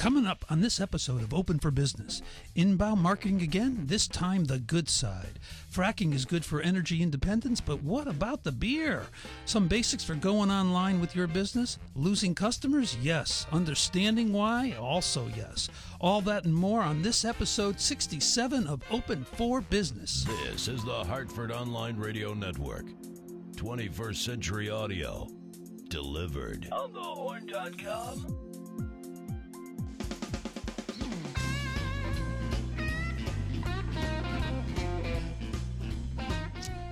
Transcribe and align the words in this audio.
Coming 0.00 0.26
up 0.26 0.46
on 0.48 0.62
this 0.62 0.80
episode 0.80 1.22
of 1.22 1.34
Open 1.34 1.58
for 1.58 1.70
Business, 1.70 2.22
inbound 2.54 3.02
marketing 3.02 3.42
again, 3.42 3.82
this 3.84 4.08
time 4.08 4.46
the 4.46 4.58
good 4.58 4.88
side. 4.88 5.38
Fracking 5.70 6.14
is 6.14 6.24
good 6.24 6.42
for 6.42 6.62
energy 6.62 7.02
independence, 7.02 7.60
but 7.60 7.82
what 7.82 8.08
about 8.08 8.42
the 8.42 8.50
beer? 8.50 9.02
Some 9.44 9.68
basics 9.68 10.02
for 10.02 10.14
going 10.14 10.50
online 10.50 11.02
with 11.02 11.14
your 11.14 11.26
business? 11.26 11.78
Losing 11.94 12.34
customers? 12.34 12.96
Yes. 13.02 13.46
Understanding 13.52 14.32
why? 14.32 14.74
Also 14.80 15.28
yes. 15.36 15.68
All 16.00 16.22
that 16.22 16.46
and 16.46 16.54
more 16.54 16.80
on 16.80 17.02
this 17.02 17.26
episode 17.26 17.78
67 17.78 18.66
of 18.66 18.80
Open 18.90 19.22
for 19.22 19.60
Business. 19.60 20.24
This 20.48 20.66
is 20.66 20.82
the 20.82 21.04
Hartford 21.04 21.52
Online 21.52 21.98
Radio 21.98 22.32
Network. 22.32 22.86
21st 23.52 24.16
Century 24.16 24.70
Audio. 24.70 25.28
Delivered. 25.90 26.68
On 26.72 26.90
the 26.94 28.40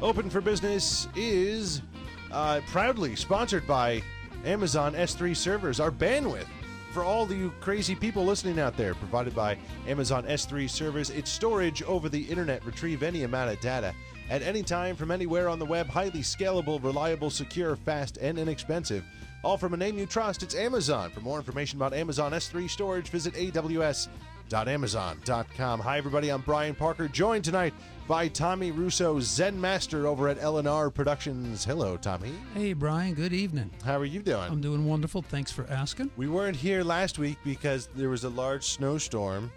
Open 0.00 0.30
for 0.30 0.40
Business 0.40 1.08
is 1.16 1.82
uh, 2.30 2.60
proudly 2.68 3.16
sponsored 3.16 3.66
by 3.66 4.00
Amazon 4.44 4.94
S3 4.94 5.36
servers. 5.36 5.80
Our 5.80 5.90
bandwidth 5.90 6.46
for 6.92 7.02
all 7.02 7.26
the 7.26 7.50
crazy 7.60 7.96
people 7.96 8.24
listening 8.24 8.60
out 8.60 8.76
there, 8.76 8.94
provided 8.94 9.34
by 9.34 9.58
Amazon 9.88 10.22
S3 10.22 10.70
servers. 10.70 11.10
It's 11.10 11.32
storage 11.32 11.82
over 11.82 12.08
the 12.08 12.22
internet, 12.22 12.64
retrieve 12.64 13.02
any 13.02 13.24
amount 13.24 13.50
of 13.50 13.58
data 13.58 13.92
at 14.30 14.40
any 14.42 14.62
time 14.62 14.94
from 14.94 15.10
anywhere 15.10 15.48
on 15.48 15.58
the 15.58 15.66
web. 15.66 15.88
Highly 15.88 16.20
scalable, 16.20 16.80
reliable, 16.80 17.28
secure, 17.28 17.74
fast, 17.74 18.18
and 18.18 18.38
inexpensive. 18.38 19.02
All 19.42 19.58
from 19.58 19.74
a 19.74 19.76
name 19.76 19.98
you 19.98 20.06
trust. 20.06 20.44
It's 20.44 20.54
Amazon. 20.54 21.10
For 21.10 21.18
more 21.20 21.38
information 21.38 21.76
about 21.76 21.92
Amazon 21.92 22.30
S3 22.30 22.70
storage, 22.70 23.08
visit 23.08 23.34
aws.amazon.com. 23.34 25.80
Hi, 25.80 25.98
everybody. 25.98 26.28
I'm 26.28 26.42
Brian 26.42 26.76
Parker, 26.76 27.08
joined 27.08 27.44
tonight 27.44 27.74
by 28.08 28.26
Tommy 28.26 28.70
Russo, 28.70 29.20
Zen 29.20 29.60
Master 29.60 30.06
over 30.06 30.28
at 30.28 30.38
LNR 30.38 30.92
Productions. 30.92 31.62
Hello, 31.62 31.98
Tommy. 31.98 32.32
Hey, 32.54 32.72
Brian, 32.72 33.12
good 33.12 33.34
evening. 33.34 33.70
How 33.84 33.98
are 33.98 34.06
you 34.06 34.22
doing? 34.22 34.50
I'm 34.50 34.62
doing 34.62 34.86
wonderful. 34.86 35.20
Thanks 35.20 35.52
for 35.52 35.66
asking. 35.68 36.10
We 36.16 36.26
weren't 36.26 36.56
here 36.56 36.82
last 36.82 37.18
week 37.18 37.36
because 37.44 37.90
there 37.94 38.08
was 38.08 38.24
a 38.24 38.30
large 38.30 38.64
snowstorm, 38.64 39.52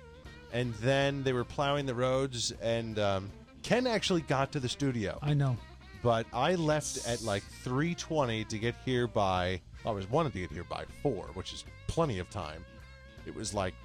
and 0.51 0.73
then 0.75 1.23
they 1.23 1.31
were 1.31 1.45
plowing 1.45 1.85
the 1.85 1.95
roads, 1.95 2.51
and 2.61 2.99
um, 2.99 3.31
Ken 3.63 3.87
actually 3.87 4.21
got 4.21 4.51
to 4.51 4.59
the 4.59 4.69
studio. 4.69 5.17
I 5.21 5.33
know. 5.33 5.55
But 6.03 6.25
I 6.33 6.55
left 6.55 7.07
at 7.07 7.21
like 7.21 7.43
3:20 7.63 8.49
to 8.49 8.59
get 8.59 8.75
here 8.83 9.07
by. 9.07 9.61
I 9.85 9.91
was 9.91 10.09
wanted 10.09 10.33
to 10.33 10.39
get 10.39 10.51
here 10.51 10.65
by 10.65 10.83
four, 11.01 11.27
which 11.35 11.53
is 11.53 11.63
plenty 11.87 12.19
of 12.19 12.29
time. 12.29 12.65
It 13.25 13.33
was 13.33 13.53
like 13.53 13.75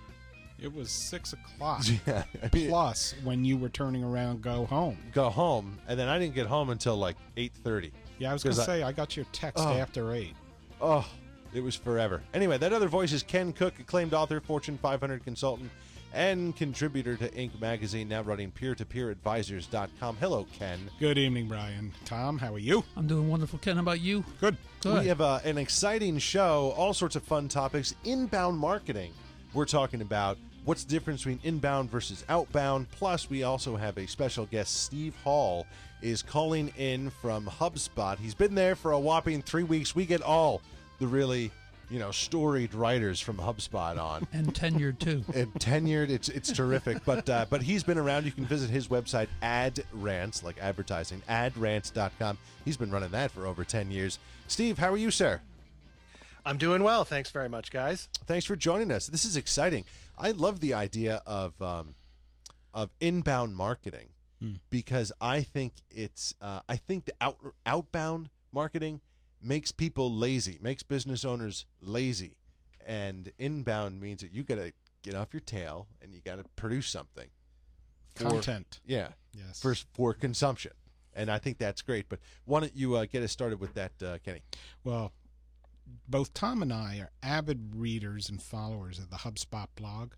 It 0.58 0.74
was 0.74 0.90
six 0.90 1.32
o'clock. 1.34 1.84
yeah, 2.06 2.24
I 2.42 2.48
mean, 2.52 2.68
Plus, 2.70 3.14
when 3.24 3.44
you 3.44 3.56
were 3.58 3.68
turning 3.68 4.02
around, 4.02 4.40
go 4.42 4.64
home. 4.66 4.96
go 5.12 5.28
home, 5.28 5.78
and 5.86 5.98
then 5.98 6.08
I 6.08 6.18
didn't 6.18 6.34
get 6.34 6.46
home 6.46 6.70
until 6.70 6.96
like 6.96 7.16
8:30. 7.36 7.92
Yeah, 8.18 8.30
I 8.30 8.32
was 8.32 8.42
going 8.42 8.56
to 8.56 8.62
I- 8.62 8.66
say 8.66 8.82
I 8.82 8.92
got 8.92 9.16
your 9.16 9.26
text 9.32 9.62
Oh. 9.64 9.72
after 9.74 10.14
eight. 10.14 10.34
Oh, 10.80 11.06
it 11.54 11.60
was 11.60 11.74
forever. 11.76 12.22
Anyway, 12.34 12.56
that 12.58 12.72
other 12.72 12.88
voice 12.88 13.12
is 13.12 13.22
Ken 13.22 13.52
Cook, 13.52 13.78
acclaimed 13.78 14.14
author, 14.14 14.40
Fortune 14.40 14.78
500 14.78 15.22
consultant, 15.24 15.70
and 16.14 16.56
contributor 16.56 17.16
to 17.16 17.28
Inc. 17.32 17.58
magazine, 17.60 18.08
now 18.08 18.22
running 18.22 18.50
peer-to-peeradvisors.com. 18.50 20.16
Hello, 20.16 20.46
Ken. 20.58 20.78
Good 20.98 21.18
evening, 21.18 21.48
Brian. 21.48 21.92
Tom, 22.04 22.38
how 22.38 22.54
are 22.54 22.58
you? 22.58 22.84
I'm 22.96 23.06
doing 23.06 23.28
wonderful. 23.28 23.58
Ken, 23.58 23.76
how 23.76 23.82
about 23.82 24.00
you? 24.00 24.24
Good. 24.40 24.56
Good. 24.80 25.00
We 25.02 25.08
have 25.08 25.20
uh, 25.20 25.40
an 25.44 25.58
exciting 25.58 26.18
show, 26.18 26.72
all 26.76 26.94
sorts 26.94 27.16
of 27.16 27.22
fun 27.22 27.48
topics. 27.48 27.94
Inbound 28.04 28.58
marketing. 28.58 29.12
We're 29.54 29.64
talking 29.64 30.00
about 30.02 30.38
what's 30.64 30.84
the 30.84 30.90
difference 30.90 31.22
between 31.22 31.40
inbound 31.44 31.90
versus 31.90 32.24
outbound. 32.28 32.90
Plus, 32.90 33.30
we 33.30 33.42
also 33.42 33.76
have 33.76 33.96
a 33.96 34.06
special 34.06 34.46
guest. 34.46 34.82
Steve 34.82 35.14
Hall 35.24 35.66
is 36.02 36.22
calling 36.22 36.72
in 36.76 37.10
from 37.10 37.46
HubSpot. 37.46 38.18
He's 38.18 38.34
been 38.34 38.54
there 38.54 38.76
for 38.76 38.92
a 38.92 38.98
whopping 38.98 39.42
three 39.42 39.62
weeks. 39.62 39.94
We 39.94 40.04
get 40.04 40.20
all 40.22 40.60
the 40.98 41.06
really, 41.06 41.50
you 41.88 41.98
know, 41.98 42.10
storied 42.10 42.74
writers 42.74 43.20
from 43.20 43.36
HubSpot 43.36 43.98
on. 43.98 44.26
And 44.32 44.52
tenured 44.52 44.98
too. 44.98 45.24
and 45.34 45.52
tenured. 45.54 46.10
It's 46.10 46.28
it's 46.28 46.52
terrific. 46.52 47.04
But 47.04 47.30
uh, 47.30 47.46
but 47.48 47.62
he's 47.62 47.82
been 47.82 47.98
around. 47.98 48.26
You 48.26 48.32
can 48.32 48.44
visit 48.44 48.68
his 48.68 48.88
website, 48.88 49.28
AdRants, 49.42 50.42
like 50.42 50.58
advertising, 50.60 51.22
adrants.com. 51.28 52.36
He's 52.64 52.76
been 52.76 52.90
running 52.90 53.10
that 53.12 53.30
for 53.30 53.46
over 53.46 53.64
ten 53.64 53.90
years. 53.90 54.18
Steve, 54.48 54.78
how 54.78 54.92
are 54.92 54.96
you, 54.98 55.10
sir? 55.10 55.40
I'm 56.46 56.58
doing 56.58 56.82
well. 56.84 57.04
Thanks 57.04 57.30
very 57.30 57.48
much, 57.48 57.70
guys. 57.72 58.08
Thanks 58.24 58.46
for 58.46 58.54
joining 58.56 58.92
us. 58.92 59.08
This 59.08 59.24
is 59.24 59.36
exciting. 59.36 59.84
I 60.16 60.30
love 60.30 60.60
the 60.60 60.74
idea 60.74 61.20
of 61.26 61.60
um, 61.60 61.96
of 62.72 62.90
inbound 63.00 63.56
marketing 63.56 64.08
because 64.70 65.10
I 65.20 65.40
think 65.42 65.72
it's 65.90 66.34
uh, 66.40 66.60
I 66.68 66.76
think 66.76 67.06
the 67.06 67.14
out, 67.20 67.36
outbound 67.66 68.28
marketing 68.52 69.00
makes 69.42 69.72
people 69.72 70.12
lazy, 70.12 70.58
makes 70.62 70.82
business 70.84 71.24
owners 71.24 71.66
lazy, 71.80 72.36
and 72.86 73.32
inbound 73.38 74.00
means 74.00 74.20
that 74.20 74.32
you 74.32 74.44
got 74.44 74.56
to 74.56 74.72
get 75.02 75.14
off 75.16 75.28
your 75.32 75.40
tail 75.40 75.88
and 76.00 76.14
you 76.14 76.20
got 76.24 76.36
to 76.36 76.44
produce 76.54 76.86
something. 76.88 77.28
for- 78.14 78.24
Content. 78.30 78.80
Yeah. 78.86 79.08
Yes. 79.32 79.60
For 79.60 79.74
for 79.94 80.14
consumption, 80.14 80.72
and 81.12 81.28
I 81.30 81.38
think 81.38 81.58
that's 81.58 81.82
great. 81.82 82.08
But 82.08 82.20
why 82.44 82.60
don't 82.60 82.76
you 82.76 82.94
uh, 82.94 83.06
get 83.10 83.22
us 83.24 83.32
started 83.32 83.58
with 83.58 83.74
that, 83.74 83.92
uh, 84.02 84.18
Kenny? 84.24 84.42
Well, 84.84 85.12
both 86.08 86.34
Tom 86.34 86.62
and 86.62 86.72
I 86.72 86.98
are 86.98 87.10
avid 87.22 87.74
readers 87.74 88.28
and 88.28 88.42
followers 88.42 88.98
of 88.98 89.10
the 89.10 89.16
HubSpot 89.16 89.66
blog. 89.76 90.12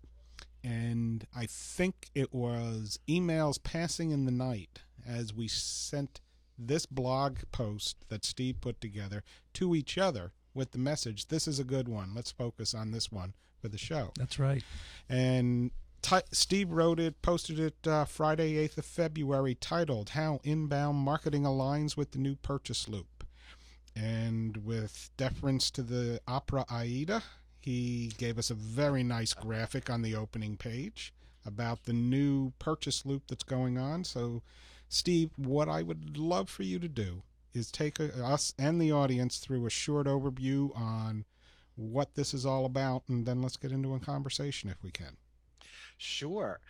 And 0.63 1.25
I 1.35 1.45
think 1.45 2.09
it 2.13 2.33
was 2.33 2.99
emails 3.07 3.61
passing 3.61 4.11
in 4.11 4.25
the 4.25 4.31
night 4.31 4.79
as 5.07 5.33
we 5.33 5.47
sent 5.47 6.19
this 6.57 6.85
blog 6.85 7.37
post 7.51 7.97
that 8.09 8.25
Steve 8.25 8.59
put 8.59 8.81
together 8.81 9.23
to 9.53 9.73
each 9.73 9.97
other 9.97 10.33
with 10.53 10.71
the 10.71 10.77
message 10.77 11.27
this 11.27 11.47
is 11.47 11.59
a 11.59 11.63
good 11.63 11.87
one. 11.87 12.13
Let's 12.13 12.31
focus 12.31 12.73
on 12.73 12.91
this 12.91 13.11
one 13.11 13.33
for 13.61 13.69
the 13.69 13.77
show. 13.77 14.11
That's 14.17 14.39
right. 14.39 14.63
And 15.07 15.71
ti 16.01 16.17
Steve 16.31 16.71
wrote 16.71 16.99
it, 16.99 17.21
posted 17.21 17.59
it 17.59 17.87
uh, 17.87 18.05
Friday, 18.05 18.55
8th 18.67 18.79
of 18.79 18.85
February, 18.85 19.55
titled 19.55 20.09
How 20.09 20.39
Inbound 20.43 20.97
Marketing 20.97 21.43
Aligns 21.43 21.95
with 21.95 22.11
the 22.11 22.19
New 22.19 22.35
Purchase 22.35 22.87
Loop. 22.89 23.18
And 23.99 24.57
with 24.65 25.09
deference 25.17 25.69
to 25.71 25.83
the 25.83 26.21
opera 26.25 26.65
Aida, 26.69 27.21
he 27.59 28.13
gave 28.17 28.37
us 28.37 28.49
a 28.49 28.53
very 28.53 29.03
nice 29.03 29.33
graphic 29.33 29.89
on 29.89 30.01
the 30.01 30.15
opening 30.15 30.55
page 30.55 31.13
about 31.45 31.83
the 31.83 31.93
new 31.93 32.53
purchase 32.59 33.05
loop 33.05 33.23
that's 33.27 33.43
going 33.43 33.77
on. 33.77 34.05
So, 34.05 34.41
Steve, 34.87 35.31
what 35.35 35.67
I 35.67 35.81
would 35.81 36.17
love 36.17 36.49
for 36.49 36.63
you 36.63 36.79
to 36.79 36.87
do 36.87 37.23
is 37.53 37.71
take 37.71 37.99
a, 37.99 38.23
us 38.23 38.53
and 38.57 38.79
the 38.79 38.91
audience 38.91 39.37
through 39.37 39.65
a 39.65 39.69
short 39.69 40.07
overview 40.07 40.75
on 40.77 41.25
what 41.75 42.15
this 42.15 42.33
is 42.33 42.45
all 42.45 42.65
about, 42.65 43.03
and 43.09 43.25
then 43.25 43.41
let's 43.41 43.57
get 43.57 43.71
into 43.71 43.93
a 43.93 43.99
conversation 43.99 44.69
if 44.69 44.81
we 44.83 44.91
can. 44.91 45.17
Sure. 45.97 46.61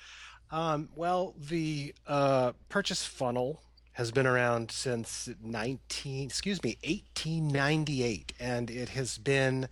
Um, 0.52 0.90
well, 0.96 1.36
the 1.38 1.94
uh, 2.08 2.54
purchase 2.70 3.06
funnel 3.06 3.62
has 3.94 4.12
been 4.12 4.28
around 4.28 4.72
since 4.72 5.30
19, 5.44 6.28
excuse 6.28 6.64
me, 6.64 6.78
1898, 6.84 8.34
and 8.40 8.70
it 8.70 8.90
has 8.90 9.18
been 9.18 9.68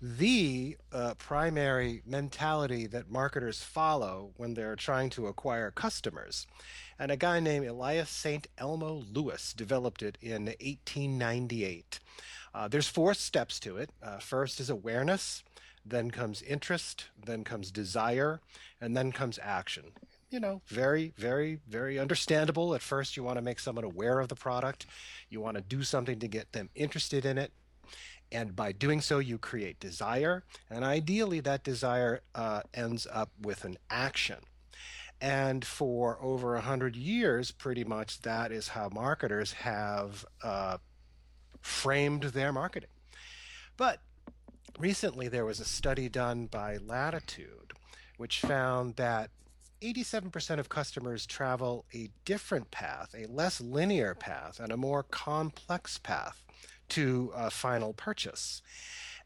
the 0.00 0.76
uh, 0.92 1.14
primary 1.14 2.02
mentality 2.06 2.86
that 2.86 3.10
marketers 3.10 3.62
follow 3.62 4.30
when 4.36 4.54
they're 4.54 4.76
trying 4.76 5.08
to 5.10 5.26
acquire 5.26 5.70
customers. 5.70 6.46
And 6.98 7.10
a 7.10 7.16
guy 7.16 7.40
named 7.40 7.66
Elias 7.66 8.10
St. 8.10 8.46
Elmo 8.58 9.04
Lewis 9.12 9.52
developed 9.52 10.02
it 10.02 10.18
in 10.20 10.46
1898. 10.46 11.98
Uh, 12.54 12.68
there's 12.68 12.88
four 12.88 13.14
steps 13.14 13.58
to 13.60 13.76
it. 13.78 13.90
Uh, 14.02 14.18
first 14.18 14.60
is 14.60 14.70
awareness, 14.70 15.42
then 15.84 16.10
comes 16.10 16.42
interest, 16.42 17.06
then 17.24 17.44
comes 17.44 17.70
desire, 17.70 18.40
and 18.80 18.96
then 18.96 19.12
comes 19.12 19.38
action. 19.42 19.84
You 20.28 20.40
know, 20.40 20.60
very, 20.66 21.12
very, 21.16 21.60
very 21.68 21.98
understandable. 21.98 22.74
At 22.74 22.82
first, 22.82 23.16
you 23.16 23.22
want 23.22 23.36
to 23.36 23.42
make 23.42 23.60
someone 23.60 23.84
aware 23.84 24.18
of 24.18 24.28
the 24.28 24.34
product, 24.34 24.86
you 25.30 25.40
want 25.40 25.56
to 25.56 25.62
do 25.62 25.82
something 25.82 26.18
to 26.18 26.26
get 26.26 26.52
them 26.52 26.68
interested 26.74 27.24
in 27.24 27.38
it. 27.38 27.52
And 28.32 28.56
by 28.56 28.72
doing 28.72 29.00
so, 29.00 29.20
you 29.20 29.38
create 29.38 29.78
desire, 29.78 30.42
and 30.68 30.84
ideally, 30.84 31.38
that 31.40 31.62
desire 31.62 32.22
uh, 32.34 32.62
ends 32.74 33.06
up 33.12 33.30
with 33.40 33.64
an 33.64 33.78
action. 33.88 34.38
And 35.20 35.64
for 35.64 36.18
over 36.20 36.56
a 36.56 36.60
hundred 36.60 36.96
years, 36.96 37.52
pretty 37.52 37.84
much 37.84 38.20
that 38.22 38.50
is 38.50 38.68
how 38.68 38.90
marketers 38.92 39.52
have 39.52 40.26
uh, 40.42 40.78
framed 41.60 42.24
their 42.24 42.52
marketing. 42.52 42.90
But 43.76 44.00
recently, 44.78 45.28
there 45.28 45.44
was 45.44 45.60
a 45.60 45.64
study 45.64 46.08
done 46.08 46.46
by 46.46 46.78
Latitude, 46.78 47.72
which 48.16 48.40
found 48.40 48.96
that 48.96 49.30
87% 49.80 50.58
of 50.58 50.68
customers 50.68 51.26
travel 51.26 51.84
a 51.94 52.10
different 52.24 52.70
path, 52.70 53.14
a 53.16 53.26
less 53.26 53.60
linear 53.60 54.14
path, 54.14 54.60
and 54.60 54.72
a 54.72 54.76
more 54.76 55.02
complex 55.02 55.98
path 55.98 56.42
to 56.90 57.32
a 57.34 57.50
final 57.50 57.92
purchase. 57.92 58.62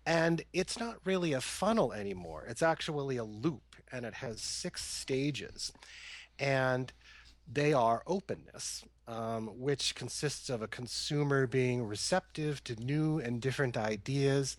And 0.06 0.42
it's 0.52 0.78
not 0.78 0.96
really 1.04 1.32
a 1.32 1.40
funnel 1.40 1.92
anymore. 1.92 2.46
It's 2.48 2.62
actually 2.62 3.16
a 3.16 3.24
loop, 3.24 3.76
and 3.92 4.04
it 4.06 4.14
has 4.14 4.40
six 4.40 4.84
stages. 4.84 5.72
And 6.38 6.92
they 7.52 7.72
are 7.72 8.02
openness, 8.06 8.84
um, 9.06 9.48
which 9.58 9.94
consists 9.94 10.48
of 10.48 10.62
a 10.62 10.68
consumer 10.68 11.46
being 11.46 11.84
receptive 11.84 12.64
to 12.64 12.76
new 12.76 13.18
and 13.18 13.40
different 13.40 13.76
ideas. 13.76 14.56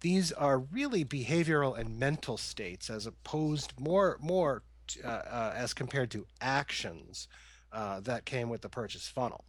These 0.00 0.32
are 0.32 0.58
really 0.58 1.04
behavioral 1.04 1.78
and 1.78 1.98
mental 1.98 2.36
states, 2.36 2.90
as 2.90 3.06
opposed 3.06 3.78
more 3.78 4.18
more 4.20 4.62
uh, 5.04 5.08
uh, 5.08 5.52
as 5.54 5.74
compared 5.74 6.10
to 6.12 6.26
actions 6.40 7.28
uh, 7.72 8.00
that 8.00 8.24
came 8.24 8.48
with 8.48 8.60
the 8.60 8.68
purchase 8.68 9.08
funnel. 9.08 9.44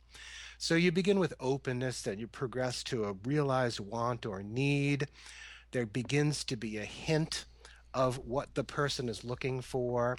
So 0.57 0.75
you 0.75 0.91
begin 0.91 1.19
with 1.19 1.33
openness, 1.39 2.01
then 2.01 2.17
you 2.19 2.27
progress 2.27 2.83
to 2.85 3.05
a 3.05 3.13
realized 3.13 3.79
want 3.79 4.25
or 4.25 4.41
need. 4.41 5.07
There 5.71 5.85
begins 5.85 6.43
to 6.45 6.55
be 6.55 6.77
a 6.77 6.85
hint 6.85 7.45
of 7.95 8.17
what 8.17 8.53
the 8.55 8.63
person 8.63 9.07
is 9.07 9.23
looking 9.23 9.61
for. 9.61 10.17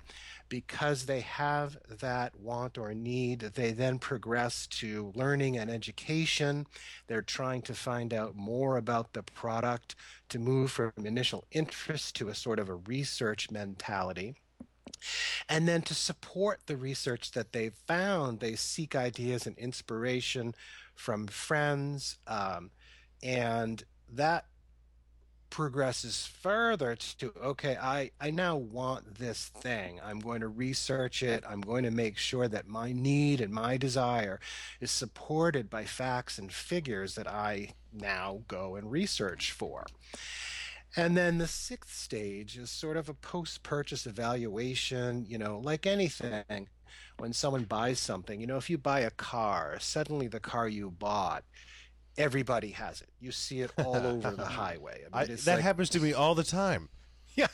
Because 0.49 1.05
they 1.05 1.21
have 1.21 1.77
that 2.01 2.39
want 2.41 2.79
or 2.79 2.95
need, 2.95 3.41
they 3.41 3.73
then 3.73 3.99
progress 3.99 4.67
to 4.69 5.13
learning 5.15 5.59
and 5.59 5.71
education. 5.71 6.67
They're 7.07 7.23
trying 7.23 7.63
to 7.63 7.75
find 7.75 8.15
out 8.15 8.37
more 8.37 8.77
about 8.77 9.13
the 9.13 9.23
product 9.23 9.97
to 10.31 10.39
move 10.39 10.71
from 10.71 10.93
initial 11.05 11.45
interest 11.51 12.17
to 12.17 12.29
a 12.29 12.35
sort 12.35 12.59
of 12.59 12.69
a 12.69 12.77
research 12.77 13.51
mentality. 13.51 14.37
And 15.48 15.69
then 15.69 15.82
to 15.82 15.94
support 15.94 16.60
the 16.66 16.76
research 16.76 17.32
that 17.32 17.52
they've 17.52 17.75
found, 17.87 18.40
they 18.40 18.56
seek 18.56 18.96
ideas 18.96 19.46
and 19.46 19.56
inspiration 19.58 20.54
from 20.94 21.28
friends. 21.28 22.19
Um, 22.26 22.70
and 23.22 23.84
that 24.12 24.46
progresses 25.50 26.26
further 26.26 26.96
to 26.96 27.32
okay 27.43 27.76
I, 27.81 28.10
I 28.20 28.31
now 28.31 28.56
want 28.56 29.14
this 29.14 29.46
thing 29.46 30.00
i'm 30.04 30.19
going 30.20 30.40
to 30.40 30.48
research 30.48 31.22
it 31.22 31.44
i'm 31.48 31.60
going 31.60 31.84
to 31.84 31.90
make 31.90 32.19
sure 32.19 32.48
that 32.48 32.66
my 32.66 32.93
need 32.93 33.40
and 33.40 33.52
my 33.52 33.76
desire 33.76 34.40
is 34.81 34.90
supported 34.90 35.70
by 35.70 35.84
facts 35.84 36.38
and 36.38 36.52
figures 36.52 37.14
that 37.14 37.28
i 37.28 37.70
now 37.93 38.43
go 38.48 38.75
and 38.75 38.90
research 38.90 39.52
for 39.52 39.87
and 40.96 41.16
then 41.16 41.38
the 41.38 41.46
sixth 41.46 41.94
stage 41.94 42.56
is 42.56 42.70
sort 42.70 42.96
of 42.96 43.08
a 43.08 43.14
post 43.14 43.62
purchase 43.62 44.06
evaluation, 44.06 45.26
you 45.28 45.38
know, 45.38 45.60
like 45.62 45.87
anything. 45.87 46.69
When 47.19 47.32
someone 47.32 47.64
buys 47.64 47.98
something, 47.98 48.40
you 48.40 48.46
know, 48.46 48.56
if 48.56 48.69
you 48.69 48.76
buy 48.78 49.00
a 49.00 49.10
car, 49.10 49.76
suddenly 49.81 50.28
the 50.28 50.40
car 50.40 50.69
you 50.69 50.90
bought, 50.90 51.44
everybody 52.19 52.70
has 52.70 53.00
it. 53.00 53.08
You 53.20 53.32
see 53.32 53.60
it 53.60 53.70
all 53.78 53.96
over 54.06 54.31
the 54.32 54.44
highway. 54.44 55.02
I 55.12 55.22
mean, 55.22 55.32
I, 55.32 55.34
that 55.34 55.46
like, 55.46 55.60
happens 55.60 55.88
to 55.90 56.00
me 56.00 56.12
all 56.12 56.34
the 56.34 56.44
time. 56.44 56.88
Yeah. 57.37 57.48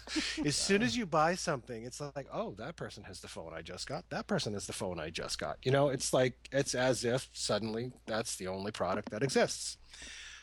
As 0.45 0.55
soon 0.55 0.81
as 0.81 0.97
you 0.97 1.07
buy 1.07 1.35
something, 1.35 1.83
it's 1.83 2.01
like, 2.01 2.29
oh, 2.33 2.55
that 2.57 2.77
person 2.77 3.03
has 3.03 3.19
the 3.19 3.27
phone 3.27 3.53
I 3.53 3.63
just 3.63 3.89
got. 3.89 4.09
That 4.11 4.29
person 4.29 4.53
has 4.53 4.69
the 4.69 4.73
phone 4.73 5.01
I 5.01 5.11
just 5.11 5.41
got. 5.41 5.57
You 5.65 5.73
know, 5.73 5.89
it's 5.89 6.13
like, 6.13 6.35
it's 6.53 6.77
as 6.77 7.05
if 7.05 7.29
suddenly 7.33 7.91
that's 8.07 8.37
the 8.37 8.47
only 8.47 8.71
product 8.71 9.11
that 9.11 9.25
exists. 9.25 9.79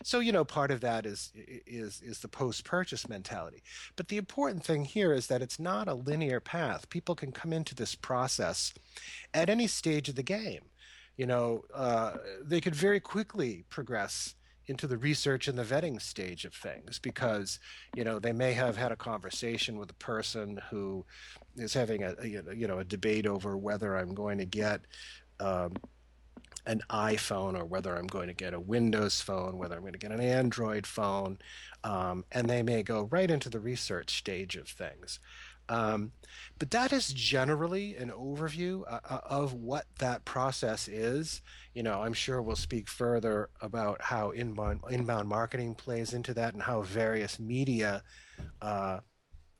So 0.03 0.19
you 0.19 0.31
know, 0.31 0.45
part 0.45 0.71
of 0.71 0.81
that 0.81 1.05
is 1.05 1.31
is 1.35 2.01
is 2.01 2.19
the 2.19 2.27
post-purchase 2.27 3.09
mentality. 3.09 3.63
But 3.95 4.07
the 4.07 4.17
important 4.17 4.63
thing 4.63 4.85
here 4.85 5.13
is 5.13 5.27
that 5.27 5.41
it's 5.41 5.59
not 5.59 5.87
a 5.87 5.93
linear 5.93 6.39
path. 6.39 6.89
People 6.89 7.15
can 7.15 7.31
come 7.31 7.53
into 7.53 7.75
this 7.75 7.95
process 7.95 8.73
at 9.33 9.49
any 9.49 9.67
stage 9.67 10.09
of 10.09 10.15
the 10.15 10.23
game. 10.23 10.61
You 11.17 11.25
know, 11.25 11.63
uh, 11.73 12.13
they 12.41 12.61
could 12.61 12.75
very 12.75 13.01
quickly 13.01 13.65
progress 13.69 14.35
into 14.69 14.85
the 14.85 14.97
research 14.97 15.47
and 15.47 15.57
the 15.57 15.63
vetting 15.63 15.99
stage 15.99 16.45
of 16.45 16.53
things 16.53 16.99
because 16.99 17.59
you 17.95 18.03
know 18.03 18.19
they 18.19 18.31
may 18.31 18.53
have 18.53 18.77
had 18.77 18.91
a 18.91 18.95
conversation 18.95 19.79
with 19.79 19.89
a 19.89 19.95
person 19.95 20.61
who 20.69 21.03
is 21.57 21.73
having 21.73 22.03
a, 22.03 22.15
you 22.23 22.67
know 22.67 22.79
a 22.79 22.83
debate 22.83 23.25
over 23.25 23.57
whether 23.57 23.97
I'm 23.97 24.13
going 24.13 24.37
to 24.37 24.45
get 24.45 24.81
um, 25.39 25.73
an 26.65 26.81
iPhone 26.89 27.59
or 27.59 27.65
whether 27.65 27.95
I'm 27.95 28.07
going 28.07 28.27
to 28.27 28.33
get 28.33 28.53
a 28.53 28.59
Windows 28.59 29.21
phone, 29.21 29.57
whether 29.57 29.75
I'm 29.75 29.81
going 29.81 29.93
to 29.93 29.99
get 29.99 30.11
an 30.11 30.21
Android 30.21 30.85
phone, 30.85 31.39
um, 31.83 32.25
and 32.31 32.49
they 32.49 32.63
may 32.63 32.83
go 32.83 33.07
right 33.11 33.29
into 33.29 33.49
the 33.49 33.59
research 33.59 34.17
stage 34.17 34.55
of 34.55 34.67
things. 34.67 35.19
Um, 35.69 36.13
but 36.57 36.71
that 36.71 36.91
is 36.91 37.13
generally 37.13 37.95
an 37.95 38.09
overview 38.09 38.81
uh, 38.89 38.99
uh, 39.07 39.19
of 39.23 39.53
what 39.53 39.85
that 39.99 40.25
process 40.25 40.87
is. 40.87 41.41
You 41.75 41.83
know, 41.83 42.01
I'm 42.01 42.13
sure 42.13 42.41
we'll 42.41 42.55
speak 42.55 42.89
further 42.89 43.49
about 43.61 44.01
how 44.01 44.31
inbound, 44.31 44.81
inbound 44.89 45.29
marketing 45.29 45.75
plays 45.75 46.13
into 46.13 46.33
that 46.33 46.53
and 46.53 46.63
how 46.63 46.81
various 46.81 47.39
media 47.39 48.03
uh, 48.63 48.99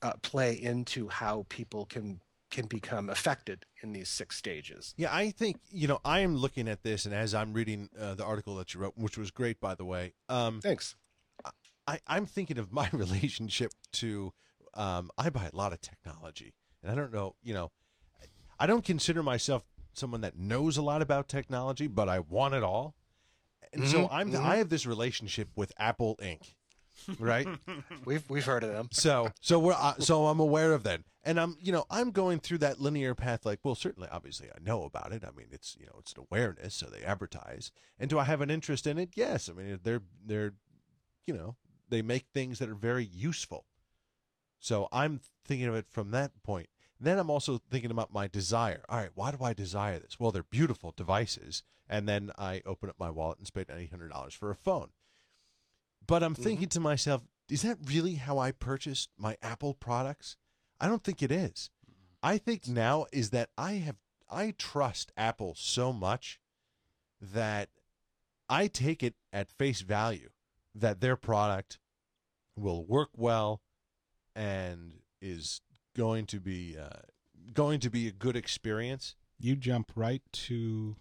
uh, 0.02 0.12
play 0.22 0.54
into 0.54 1.08
how 1.08 1.46
people 1.48 1.86
can 1.86 2.20
can 2.50 2.66
become 2.66 3.08
affected 3.08 3.64
in 3.82 3.92
these 3.92 4.08
six 4.08 4.36
stages. 4.36 4.94
Yeah, 4.96 5.14
I 5.14 5.30
think 5.30 5.60
you 5.70 5.88
know 5.88 6.00
I 6.04 6.20
am 6.20 6.36
looking 6.36 6.68
at 6.68 6.82
this, 6.82 7.04
and 7.04 7.14
as 7.14 7.34
I'm 7.34 7.52
reading 7.52 7.88
uh, 7.98 8.14
the 8.14 8.24
article 8.24 8.56
that 8.56 8.74
you 8.74 8.80
wrote, 8.80 8.94
which 8.96 9.16
was 9.16 9.30
great 9.30 9.60
by 9.60 9.74
the 9.74 9.84
way. 9.84 10.14
Um, 10.28 10.60
Thanks. 10.60 10.96
I, 11.86 11.98
I'm 12.06 12.26
thinking 12.26 12.58
of 12.58 12.72
my 12.72 12.88
relationship 12.92 13.72
to. 13.94 14.32
Um, 14.74 15.10
I 15.18 15.30
buy 15.30 15.50
a 15.52 15.56
lot 15.56 15.72
of 15.72 15.80
technology, 15.80 16.54
and 16.82 16.92
I 16.92 16.94
don't 16.94 17.12
know. 17.12 17.34
You 17.42 17.54
know, 17.54 17.70
I 18.58 18.66
don't 18.66 18.84
consider 18.84 19.22
myself 19.22 19.64
someone 19.92 20.20
that 20.20 20.38
knows 20.38 20.76
a 20.76 20.82
lot 20.82 21.02
about 21.02 21.28
technology, 21.28 21.86
but 21.86 22.08
I 22.08 22.20
want 22.20 22.54
it 22.54 22.62
all. 22.62 22.94
And 23.72 23.82
mm-hmm, 23.82 23.90
so 23.90 24.08
I'm 24.10 24.32
mm-hmm. 24.32 24.44
I 24.44 24.56
have 24.56 24.68
this 24.68 24.86
relationship 24.86 25.48
with 25.56 25.72
Apple 25.78 26.16
Inc 26.22 26.54
right? 27.18 27.46
we've 28.04 28.28
we've 28.28 28.44
heard 28.44 28.64
of 28.64 28.72
them. 28.72 28.88
So 29.00 29.30
so 29.40 29.58
we're 29.58 29.74
uh, 29.74 29.94
so 29.98 30.26
I'm 30.26 30.40
aware 30.40 30.72
of 30.72 30.82
them, 30.82 31.04
and 31.24 31.40
I'm 31.40 31.56
you 31.60 31.72
know 31.72 31.84
I'm 31.90 32.10
going 32.10 32.40
through 32.40 32.58
that 32.58 32.80
linear 32.80 33.14
path. 33.14 33.46
Like, 33.46 33.60
well, 33.62 33.74
certainly, 33.74 34.08
obviously, 34.10 34.48
I 34.48 34.58
know 34.62 34.84
about 34.84 35.12
it. 35.12 35.24
I 35.24 35.30
mean, 35.36 35.46
it's 35.50 35.76
you 35.78 35.86
know 35.86 35.96
it's 35.98 36.12
an 36.12 36.24
awareness, 36.30 36.74
so 36.74 36.86
they 36.86 37.02
advertise. 37.02 37.70
And 37.98 38.10
do 38.10 38.18
I 38.18 38.24
have 38.24 38.40
an 38.40 38.50
interest 38.50 38.86
in 38.86 38.98
it? 38.98 39.10
Yes. 39.14 39.48
I 39.48 39.52
mean, 39.52 39.80
they're 39.82 40.02
they're 40.24 40.52
you 41.26 41.34
know 41.34 41.56
they 41.88 42.02
make 42.02 42.26
things 42.32 42.58
that 42.58 42.68
are 42.68 42.74
very 42.74 43.04
useful. 43.04 43.66
So 44.58 44.88
I'm 44.92 45.20
thinking 45.46 45.68
of 45.68 45.74
it 45.74 45.86
from 45.88 46.10
that 46.10 46.42
point. 46.42 46.68
Then 47.00 47.18
I'm 47.18 47.30
also 47.30 47.58
thinking 47.70 47.90
about 47.90 48.12
my 48.12 48.28
desire. 48.28 48.84
All 48.88 48.98
right, 48.98 49.10
why 49.14 49.30
do 49.30 49.42
I 49.42 49.54
desire 49.54 49.98
this? 49.98 50.20
Well, 50.20 50.30
they're 50.30 50.42
beautiful 50.42 50.92
devices. 50.94 51.62
And 51.88 52.08
then 52.08 52.30
I 52.38 52.62
open 52.66 52.88
up 52.88 52.96
my 52.98 53.10
wallet 53.10 53.38
and 53.38 53.46
spend 53.46 53.66
$800 53.66 54.32
for 54.34 54.50
a 54.50 54.54
phone. 54.54 54.90
But 56.10 56.24
I'm 56.24 56.34
thinking 56.34 56.66
mm-hmm. 56.66 56.70
to 56.70 56.80
myself, 56.80 57.22
is 57.48 57.62
that 57.62 57.78
really 57.84 58.16
how 58.16 58.38
I 58.38 58.50
purchased 58.50 59.10
my 59.16 59.36
Apple 59.42 59.74
products? 59.74 60.36
I 60.80 60.88
don't 60.88 61.04
think 61.04 61.22
it 61.22 61.30
is. 61.30 61.70
I 62.20 62.36
think 62.36 62.66
now 62.66 63.06
is 63.12 63.30
that 63.30 63.50
I 63.56 63.74
have 63.74 63.94
I 64.28 64.54
trust 64.58 65.12
Apple 65.16 65.54
so 65.56 65.92
much 65.92 66.40
that 67.20 67.68
I 68.48 68.66
take 68.66 69.04
it 69.04 69.14
at 69.32 69.52
face 69.52 69.82
value 69.82 70.30
that 70.74 71.00
their 71.00 71.14
product 71.14 71.78
will 72.56 72.84
work 72.84 73.10
well 73.16 73.62
and 74.34 74.94
is 75.22 75.60
going 75.96 76.26
to 76.26 76.40
be 76.40 76.76
uh, 76.76 77.02
going 77.54 77.78
to 77.78 77.90
be 77.90 78.08
a 78.08 78.12
good 78.12 78.36
experience. 78.36 79.14
You 79.38 79.54
jump 79.54 79.92
right 79.94 80.22
to 80.32 80.96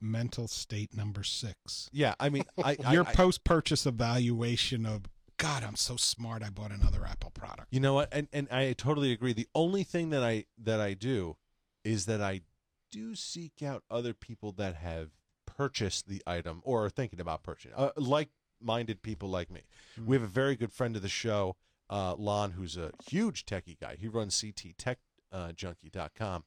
mental 0.00 0.48
state 0.48 0.94
number 0.94 1.22
six. 1.22 1.88
Yeah, 1.92 2.14
I 2.20 2.28
mean, 2.28 2.44
I, 2.62 2.76
your 2.92 3.04
post 3.04 3.44
purchase 3.44 3.86
evaluation 3.86 4.86
of 4.86 5.08
God, 5.36 5.64
I'm 5.64 5.76
so 5.76 5.96
smart. 5.96 6.42
I 6.42 6.50
bought 6.50 6.70
another 6.70 7.04
Apple 7.04 7.30
product. 7.30 7.68
You 7.70 7.80
know 7.80 7.94
what? 7.94 8.08
And 8.12 8.28
and 8.32 8.48
I 8.50 8.72
totally 8.72 9.12
agree. 9.12 9.32
The 9.32 9.48
only 9.54 9.82
thing 9.82 10.10
that 10.10 10.22
I 10.22 10.44
that 10.58 10.80
I 10.80 10.94
do 10.94 11.36
is 11.84 12.06
that 12.06 12.20
I 12.20 12.42
do 12.90 13.14
seek 13.14 13.62
out 13.62 13.82
other 13.90 14.14
people 14.14 14.52
that 14.52 14.76
have 14.76 15.10
purchased 15.46 16.08
the 16.08 16.22
item 16.26 16.62
or 16.64 16.84
are 16.84 16.90
thinking 16.90 17.20
about 17.20 17.42
purchasing, 17.42 17.72
uh, 17.76 17.90
like-minded 17.96 19.02
people 19.02 19.28
like 19.28 19.50
me. 19.50 19.62
Mm-hmm. 19.98 20.08
We 20.08 20.16
have 20.16 20.22
a 20.22 20.28
very 20.28 20.56
good 20.56 20.72
friend 20.72 20.96
of 20.96 21.02
the 21.02 21.08
show, 21.08 21.56
uh, 21.90 22.14
Lon, 22.16 22.52
who's 22.52 22.76
a 22.76 22.92
huge 23.08 23.44
techie 23.44 23.78
guy. 23.78 23.96
He 23.98 24.08
runs 24.08 24.40
cttechjunkie.com, 24.40 26.36
uh, 26.36 26.40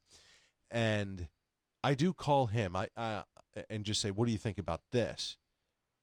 and 0.72 1.27
I 1.84 1.93
do 1.93 2.13
call 2.13 2.48
him. 2.48 2.75
I 2.75 2.89
uh, 2.96 3.24
and 3.69 3.84
just 3.84 4.01
say, 4.01 4.12
"What 4.12 4.25
do 4.25 4.31
you 4.31 4.38
think 4.38 4.57
about 4.57 4.81
this?" 4.91 5.38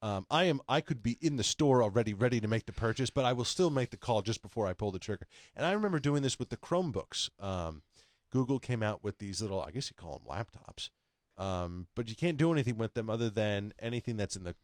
Um, 0.01 0.25
I 0.29 0.45
am. 0.45 0.61
I 0.67 0.81
could 0.81 1.01
be 1.01 1.17
in 1.21 1.37
the 1.37 1.43
store 1.43 1.81
already, 1.81 2.13
ready 2.13 2.39
to 2.39 2.47
make 2.47 2.65
the 2.65 2.73
purchase, 2.73 3.09
but 3.09 3.25
I 3.25 3.33
will 3.33 3.45
still 3.45 3.69
make 3.69 3.91
the 3.91 3.97
call 3.97 4.21
just 4.21 4.41
before 4.41 4.67
I 4.67 4.73
pull 4.73 4.91
the 4.91 4.99
trigger. 4.99 5.27
And 5.55 5.65
I 5.65 5.71
remember 5.71 5.99
doing 5.99 6.21
this 6.21 6.37
with 6.37 6.49
the 6.49 6.57
Chromebooks. 6.57 7.29
Um, 7.39 7.81
Google 8.31 8.59
came 8.59 8.83
out 8.83 9.03
with 9.03 9.19
these 9.19 9.41
little, 9.41 9.61
I 9.61 9.71
guess 9.71 9.89
you 9.89 9.95
call 9.95 10.19
them 10.19 10.27
laptops, 10.27 10.89
um, 11.37 11.87
but 11.95 12.09
you 12.09 12.15
can't 12.15 12.37
do 12.37 12.51
anything 12.51 12.77
with 12.77 12.93
them 12.93 13.09
other 13.09 13.29
than 13.29 13.73
anything 13.79 14.17
that's 14.17 14.35
in 14.35 14.43
the 14.43 14.55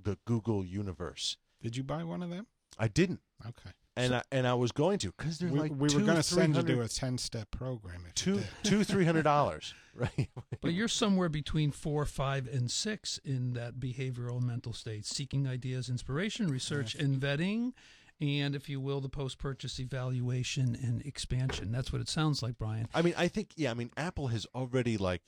the 0.00 0.18
Google 0.26 0.64
universe. 0.64 1.38
Did 1.62 1.76
you 1.76 1.82
buy 1.82 2.04
one 2.04 2.22
of 2.22 2.28
them? 2.28 2.46
I 2.78 2.88
didn't. 2.88 3.20
Okay 3.46 3.72
and 3.96 4.10
so, 4.10 4.16
I, 4.16 4.22
and 4.32 4.46
I 4.46 4.54
was 4.54 4.72
going 4.72 4.98
to 4.98 5.12
because 5.16 5.38
they're 5.38 5.48
we, 5.48 5.58
like 5.58 5.72
we 5.76 5.88
two, 5.88 5.98
were 5.98 6.04
going 6.04 6.16
to 6.16 6.22
send 6.22 6.56
you 6.56 6.62
to 6.62 6.80
a 6.82 6.88
ten 6.88 7.18
step 7.18 7.50
program. 7.50 8.02
two 8.14 8.40
two 8.62 8.84
three 8.84 9.04
hundred 9.04 9.22
dollars, 9.34 9.74
right? 9.94 10.28
but 10.60 10.72
you're 10.72 10.88
somewhere 10.88 11.28
between 11.28 11.70
four, 11.70 12.04
five, 12.04 12.46
and 12.46 12.70
six 12.70 13.18
in 13.24 13.54
that 13.54 13.80
behavioral 13.80 14.42
mental 14.42 14.72
state, 14.72 15.06
seeking 15.06 15.46
ideas, 15.46 15.88
inspiration, 15.88 16.48
research, 16.48 16.94
and 16.94 17.20
vetting. 17.20 17.72
and, 18.20 18.54
if 18.54 18.68
you 18.68 18.80
will, 18.80 19.00
the 19.00 19.08
post 19.08 19.38
purchase 19.38 19.78
evaluation 19.78 20.76
and 20.82 21.02
expansion. 21.04 21.70
That's 21.72 21.92
what 21.92 22.00
it 22.00 22.08
sounds 22.08 22.42
like, 22.42 22.56
Brian. 22.58 22.88
I 22.94 23.02
mean, 23.02 23.14
I 23.16 23.28
think 23.28 23.50
yeah. 23.56 23.70
I 23.70 23.74
mean, 23.74 23.90
Apple 23.96 24.28
has 24.28 24.46
already 24.54 24.96
like 24.96 25.22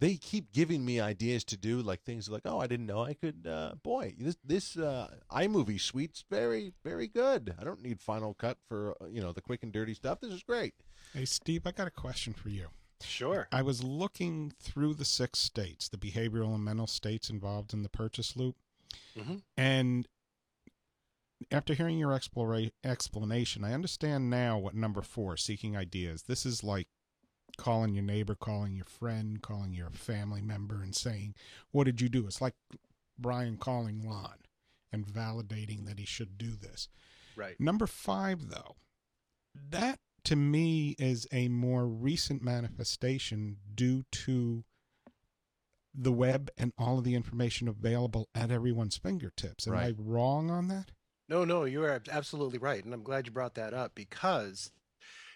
they 0.00 0.16
keep 0.16 0.50
giving 0.52 0.84
me 0.84 0.98
ideas 0.98 1.44
to 1.44 1.56
do 1.56 1.80
like 1.82 2.02
things 2.02 2.28
like 2.28 2.42
oh 2.44 2.58
I 2.58 2.66
didn't 2.66 2.86
know 2.86 3.02
I 3.02 3.14
could 3.14 3.46
uh, 3.46 3.74
boy 3.82 4.14
this 4.18 4.36
this 4.44 4.76
uh, 4.76 5.08
iMovie 5.30 5.80
suite's 5.80 6.24
very 6.28 6.72
very 6.82 7.06
good. 7.06 7.54
I 7.58 7.64
don't 7.64 7.82
need 7.82 8.00
Final 8.00 8.34
Cut 8.34 8.58
for 8.68 8.96
uh, 9.00 9.06
you 9.06 9.20
know 9.20 9.32
the 9.32 9.42
quick 9.42 9.62
and 9.62 9.72
dirty 9.72 9.94
stuff. 9.94 10.20
This 10.20 10.32
is 10.32 10.42
great. 10.42 10.74
Hey, 11.14 11.24
Steve, 11.24 11.62
I 11.66 11.72
got 11.72 11.86
a 11.86 11.90
question 11.92 12.32
for 12.32 12.48
you. 12.48 12.68
Sure. 13.02 13.48
I 13.50 13.62
was 13.62 13.82
looking 13.82 14.52
through 14.60 14.94
the 14.94 15.04
six 15.06 15.38
states, 15.38 15.88
the 15.88 15.96
behavioral 15.96 16.54
and 16.54 16.64
mental 16.64 16.86
states 16.86 17.30
involved 17.30 17.72
in 17.72 17.82
the 17.82 17.88
purchase 17.88 18.36
loop. 18.36 18.56
Mhm. 19.16 19.42
And 19.56 20.06
after 21.50 21.72
hearing 21.74 21.98
your 21.98 22.10
explora- 22.10 22.70
explanation, 22.84 23.64
I 23.64 23.72
understand 23.72 24.28
now 24.28 24.58
what 24.58 24.74
number 24.74 25.00
four, 25.02 25.36
seeking 25.38 25.76
ideas. 25.76 26.24
This 26.24 26.44
is 26.44 26.62
like 26.62 26.88
calling 27.60 27.94
your 27.94 28.02
neighbor, 28.04 28.34
calling 28.34 28.74
your 28.74 28.86
friend, 28.86 29.40
calling 29.42 29.72
your 29.72 29.90
family 29.90 30.40
member, 30.42 30.82
and 30.82 30.94
saying, 30.94 31.34
What 31.70 31.84
did 31.84 32.00
you 32.00 32.08
do? 32.08 32.26
It's 32.26 32.40
like 32.40 32.54
Brian 33.18 33.56
calling 33.58 34.02
Lon 34.02 34.38
and 34.92 35.06
validating 35.06 35.86
that 35.86 35.98
he 35.98 36.04
should 36.06 36.36
do 36.38 36.52
this. 36.56 36.88
Right. 37.36 37.60
Number 37.60 37.86
five, 37.86 38.48
though, 38.48 38.76
that 39.70 39.98
to 40.24 40.36
me 40.36 40.96
is 40.98 41.26
a 41.32 41.48
more 41.48 41.86
recent 41.86 42.42
manifestation 42.42 43.58
due 43.74 44.04
to 44.10 44.64
the 45.94 46.12
web 46.12 46.50
and 46.56 46.72
all 46.78 46.98
of 46.98 47.04
the 47.04 47.14
information 47.14 47.68
available 47.68 48.28
at 48.34 48.50
everyone's 48.50 48.96
fingertips. 48.96 49.66
Am 49.66 49.72
Right. 49.74 49.86
I 49.88 49.94
wrong 49.98 50.50
on 50.50 50.68
that? 50.68 50.92
No, 51.28 51.44
no, 51.44 51.64
you 51.64 51.82
are 51.84 52.02
absolutely 52.10 52.58
right, 52.58 52.84
and 52.84 52.92
I'm 52.92 53.02
glad 53.04 53.26
you 53.26 53.32
brought 53.32 53.54
that 53.54 53.72
up 53.74 53.94
because, 53.94 54.72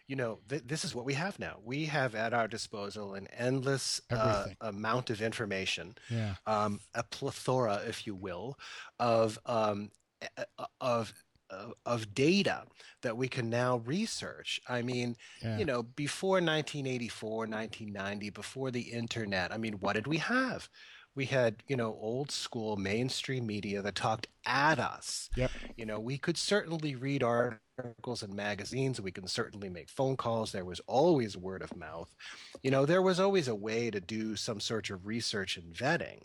you 0.06 0.16
know, 0.16 0.40
th- 0.48 0.62
this 0.66 0.84
is 0.84 0.94
what 0.94 1.04
we 1.04 1.14
have 1.14 1.38
now. 1.38 1.56
We 1.64 1.86
have 1.86 2.14
at 2.14 2.34
our 2.34 2.46
disposal 2.48 3.14
an 3.14 3.26
endless 3.28 4.00
uh, 4.10 4.46
amount 4.60 5.10
of 5.10 5.22
information, 5.22 5.94
Yeah. 6.10 6.34
um, 6.46 6.80
a 6.94 7.02
plethora, 7.02 7.82
if 7.86 8.06
you 8.06 8.14
will, 8.14 8.58
of 8.98 9.38
um, 9.46 9.90
of 10.80 11.12
of- 11.50 11.74
of 11.86 12.14
data 12.14 12.64
that 13.02 13.16
we 13.16 13.28
can 13.28 13.48
now 13.48 13.76
research. 13.76 14.60
I 14.66 14.82
mean, 14.82 15.14
Yeah. 15.42 15.58
you 15.58 15.64
know, 15.64 15.82
before 15.84 16.40
1984, 16.40 17.46
1990, 17.46 18.30
before 18.30 18.70
the 18.72 18.80
internet, 18.80 19.52
I 19.52 19.58
mean, 19.58 19.74
what 19.74 19.92
did 19.92 20.06
we 20.08 20.16
have? 20.18 20.68
We 21.16 21.26
had, 21.26 21.62
you 21.68 21.76
know, 21.76 21.96
old 22.00 22.30
school 22.32 22.76
mainstream 22.76 23.46
media 23.46 23.82
that 23.82 23.94
talked 23.94 24.26
at 24.46 24.78
us. 24.80 25.30
Yep. 25.36 25.50
You 25.76 25.86
know, 25.86 26.00
we 26.00 26.18
could 26.18 26.36
certainly 26.36 26.96
read 26.96 27.22
articles 27.22 28.22
in 28.22 28.34
magazines. 28.34 29.00
We 29.00 29.12
can 29.12 29.28
certainly 29.28 29.68
make 29.68 29.88
phone 29.88 30.16
calls. 30.16 30.50
There 30.50 30.64
was 30.64 30.80
always 30.88 31.36
word 31.36 31.62
of 31.62 31.76
mouth. 31.76 32.12
You 32.62 32.70
know, 32.72 32.84
there 32.84 33.02
was 33.02 33.20
always 33.20 33.46
a 33.46 33.54
way 33.54 33.90
to 33.90 34.00
do 34.00 34.34
some 34.34 34.58
sort 34.58 34.90
of 34.90 35.06
research 35.06 35.56
and 35.56 35.72
vetting. 35.72 36.22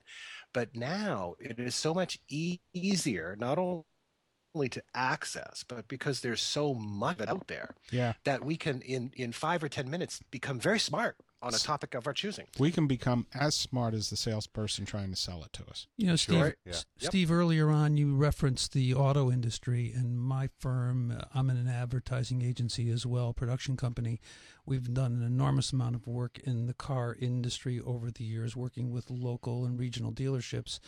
But 0.53 0.75
now 0.75 1.36
it 1.39 1.60
is 1.60 1.75
so 1.75 1.93
much 1.93 2.17
e- 2.27 2.60
easier, 2.74 3.36
not 3.39 3.60
only 3.60 4.69
to 4.69 4.81
access, 4.96 5.63
but 5.67 5.88
because 5.88 6.22
there's 6.22 6.41
so 6.41 6.74
much 6.74 7.17
of 7.17 7.22
it 7.22 7.29
out 7.29 7.48
there 7.48 7.75
Yeah. 7.91 8.13
that 8.24 8.43
we 8.43 8.58
can, 8.58 8.81
in, 8.81 9.12
in 9.15 9.31
five 9.34 9.63
or 9.63 9.69
10 9.69 9.88
minutes, 9.89 10.22
become 10.31 10.60
very 10.60 10.79
smart 10.79 11.17
on 11.41 11.53
a 11.53 11.58
topic 11.58 11.96
of 11.96 12.05
our 12.05 12.13
choosing. 12.13 12.46
We 12.60 12.69
can 12.72 12.86
become 12.86 13.25
as 13.34 13.55
smart 13.55 13.93
as 13.93 14.10
the 14.10 14.17
salesperson 14.17 14.86
trying 14.86 15.10
to 15.12 15.15
sell 15.15 15.41
it 15.43 15.53
to 15.53 15.63
us. 15.69 15.88
You 15.98 16.08
know, 16.08 16.15
Steve. 16.17 16.36
Sure. 16.39 16.55
Yeah. 16.65 16.72
S- 16.74 16.86
Yep. 17.00 17.12
Steve, 17.12 17.31
earlier 17.31 17.69
on, 17.69 17.96
you 17.96 18.13
referenced 18.15 18.74
the 18.74 18.93
auto 18.93 19.31
industry, 19.31 19.93
and 19.96 20.19
my 20.19 20.50
firm. 20.60 21.12
uh, 21.17 21.24
I'm 21.34 21.50
in 21.50 21.55
an 21.58 21.69
advertising 21.69 22.41
agency 22.41 22.89
as 22.89 23.05
well, 23.05 23.34
production 23.34 23.77
company. 23.77 24.19
We've 24.65 24.93
done 24.93 25.13
an 25.13 25.24
enormous 25.24 25.72
amount 25.72 25.96
of 25.96 26.08
work 26.08 26.39
in 26.39 26.65
the 26.65 26.74
car 26.74 27.15
industry 27.19 27.79
over 27.79 28.12
the 28.12 28.25
years, 28.25 28.55
working 28.55 28.91
with 28.91 29.10
local 29.10 29.63
and 29.65 29.79
regional 29.79 30.12
dealerships, 30.12 30.79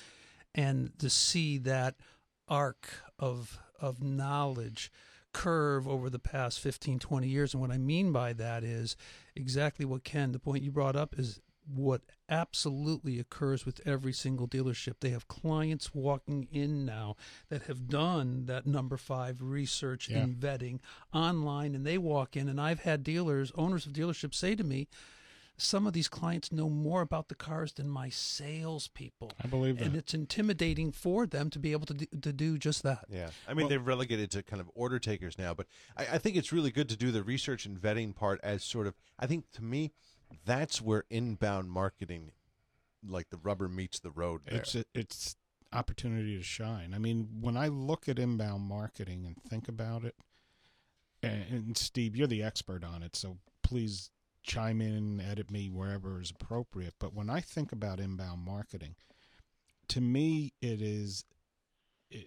and 0.54 0.92
to 1.00 1.10
see 1.10 1.58
that 1.60 1.96
arc 2.50 2.90
of 3.18 3.58
of 3.80 4.04
knowledge 4.04 4.92
curve 5.34 5.88
over 5.88 6.10
the 6.10 6.20
past 6.20 6.60
15 6.60 7.00
20 7.00 7.28
years 7.28 7.54
and 7.54 7.62
what 7.62 7.72
i 7.72 7.78
mean 7.78 8.12
by 8.12 8.34
that 8.34 8.64
is 8.64 8.98
exactly 9.36 9.86
what 9.86 10.04
ken 10.04 10.32
the 10.32 10.40
point 10.40 10.64
you 10.64 10.72
brought 10.72 10.96
up 10.96 11.18
is 11.18 11.40
what 11.74 12.02
absolutely 12.28 13.20
occurs 13.20 13.66
with 13.66 13.80
every 13.86 14.12
single 14.12 14.48
dealership 14.48 14.96
they 15.00 15.10
have 15.12 15.28
clients 15.28 15.94
walking 15.94 16.48
in 16.52 16.86
now 16.86 17.16
that 17.50 17.64
have 17.64 17.88
done 17.88 18.46
that 18.48 18.66
number 18.66 18.98
five 18.98 19.42
research 19.42 20.10
Yeah. 20.10 20.20
and 20.20 20.36
vetting 20.36 20.80
online 21.14 21.76
and 21.76 21.86
they 21.86 21.98
walk 21.98 22.36
in 22.36 22.50
and 22.50 22.60
i've 22.60 22.82
had 22.82 23.04
dealers 23.04 23.52
owners 23.56 23.86
of 23.86 23.94
dealerships 23.94 24.36
say 24.36 24.56
to 24.56 24.64
me 24.64 24.88
some 25.62 25.86
of 25.86 25.94
these 25.94 26.08
clients 26.08 26.52
know 26.52 26.70
more 26.70 27.02
about 27.02 27.30
the 27.30 27.36
cars 27.36 27.74
than 27.74 27.88
my 27.88 28.10
salespeople 28.10 29.32
I 29.44 29.48
believe 29.48 29.78
that. 29.78 29.86
and 29.86 29.96
it's 29.96 30.14
intimidating 30.14 30.92
for 30.92 31.26
them 31.28 31.50
to 31.52 31.60
be 31.60 31.72
able 31.72 31.86
to 31.86 31.94
do, 31.94 32.06
to 32.22 32.34
do 32.34 32.58
just 32.58 32.84
that. 32.84 33.06
Yeah, 33.10 33.30
I 33.48 33.54
mean 33.54 33.64
Well- 33.66 33.70
they've 33.70 33.86
relegated 33.86 34.32
to 34.32 34.44
kind 34.44 34.60
of 34.60 34.70
order 34.74 35.00
takers 35.00 35.38
now, 35.38 35.54
but 35.54 35.68
I, 35.96 36.08
I 36.14 36.18
think 36.18 36.36
it's 36.36 36.52
really 36.52 36.72
good 36.72 36.90
to 36.90 36.98
do 36.98 37.12
the 37.12 37.24
research 37.24 37.66
and 37.66 37.80
vetting 37.80 38.16
part 38.16 38.40
as 38.44 38.64
sort 38.64 38.88
of. 38.88 38.96
I 39.20 39.28
think 39.28 39.52
to 39.52 39.64
me, 39.64 39.92
that's 40.46 40.82
where 40.82 41.04
inbound 41.10 41.70
marketing, 41.70 42.32
like 43.08 43.30
the 43.30 43.38
rubber 43.38 43.68
meets 43.68 44.00
the 44.00 44.12
road. 44.12 44.42
There. 44.46 44.60
It's 44.60 44.76
it's 44.94 45.36
opportunity 45.74 46.38
to 46.38 46.44
shine. 46.44 46.94
I 46.94 46.98
mean, 46.98 47.30
when 47.40 47.56
I 47.56 47.68
look 47.68 48.10
at 48.10 48.20
inbound 48.20 48.64
marketing 48.64 49.26
and 49.26 49.36
think 49.50 49.68
about 49.68 50.04
it, 50.04 50.16
and, 51.24 51.46
and 51.50 51.78
Steve, 51.78 52.16
you're 52.16 52.28
the 52.28 52.44
expert 52.44 52.84
on 52.84 53.04
it, 53.04 53.16
so 53.16 53.38
please 53.64 54.10
chime 54.44 54.82
in, 54.82 55.20
edit 55.22 55.52
me 55.52 55.70
wherever 55.70 56.20
is 56.22 56.32
appropriate. 56.32 56.96
But 57.00 57.14
when 57.14 57.30
I 57.30 57.42
think 57.42 57.72
about 57.72 58.00
inbound 58.00 58.44
marketing, 58.44 58.96
to 59.90 60.02
me, 60.02 60.54
it 60.62 60.82
is 60.82 61.26
i 62.14 62.26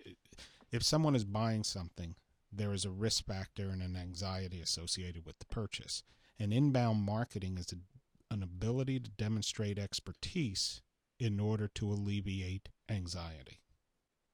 if 0.73 0.83
someone 0.83 1.14
is 1.16 1.25
buying 1.25 1.62
something, 1.64 2.16
there 2.52 2.73
is 2.73 2.85
a 2.85 2.90
risk 2.90 3.25
factor 3.26 3.71
and 3.71 3.83
an 3.83 3.97
anxiety 3.97 4.61
associated 4.61 5.25
with 5.26 5.38
the 5.38 5.47
purchase. 5.47 6.02
And 6.38 6.52
inbound 6.52 7.02
marketing 7.02 7.59
is 7.59 7.73
a, 7.73 8.35
an 8.35 8.42
ability 8.42 9.00
to 9.00 9.11
demonstrate 9.11 9.78
expertise 9.78 10.83
in 11.18 11.40
order 11.40 11.68
to 11.68 11.90
alleviate 11.92 12.68
anxiety. 12.88 13.61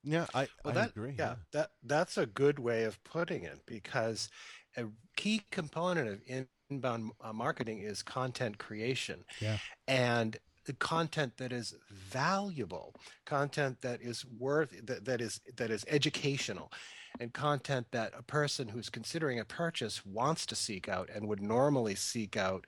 yeah, 0.03 0.27
I, 0.35 0.49
Well, 0.65 0.75
I 0.75 0.75
that, 0.75 0.91
agree. 0.91 1.15
Yeah, 1.19 1.37
that 1.53 1.73
that's 1.83 2.17
a 2.17 2.27
good 2.27 2.59
way 2.59 2.85
of 2.85 3.03
putting 3.05 3.45
it 3.45 3.61
because 3.67 4.29
a 4.77 4.87
key 5.17 5.43
component 5.51 6.09
of 6.09 6.21
inbound 6.71 7.11
uh, 7.21 7.33
marketing 7.33 7.81
is 7.81 8.03
content 8.03 8.59
creation. 8.59 9.25
Yeah. 9.41 9.59
And 9.89 10.39
content 10.79 11.37
that 11.39 11.53
is 11.53 11.75
valuable, 11.91 12.95
content 13.27 13.81
that 13.81 14.01
is 14.01 14.25
worth 14.39 14.75
that, 14.87 15.05
that 15.05 15.21
is 15.21 15.41
that 15.57 15.71
is 15.71 15.85
educational, 15.89 16.71
and 17.19 17.33
content 17.33 17.87
that 17.91 18.13
a 18.17 18.23
person 18.23 18.69
who's 18.69 18.89
considering 18.89 19.41
a 19.41 19.45
purchase 19.45 20.05
wants 20.07 20.47
to 20.47 20.55
seek 20.55 20.89
out 20.89 21.11
and 21.13 21.27
would 21.27 21.43
normally 21.43 21.95
seek 21.95 22.37
out 22.37 22.67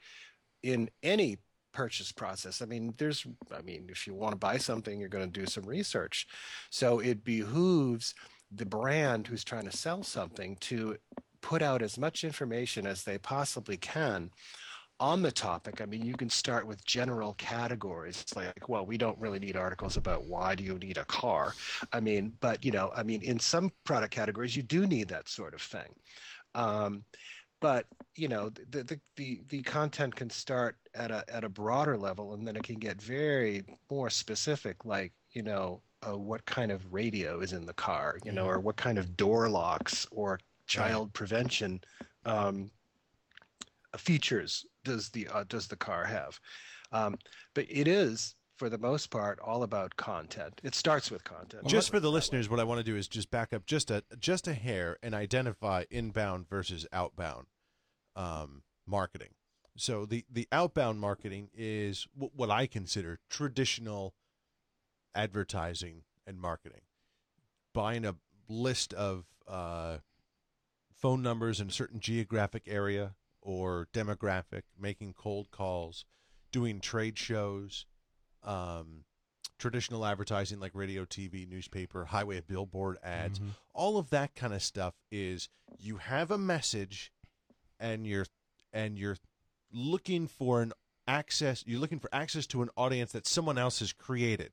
in 0.63 0.91
any 1.03 1.39
purchase 1.73 2.13
process. 2.13 2.61
I 2.61 2.67
mean, 2.67 2.95
there's 2.99 3.27
I 3.57 3.63
mean, 3.63 3.87
if 3.89 4.07
you 4.07 4.15
want 4.15 4.33
to 4.33 4.39
buy 4.39 4.59
something, 4.59 4.99
you're 4.99 5.09
going 5.09 5.31
to 5.31 5.41
do 5.41 5.47
some 5.47 5.65
research. 5.65 6.27
So 6.71 6.99
it 6.99 7.25
behooves 7.25 8.15
the 8.55 8.67
brand 8.67 9.27
who's 9.27 9.45
trying 9.45 9.65
to 9.65 9.77
sell 9.77 10.03
something 10.03 10.57
to 10.61 10.97
put 11.43 11.61
out 11.63 11.83
as 11.83 11.99
much 11.99 12.25
information 12.25 12.87
as 12.87 13.05
they 13.05 13.19
possibly 13.19 13.77
can 13.77 14.31
on 15.01 15.21
the 15.21 15.33
topic. 15.33 15.81
I 15.81 15.87
mean, 15.87 16.05
you 16.07 16.15
can 16.15 16.31
start 16.31 16.67
with 16.67 16.85
general 16.87 17.35
categories 17.35 18.21
It's 18.23 18.37
like, 18.37 18.69
well, 18.69 18.87
we 18.87 18.97
don't 18.97 19.19
really 19.19 19.41
need 19.41 19.57
articles 19.57 19.97
about 19.97 20.25
why 20.27 20.55
do 20.55 20.63
you 20.63 20.79
need 20.79 20.97
a 20.97 21.05
car. 21.07 21.55
I 21.93 22.01
mean, 22.01 22.33
but 22.41 22.65
you 22.65 22.71
know, 22.71 22.93
I 22.95 23.03
mean, 23.03 23.21
in 23.23 23.39
some 23.41 23.73
product 23.85 24.15
categories, 24.15 24.57
you 24.57 24.63
do 24.63 24.87
need 24.87 25.09
that 25.09 25.29
sort 25.29 25.55
of 25.55 25.61
thing. 25.61 25.93
Um, 26.55 27.05
but 27.61 27.87
you 28.17 28.29
know, 28.29 28.51
the, 28.71 28.85
the 28.85 29.01
the 29.17 29.41
the 29.49 29.63
content 29.63 30.15
can 30.15 30.31
start 30.31 30.77
at 30.95 31.11
a 31.11 31.25
at 31.29 31.45
a 31.45 31.49
broader 31.49 31.97
level, 31.97 32.35
and 32.35 32.47
then 32.47 32.57
it 32.57 32.63
can 32.63 32.79
get 32.79 33.01
very 33.03 33.65
more 33.91 34.11
specific, 34.11 34.85
like 34.85 35.13
you 35.33 35.43
know, 35.43 35.83
uh, 36.07 36.17
what 36.17 36.45
kind 36.45 36.71
of 36.71 36.93
radio 36.93 37.41
is 37.41 37.53
in 37.53 37.67
the 37.67 37.73
car, 37.75 38.19
you 38.25 38.33
know, 38.33 38.47
or 38.47 38.61
what 38.61 38.77
kind 38.77 38.99
of 38.99 39.17
door 39.17 39.49
locks 39.49 40.07
or 40.11 40.39
child 40.73 41.13
prevention 41.13 41.81
um, 42.25 42.71
features 43.97 44.67
does 44.85 45.11
the 45.11 45.29
uh, 45.29 45.45
does 45.49 45.69
the 45.69 45.77
car 45.77 46.05
have? 46.05 46.39
Um, 46.93 47.17
but 47.55 47.67
it 47.69 47.89
is, 47.89 48.35
for 48.57 48.69
the 48.69 48.79
most 48.79 49.11
part, 49.11 49.39
all 49.41 49.63
about 49.63 49.97
content. 49.97 50.61
It 50.63 50.75
starts 50.75 51.11
with 51.11 51.25
content. 51.25 51.67
just 51.67 51.91
for 51.91 52.01
the 52.01 52.11
listeners, 52.11 52.49
what 52.49 52.61
I 52.61 52.65
want 52.65 52.79
to 52.79 52.85
do 52.85 52.97
is 52.97 53.09
just 53.09 53.31
back 53.31 53.53
up 53.53 53.67
just 53.67 53.91
a 53.91 54.03
just 54.19 54.49
a 54.49 54.55
hair 54.55 54.99
and 55.03 55.15
identify 55.15 55.85
inbound 55.91 56.49
versus 56.49 56.87
outbound 56.93 57.47
um, 58.17 58.63
marketing. 58.87 59.31
So 59.77 60.05
the 60.05 60.25
the 60.31 60.49
outbound 60.53 61.01
marketing 61.01 61.49
is 61.55 62.07
w- 62.15 62.33
what 62.35 62.51
I 62.51 62.67
consider 62.67 63.21
traditional 63.31 64.15
advertising 65.15 66.03
and 66.27 66.41
marketing. 66.41 66.83
Buying 67.75 68.05
a 68.05 68.17
list 68.49 68.93
of 68.93 69.25
uh, 69.49 69.99
phone 71.03 71.21
numbers 71.21 71.61
in 71.61 71.69
a 71.69 71.73
certain 71.73 72.01
geographic 72.01 72.63
area 72.67 73.15
or 73.43 73.89
demographic, 73.93 74.63
making 74.79 75.13
cold 75.13 75.51
calls, 75.51 76.05
doing 76.53 76.81
trade 76.81 77.19
shows, 77.19 77.87
um, 78.45 79.05
traditional 79.59 80.07
advertising 80.07 80.61
like 80.61 80.71
radio, 80.75 81.05
TV, 81.05 81.47
newspaper, 81.47 82.07
highway 82.07 82.41
billboard 82.41 82.97
ads. 83.03 83.41
Mhm. 83.41 83.51
All 83.75 83.99
of 83.99 84.11
that 84.11 84.35
kind 84.37 84.55
of 84.55 84.63
stuff 84.63 84.95
is 85.11 85.49
you 85.79 85.97
have 85.99 86.31
a 86.31 86.39
message 86.39 87.13
and 87.79 88.07
you're 88.07 88.27
and 88.73 88.97
you're 88.97 89.19
looking 89.73 90.29
for 90.29 90.63
an 90.63 90.73
access 91.09 91.65
you're 91.67 91.81
looking 91.81 91.99
for 91.99 92.09
access 92.13 92.47
to 92.47 92.63
an 92.63 92.71
audience 92.77 93.11
that 93.11 93.27
someone 93.27 93.59
else 93.59 93.81
has 93.81 93.93
created. 93.93 94.53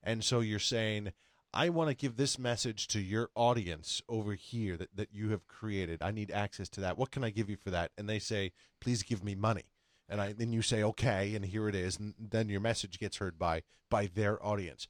And 0.00 0.22
so 0.24 0.38
you're 0.40 0.60
saying 0.60 1.12
I 1.52 1.70
want 1.70 1.88
to 1.88 1.96
give 1.96 2.16
this 2.16 2.38
message 2.38 2.88
to 2.88 3.00
your 3.00 3.30
audience 3.34 4.02
over 4.08 4.34
here 4.34 4.76
that, 4.76 4.94
that 4.94 5.08
you 5.12 5.30
have 5.30 5.48
created. 5.48 6.02
I 6.02 6.10
need 6.10 6.30
access 6.30 6.68
to 6.70 6.80
that. 6.82 6.98
What 6.98 7.10
can 7.10 7.24
I 7.24 7.30
give 7.30 7.48
you 7.48 7.56
for 7.56 7.70
that? 7.70 7.90
And 7.96 8.08
they 8.08 8.18
say, 8.18 8.52
please 8.80 9.02
give 9.02 9.24
me 9.24 9.34
money. 9.34 9.64
And 10.08 10.20
I 10.20 10.32
then 10.32 10.52
you 10.52 10.62
say, 10.62 10.82
okay, 10.82 11.34
and 11.34 11.44
here 11.44 11.68
it 11.68 11.74
is. 11.74 11.98
And 11.98 12.14
then 12.18 12.48
your 12.48 12.60
message 12.60 12.98
gets 12.98 13.18
heard 13.18 13.38
by 13.38 13.62
by 13.90 14.06
their 14.06 14.44
audience. 14.44 14.88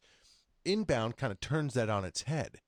Inbound 0.64 1.16
kind 1.16 1.32
of 1.32 1.40
turns 1.40 1.74
that 1.74 1.88
on 1.88 2.04
its 2.04 2.22
head. 2.22 2.60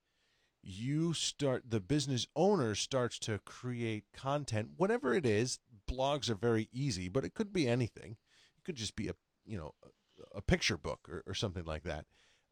You 0.62 1.12
start 1.12 1.70
the 1.70 1.80
business 1.80 2.26
owner 2.36 2.74
starts 2.74 3.18
to 3.20 3.38
create 3.44 4.04
content, 4.12 4.70
whatever 4.76 5.14
it 5.14 5.24
is. 5.24 5.58
Blogs 5.90 6.28
are 6.28 6.34
very 6.34 6.68
easy, 6.72 7.08
but 7.08 7.24
it 7.24 7.34
could 7.34 7.52
be 7.52 7.68
anything. 7.68 8.16
It 8.58 8.64
could 8.64 8.76
just 8.76 8.96
be 8.96 9.08
a 9.08 9.14
you 9.46 9.56
know 9.56 9.74
a, 9.84 10.38
a 10.38 10.42
picture 10.42 10.76
book 10.76 11.08
or, 11.08 11.22
or 11.26 11.34
something 11.34 11.64
like 11.64 11.84
that. 11.84 12.04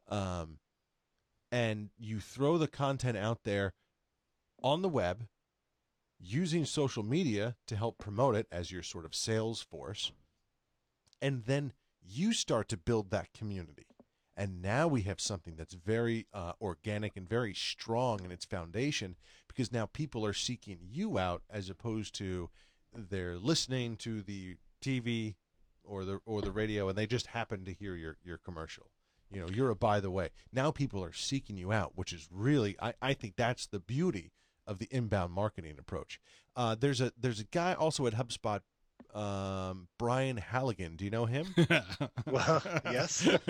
Um, 0.07 0.59
and 1.51 1.89
you 1.97 2.19
throw 2.19 2.57
the 2.57 2.67
content 2.67 3.17
out 3.17 3.43
there 3.43 3.73
on 4.61 4.81
the 4.81 4.89
web 4.89 5.27
using 6.19 6.65
social 6.65 7.03
media 7.03 7.55
to 7.67 7.75
help 7.75 7.97
promote 7.97 8.35
it 8.35 8.47
as 8.51 8.71
your 8.71 8.83
sort 8.83 9.05
of 9.05 9.15
sales 9.15 9.61
force. 9.61 10.11
And 11.21 11.45
then 11.45 11.73
you 12.05 12.33
start 12.33 12.67
to 12.69 12.77
build 12.77 13.11
that 13.11 13.33
community. 13.33 13.87
And 14.35 14.61
now 14.61 14.87
we 14.87 15.01
have 15.01 15.19
something 15.19 15.55
that's 15.57 15.73
very 15.73 16.27
uh, 16.33 16.53
organic 16.61 17.17
and 17.17 17.27
very 17.27 17.53
strong 17.53 18.21
in 18.23 18.31
its 18.31 18.45
foundation 18.45 19.17
because 19.47 19.71
now 19.71 19.85
people 19.85 20.25
are 20.25 20.33
seeking 20.33 20.79
you 20.81 21.19
out 21.19 21.41
as 21.49 21.69
opposed 21.69 22.15
to 22.15 22.49
they're 22.95 23.37
listening 23.37 23.97
to 23.97 24.21
the 24.21 24.55
TV 24.81 25.35
or 25.83 26.05
the 26.05 26.19
or 26.25 26.41
the 26.41 26.51
radio 26.51 26.87
and 26.87 26.97
they 26.97 27.05
just 27.05 27.27
happen 27.27 27.65
to 27.65 27.73
hear 27.73 27.95
your, 27.95 28.15
your 28.23 28.37
commercial. 28.37 28.87
You 29.31 29.41
know, 29.41 29.47
you're 29.49 29.69
a 29.69 29.75
by 29.75 29.99
the 29.99 30.11
way. 30.11 30.29
Now 30.51 30.71
people 30.71 31.03
are 31.03 31.13
seeking 31.13 31.57
you 31.57 31.71
out, 31.71 31.93
which 31.95 32.13
is 32.13 32.27
really 32.31 32.75
I, 32.81 32.93
I 33.01 33.13
think 33.13 33.35
that's 33.35 33.67
the 33.67 33.79
beauty 33.79 34.31
of 34.65 34.79
the 34.79 34.87
inbound 34.91 35.33
marketing 35.33 35.75
approach. 35.79 36.19
Uh, 36.55 36.75
there's 36.79 37.01
a 37.01 37.11
there's 37.19 37.39
a 37.39 37.45
guy 37.45 37.73
also 37.73 38.05
at 38.07 38.13
HubSpot, 38.13 38.61
um, 39.13 39.87
Brian 39.97 40.37
Halligan. 40.37 40.95
Do 40.95 41.05
you 41.05 41.11
know 41.11 41.25
him? 41.25 41.53
Well, 42.25 42.61
yes. 42.85 43.25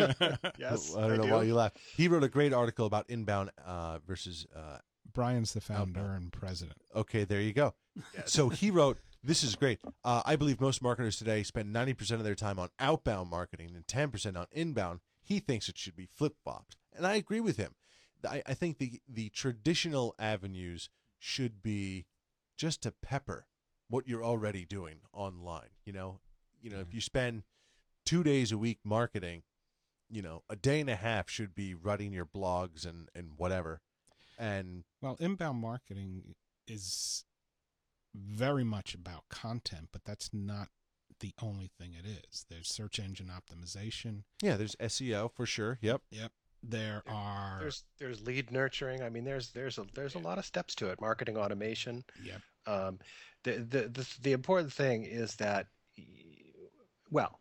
yes. 0.57 0.95
I 0.95 1.07
don't 1.07 1.17
know 1.17 1.23
do. 1.23 1.31
why 1.33 1.43
you 1.43 1.55
laugh. 1.55 1.73
He 1.97 2.07
wrote 2.07 2.23
a 2.23 2.29
great 2.29 2.53
article 2.53 2.85
about 2.85 3.09
inbound 3.09 3.51
uh, 3.65 3.99
versus. 4.07 4.45
Uh, 4.55 4.77
Brian's 5.11 5.53
the 5.53 5.59
founder 5.61 6.11
and 6.13 6.31
president. 6.31 6.77
okay, 6.95 7.23
there 7.23 7.41
you 7.41 7.51
go. 7.51 7.73
Yes. 8.15 8.31
So 8.31 8.49
he 8.49 8.69
wrote, 8.69 8.99
"This 9.23 9.43
is 9.43 9.55
great. 9.55 9.79
Uh, 10.03 10.21
I 10.23 10.35
believe 10.35 10.61
most 10.61 10.83
marketers 10.83 11.17
today 11.17 11.41
spend 11.41 11.73
ninety 11.73 11.93
percent 11.95 12.19
of 12.21 12.25
their 12.25 12.35
time 12.35 12.59
on 12.59 12.69
outbound 12.79 13.29
marketing 13.29 13.71
and 13.75 13.87
ten 13.87 14.11
percent 14.11 14.37
on 14.37 14.45
inbound. 14.51 14.99
He 15.29 15.39
thinks 15.39 15.69
it 15.69 15.77
should 15.77 15.95
be 15.95 16.07
flip 16.07 16.33
flopped, 16.43 16.75
and 16.91 17.05
I 17.05 17.13
agree 17.13 17.39
with 17.39 17.57
him. 17.57 17.75
I, 18.27 18.41
I 18.47 18.55
think 18.55 18.79
the 18.79 18.99
the 19.07 19.29
traditional 19.29 20.15
avenues 20.17 20.89
should 21.19 21.61
be 21.61 22.07
just 22.57 22.81
to 22.81 22.91
pepper 22.91 23.45
what 23.89 24.07
you're 24.07 24.23
already 24.23 24.65
doing 24.65 25.01
online. 25.13 25.69
You 25.85 25.93
know, 25.93 26.19
you 26.59 26.71
know, 26.71 26.79
if 26.79 26.87
mm-hmm. 26.87 26.95
you 26.95 27.01
spend 27.01 27.43
two 28.07 28.23
days 28.23 28.51
a 28.51 28.57
week 28.57 28.79
marketing, 28.83 29.43
you 30.09 30.23
know, 30.23 30.41
a 30.49 30.55
day 30.55 30.79
and 30.79 30.89
a 30.89 30.95
half 30.95 31.29
should 31.29 31.53
be 31.53 31.75
writing 31.75 32.11
your 32.11 32.25
blogs 32.25 32.83
and 32.83 33.07
and 33.13 33.33
whatever. 33.37 33.81
And 34.39 34.83
Well, 34.99 35.15
inbound 35.19 35.59
marketing 35.59 36.33
is 36.67 37.23
very 38.15 38.63
much 38.63 38.95
about 38.95 39.25
content, 39.29 39.89
but 39.91 40.05
that's 40.05 40.31
not 40.33 40.69
the 41.19 41.33
only 41.41 41.69
thing 41.79 41.93
it 41.97 42.05
is. 42.07 42.45
There's 42.49 42.67
search 42.67 42.99
engine 42.99 43.29
optimization. 43.29 44.23
yeah, 44.41 44.57
there's 44.57 44.75
SEO 44.75 45.31
for 45.33 45.45
sure. 45.45 45.77
Yep. 45.81 46.01
Yep. 46.11 46.31
There 46.61 47.03
are 47.07 47.57
There's 47.61 47.83
there's 47.99 48.21
lead 48.21 48.51
nurturing. 48.51 49.01
I 49.01 49.09
mean, 49.09 49.23
there's 49.23 49.51
there's 49.51 49.77
a 49.77 49.85
there's 49.93 50.15
a 50.15 50.19
lot 50.19 50.37
of 50.37 50.45
steps 50.45 50.75
to 50.75 50.89
it. 50.89 50.99
Marketing 50.99 51.37
automation. 51.37 52.03
Yep. 52.23 52.41
Um, 52.67 52.99
the, 53.43 53.51
the 53.53 53.81
the 53.87 54.07
the 54.21 54.31
important 54.33 54.73
thing 54.73 55.05
is 55.05 55.35
that, 55.37 55.67
well, 57.09 57.38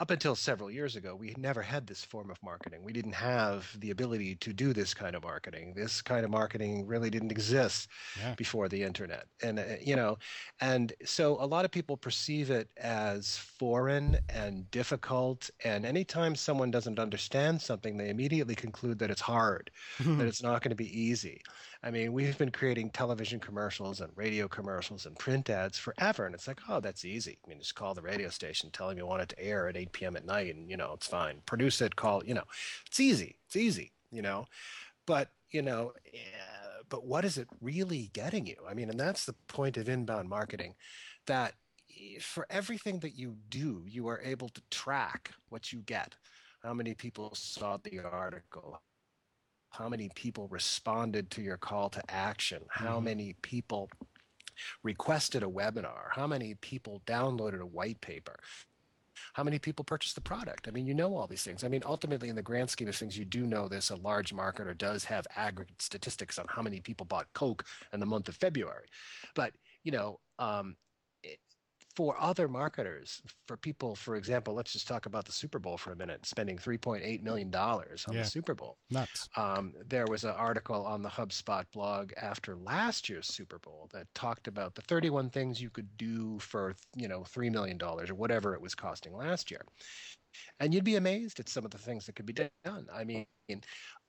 up 0.00 0.10
until 0.10 0.36
several 0.36 0.70
years 0.70 0.94
ago, 0.96 1.16
we 1.16 1.34
never 1.36 1.62
had 1.62 1.86
this 1.86 2.04
form 2.04 2.30
of 2.30 2.40
marketing. 2.42 2.84
We 2.84 2.92
didn't 2.92 3.12
have 3.14 3.74
the 3.80 3.90
ability 3.90 4.36
to 4.36 4.52
do 4.52 4.72
this 4.72 4.94
kind 4.94 5.16
of 5.16 5.24
marketing. 5.24 5.74
This 5.74 6.02
kind 6.02 6.24
of 6.24 6.30
marketing 6.30 6.86
really 6.86 7.10
didn't 7.10 7.32
exist 7.32 7.88
Yeah. 8.14 8.36
before 8.36 8.68
the 8.68 8.82
internet, 8.84 9.26
and 9.42 9.58
uh, 9.58 9.76
you 9.80 9.96
know, 9.96 10.16
and 10.60 10.92
so 11.04 11.34
a 11.42 11.46
lot 11.46 11.64
of 11.64 11.70
people 11.72 11.96
perceive 11.96 12.50
it 12.50 12.70
as 12.76 13.36
foreign 13.36 14.18
and 14.28 14.70
difficult. 14.70 15.50
And 15.64 15.84
anytime 15.84 16.34
someone 16.36 16.70
doesn't 16.70 16.98
understand 16.98 17.60
something, 17.62 17.96
they 17.96 18.10
immediately 18.10 18.54
conclude 18.54 18.98
that 19.00 19.10
it's 19.10 19.20
hard 19.22 19.70
that 20.16 20.26
it's 20.28 20.42
not 20.42 20.62
going 20.62 20.70
to 20.70 20.76
be 20.76 21.00
easy. 21.00 21.42
I 21.82 21.92
mean, 21.92 22.12
we've 22.12 22.36
been 22.36 22.50
creating 22.50 22.90
television 22.90 23.38
commercials 23.38 24.00
and 24.00 24.10
radio 24.16 24.48
commercials 24.48 25.06
and 25.06 25.16
print 25.16 25.48
ads 25.48 25.78
forever, 25.78 26.26
and 26.26 26.34
it's 26.34 26.48
like, 26.48 26.60
oh, 26.68 26.80
that's 26.80 27.04
easy. 27.04 27.38
I 27.44 27.48
mean, 27.48 27.60
just 27.60 27.76
call 27.76 27.94
the 27.94 28.02
radio 28.02 28.30
station, 28.30 28.70
tell 28.70 28.88
them 28.88 28.98
you 28.98 29.06
want 29.06 29.22
it 29.22 29.28
to 29.30 29.40
air 29.40 29.68
at 29.68 29.76
8 29.76 29.92
p.m. 29.92 30.16
at 30.16 30.26
night, 30.26 30.54
and 30.54 30.68
you 30.68 30.76
know, 30.76 30.92
it's 30.94 31.06
fine. 31.06 31.40
Produce 31.46 31.80
it, 31.80 31.94
call, 31.94 32.24
you 32.24 32.34
know, 32.34 32.42
it's 32.86 32.98
easy. 32.98 33.36
It's 33.46 33.54
easy, 33.56 33.92
you 34.10 34.22
know. 34.22 34.46
But 35.06 35.30
you 35.50 35.62
know, 35.62 35.92
eh, 36.12 36.18
but 36.88 37.06
what 37.06 37.24
is 37.24 37.38
it 37.38 37.48
really 37.60 38.10
getting 38.12 38.46
you? 38.46 38.56
I 38.68 38.74
mean, 38.74 38.90
and 38.90 38.98
that's 38.98 39.24
the 39.24 39.34
point 39.46 39.76
of 39.76 39.88
inbound 39.88 40.28
marketing, 40.28 40.74
that 41.26 41.54
eh, 41.90 42.18
for 42.20 42.46
everything 42.50 42.98
that 43.00 43.16
you 43.16 43.36
do, 43.50 43.84
you 43.86 44.08
are 44.08 44.20
able 44.24 44.48
to 44.50 44.62
track 44.70 45.30
what 45.48 45.72
you 45.72 45.80
get. 45.80 46.16
How 46.62 46.74
many 46.74 46.94
people 46.94 47.34
saw 47.36 47.76
the 47.76 48.00
article? 48.00 48.82
How 49.78 49.88
many 49.88 50.08
people 50.16 50.48
responded 50.48 51.30
to 51.30 51.40
your 51.40 51.56
call 51.56 51.88
to 51.90 52.10
action? 52.10 52.64
How 52.68 52.98
Mhm. 52.98 53.04
many 53.04 53.32
people 53.34 53.88
requested 54.82 55.44
a 55.44 55.46
webinar? 55.46 56.10
How 56.10 56.26
many 56.26 56.56
people 56.56 57.00
downloaded 57.06 57.60
a 57.60 57.66
white 57.66 58.00
paper? 58.00 58.40
How 59.34 59.44
many 59.44 59.60
people 59.60 59.84
purchased 59.84 60.16
the 60.16 60.20
product? 60.20 60.66
I 60.66 60.72
mean 60.72 60.86
you 60.86 60.94
know 60.94 61.16
all 61.16 61.28
these 61.28 61.44
things. 61.44 61.62
I 61.62 61.68
mean 61.68 61.82
ultimately 61.84 62.28
in 62.28 62.34
the 62.34 62.42
grand 62.42 62.70
scheme 62.70 62.88
of 62.88 62.96
things 62.96 63.16
you 63.16 63.24
do 63.24 63.46
know 63.46 63.68
this 63.68 63.90
a 63.90 63.96
large 63.96 64.32
marketer 64.34 64.76
does 64.76 65.04
have 65.04 65.26
aggregate 65.36 65.80
statistics 65.80 66.38
on 66.38 66.46
how 66.48 66.62
many 66.62 66.80
people 66.80 67.06
bought 67.06 67.32
coke 67.32 67.64
in 67.92 68.00
the 68.00 68.06
month 68.06 68.28
of 68.28 68.36
february. 68.36 68.88
But 69.34 69.54
you 69.84 69.92
know 69.92 70.20
um, 70.40 70.76
for 71.98 72.16
other 72.20 72.46
marketers 72.48 73.20
for 73.48 73.56
people 73.56 73.96
for 73.96 74.14
example 74.16 74.54
let's 74.54 74.72
just 74.72 74.86
talk 74.86 75.06
about 75.06 75.24
the 75.26 75.32
super 75.32 75.58
bowl 75.58 75.76
for 75.76 75.92
a 75.92 75.96
minute 75.96 76.24
spending 76.24 76.56
3.8 76.56 77.22
million 77.22 77.50
dollars 77.50 78.06
on 78.06 78.16
Yeah. 78.16 78.20
the 78.20 78.24
super 78.24 78.54
bowl 78.54 78.78
nuts. 78.90 79.28
um, 79.36 79.74
there 79.86 80.08
was 80.08 80.24
an 80.24 80.30
article 80.32 80.86
on 80.86 81.02
the 81.02 81.08
HubSpot 81.10 81.64
blog 81.72 82.12
after 82.16 82.56
last 82.56 83.08
year's 83.08 83.28
Super 83.28 83.58
Bowl 83.58 83.88
that 83.92 84.06
talked 84.14 84.48
about 84.48 84.74
the 84.74 84.82
31 84.82 85.30
things 85.30 85.60
you 85.62 85.70
could 85.70 85.96
do 85.96 86.38
for, 86.40 86.74
you 86.96 87.08
know, 87.08 87.22
$3 87.24 87.50
million 87.50 87.78
or 87.82 88.06
whatever 88.14 88.54
it 88.54 88.60
was 88.62 88.74
costing 88.74 89.14
last 89.14 89.50
year. 89.50 89.62
And 90.60 90.74
you'd 90.74 90.84
be 90.84 90.96
amazed 90.96 91.40
at 91.40 91.48
some 91.48 91.64
of 91.64 91.70
the 91.70 91.78
things 91.78 92.06
that 92.06 92.14
could 92.14 92.26
be 92.26 92.32
done. 92.32 92.88
I 92.92 93.04
mean, 93.04 93.26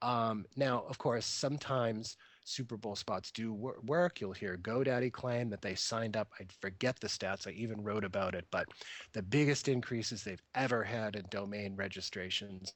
um, 0.01 0.45
now, 0.55 0.83
of 0.83 0.97
course, 0.97 1.25
sometimes 1.25 2.15
Super 2.49 2.77
Bowl 2.77 2.95
spots 2.95 3.31
do 3.31 3.53
wor- 3.53 3.79
work. 3.85 4.19
You'll 4.19 4.33
hear 4.33 4.57
GoDaddy 4.57 5.11
claim 5.13 5.49
that 5.51 5.61
they 5.61 5.75
signed 5.75 6.17
up. 6.17 6.31
I 6.39 6.45
forget 6.59 6.99
the 6.99 7.07
stats. 7.07 7.47
I 7.47 7.51
even 7.51 7.83
wrote 7.83 8.03
about 8.03 8.33
it, 8.33 8.45
but 8.49 8.67
the 9.13 9.21
biggest 9.21 9.67
increases 9.67 10.23
they've 10.23 10.41
ever 10.55 10.83
had 10.83 11.15
in 11.15 11.25
domain 11.29 11.75
registrations. 11.75 12.73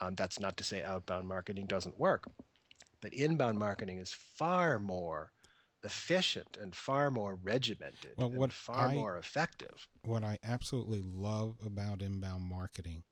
Um, 0.00 0.14
that's 0.16 0.40
not 0.40 0.56
to 0.56 0.64
say 0.64 0.82
outbound 0.82 1.26
marketing 1.28 1.66
doesn't 1.66 1.98
work, 1.98 2.28
but 3.00 3.14
inbound 3.14 3.58
marketing 3.58 3.98
is 3.98 4.12
far 4.12 4.78
more 4.78 5.32
efficient 5.84 6.58
and 6.60 6.74
far 6.74 7.10
more 7.10 7.36
regimented 7.36 8.12
Well, 8.16 8.28
and 8.28 8.36
what 8.36 8.52
far 8.52 8.88
I- 8.88 8.94
more 8.94 9.18
effective. 9.18 9.86
What 10.02 10.24
I 10.24 10.38
absolutely 10.42 11.00
love 11.02 11.58
about 11.64 12.02
inbound 12.02 12.44
marketing 12.44 13.04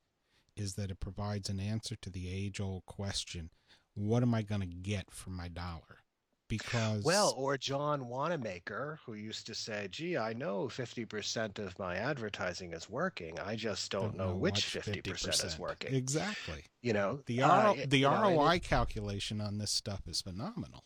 is 0.57 0.75
that 0.75 0.91
it 0.91 0.99
provides 0.99 1.49
an 1.49 1.59
answer 1.59 1.95
to 1.95 2.09
the 2.09 2.29
age 2.29 2.59
old 2.59 2.85
question 2.85 3.49
what 3.95 4.21
am 4.23 4.33
I 4.33 4.41
going 4.43 4.61
to 4.61 4.67
get 4.67 5.09
for 5.11 5.31
my 5.31 5.47
dollar? 5.47 6.03
Because 6.47 7.03
Well, 7.03 7.33
or 7.35 7.57
John 7.57 8.07
Wanamaker, 8.07 8.99
who 9.03 9.15
used 9.15 9.47
to 9.47 9.55
say, 9.55 9.87
"Gee, 9.89 10.15
I 10.15 10.33
know 10.33 10.67
50% 10.67 11.57
of 11.57 11.79
my 11.79 11.95
advertising 11.95 12.71
is 12.73 12.87
working. 12.87 13.39
I 13.39 13.55
just 13.55 13.89
don't, 13.89 14.15
know, 14.15 14.35
which 14.35 14.63
50%, 14.63 15.43
is 15.43 15.57
working." 15.57 15.95
Exactly. 15.95 16.65
You 16.83 16.93
know, 16.93 17.21
The 17.25 17.41
uh, 17.41 17.73
it- 17.73 17.89
the 17.89 17.97
you 17.99 18.09
know, 18.09 18.29
ROI 18.37 18.59
calculation 18.59 19.41
on 19.41 19.57
this 19.57 19.71
stuff 19.71 20.07
is 20.07 20.21
phenomenal. 20.21 20.83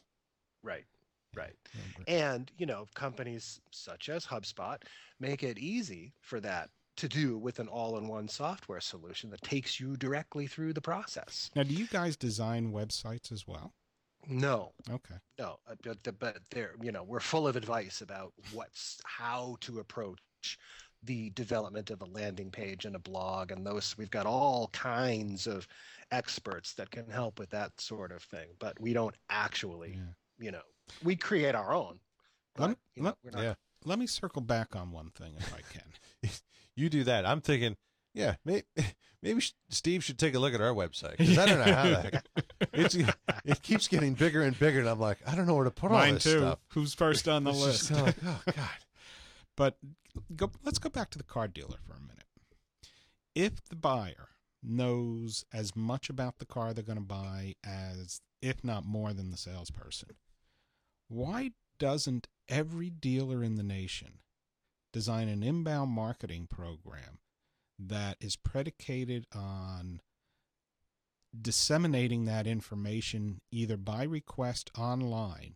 right, 0.63 0.85
Right. 1.35 1.55
And, 2.07 2.51
you 2.57 2.65
know, 2.65 2.87
companies 2.95 3.59
such 3.71 4.07
as 4.09 4.25
HubSpot 4.25 4.81
make 5.19 5.43
it 5.43 5.59
easy 5.59 6.13
for 6.21 6.39
that 6.39 6.69
to 6.99 7.07
do 7.07 7.37
with 7.37 7.59
an 7.59 7.67
all-in-one 7.67 8.27
software 8.27 8.81
solution 8.81 9.29
that 9.31 9.41
takes 9.41 9.79
you 9.79 9.95
directly 9.97 10.47
through 10.47 10.73
the 10.73 10.81
process. 10.81 11.49
Now, 11.55 11.63
do 11.63 11.73
you 11.73 11.87
guys 11.87 12.15
design 12.17 12.71
websites 12.71 13.31
as 13.31 13.47
well? 13.47 13.73
No, 14.27 14.73
Okay. 14.89 15.15
no, 15.39 15.59
uh, 15.65 15.75
but 15.81 16.19
but 16.19 16.37
there, 16.51 16.75
you 16.81 16.91
know, 16.91 17.03
we're 17.03 17.21
full 17.21 17.47
of 17.47 17.55
advice 17.55 18.01
about 18.01 18.33
what's 18.51 18.99
how 19.05 19.55
to 19.61 19.79
approach 19.79 20.19
the 21.03 21.29
development 21.29 21.89
of 21.89 22.01
a 22.01 22.05
landing 22.05 22.51
page 22.51 22.83
and 22.83 22.93
a 22.97 22.99
blog 22.99 23.51
and 23.51 23.65
those 23.65 23.97
we've 23.97 24.11
got 24.11 24.25
all 24.25 24.67
kinds 24.73 25.47
of 25.47 25.65
experts 26.11 26.73
that 26.73 26.91
can 26.91 27.09
help 27.09 27.39
with 27.39 27.49
that 27.51 27.71
sort 27.79 28.11
of 28.11 28.21
thing 28.23 28.49
but 28.59 28.77
we 28.81 28.91
don't 28.91 29.15
actually 29.29 29.93
Yeah. 29.93 30.45
you 30.45 30.51
know 30.51 30.61
we 31.01 31.15
create 31.15 31.55
our 31.55 31.73
own 31.73 32.01
Let 32.57 32.71
me- 32.71 32.75
you 32.95 33.03
know, 33.03 33.15
let- 33.23 33.43
Yeah. 33.43 33.53
Let 33.85 33.97
me 33.97 34.07
circle 34.07 34.41
back 34.41 34.75
on 34.75 34.91
one 34.91 35.11
thing 35.11 35.35
if 35.37 35.53
I 35.53 35.61
can. 35.61 35.93
You 36.79 36.89
do 36.89 37.03
that. 37.03 37.25
I'm 37.25 37.41
thinking, 37.41 37.75
yeah, 38.13 38.35
maybe, 38.45 38.63
maybe 39.21 39.41
Steve 39.69 40.03
should 40.03 40.17
take 40.17 40.33
a 40.33 40.39
look 40.39 40.53
at 40.53 40.61
our 40.61 40.73
website 40.73 41.17
because 41.17 41.37
I 41.37 41.45
don't 41.45 41.59
know 41.59 41.73
how 41.73 41.83
the 41.83 42.01
heck 42.01 42.25
it's, 42.73 42.95
it 42.95 43.61
keeps 43.61 43.87
getting 43.87 44.13
bigger 44.13 44.41
and 44.43 44.57
bigger, 44.57 44.79
and 44.79 44.89
I'm 44.89 44.99
like, 44.99 45.17
I 45.27 45.35
don't 45.35 45.45
know 45.45 45.55
where 45.55 45.65
to 45.65 45.71
put 45.71 45.91
all 45.91 45.97
Mine 45.97 46.15
this 46.15 46.23
too. 46.23 46.39
stuff. 46.39 46.59
Who's 46.73 46.93
first 46.93 47.27
on 47.27 47.43
the 47.43 47.51
list? 47.51 47.91
like, 47.91 48.15
oh 48.25 48.41
God. 48.45 48.69
But 49.57 49.77
go, 50.35 50.51
let's 50.63 50.79
go 50.79 50.89
back 50.89 51.09
to 51.11 51.17
the 51.17 51.23
car 51.23 51.47
dealer 51.47 51.77
for 51.85 51.93
a 51.93 51.99
minute. 52.01 52.25
If 53.35 53.63
the 53.69 53.75
buyer 53.75 54.29
knows 54.63 55.45
as 55.53 55.75
much 55.75 56.09
about 56.09 56.39
the 56.39 56.45
car 56.45 56.73
they're 56.73 56.83
going 56.83 56.97
to 56.97 57.03
buy 57.03 57.55
as, 57.65 58.21
if 58.41 58.63
not 58.63 58.85
more 58.85 59.13
than 59.13 59.31
the 59.31 59.37
salesperson, 59.37 60.09
why 61.07 61.51
doesn't 61.77 62.27
every 62.47 62.89
dealer 62.89 63.43
in 63.43 63.55
the 63.55 63.63
nation 63.63 64.19
design 64.91 65.27
an 65.27 65.43
inbound 65.43 65.91
marketing 65.91 66.47
program 66.49 67.19
that 67.77 68.17
is 68.19 68.35
predicated 68.35 69.25
on 69.33 70.01
disseminating 71.39 72.25
that 72.25 72.47
information 72.47 73.39
either 73.51 73.77
by 73.77 74.03
request 74.03 74.71
online 74.77 75.55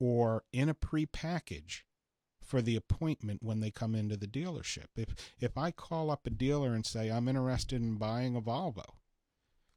or 0.00 0.44
in 0.52 0.68
a 0.68 0.74
pre-package 0.74 1.84
for 2.42 2.60
the 2.60 2.76
appointment 2.76 3.42
when 3.42 3.60
they 3.60 3.70
come 3.70 3.94
into 3.94 4.16
the 4.16 4.26
dealership. 4.26 4.86
If 4.96 5.14
if 5.40 5.56
I 5.56 5.70
call 5.70 6.10
up 6.10 6.26
a 6.26 6.30
dealer 6.30 6.74
and 6.74 6.84
say 6.84 7.10
I'm 7.10 7.28
interested 7.28 7.80
in 7.80 7.96
buying 7.96 8.36
a 8.36 8.40
Volvo 8.40 8.84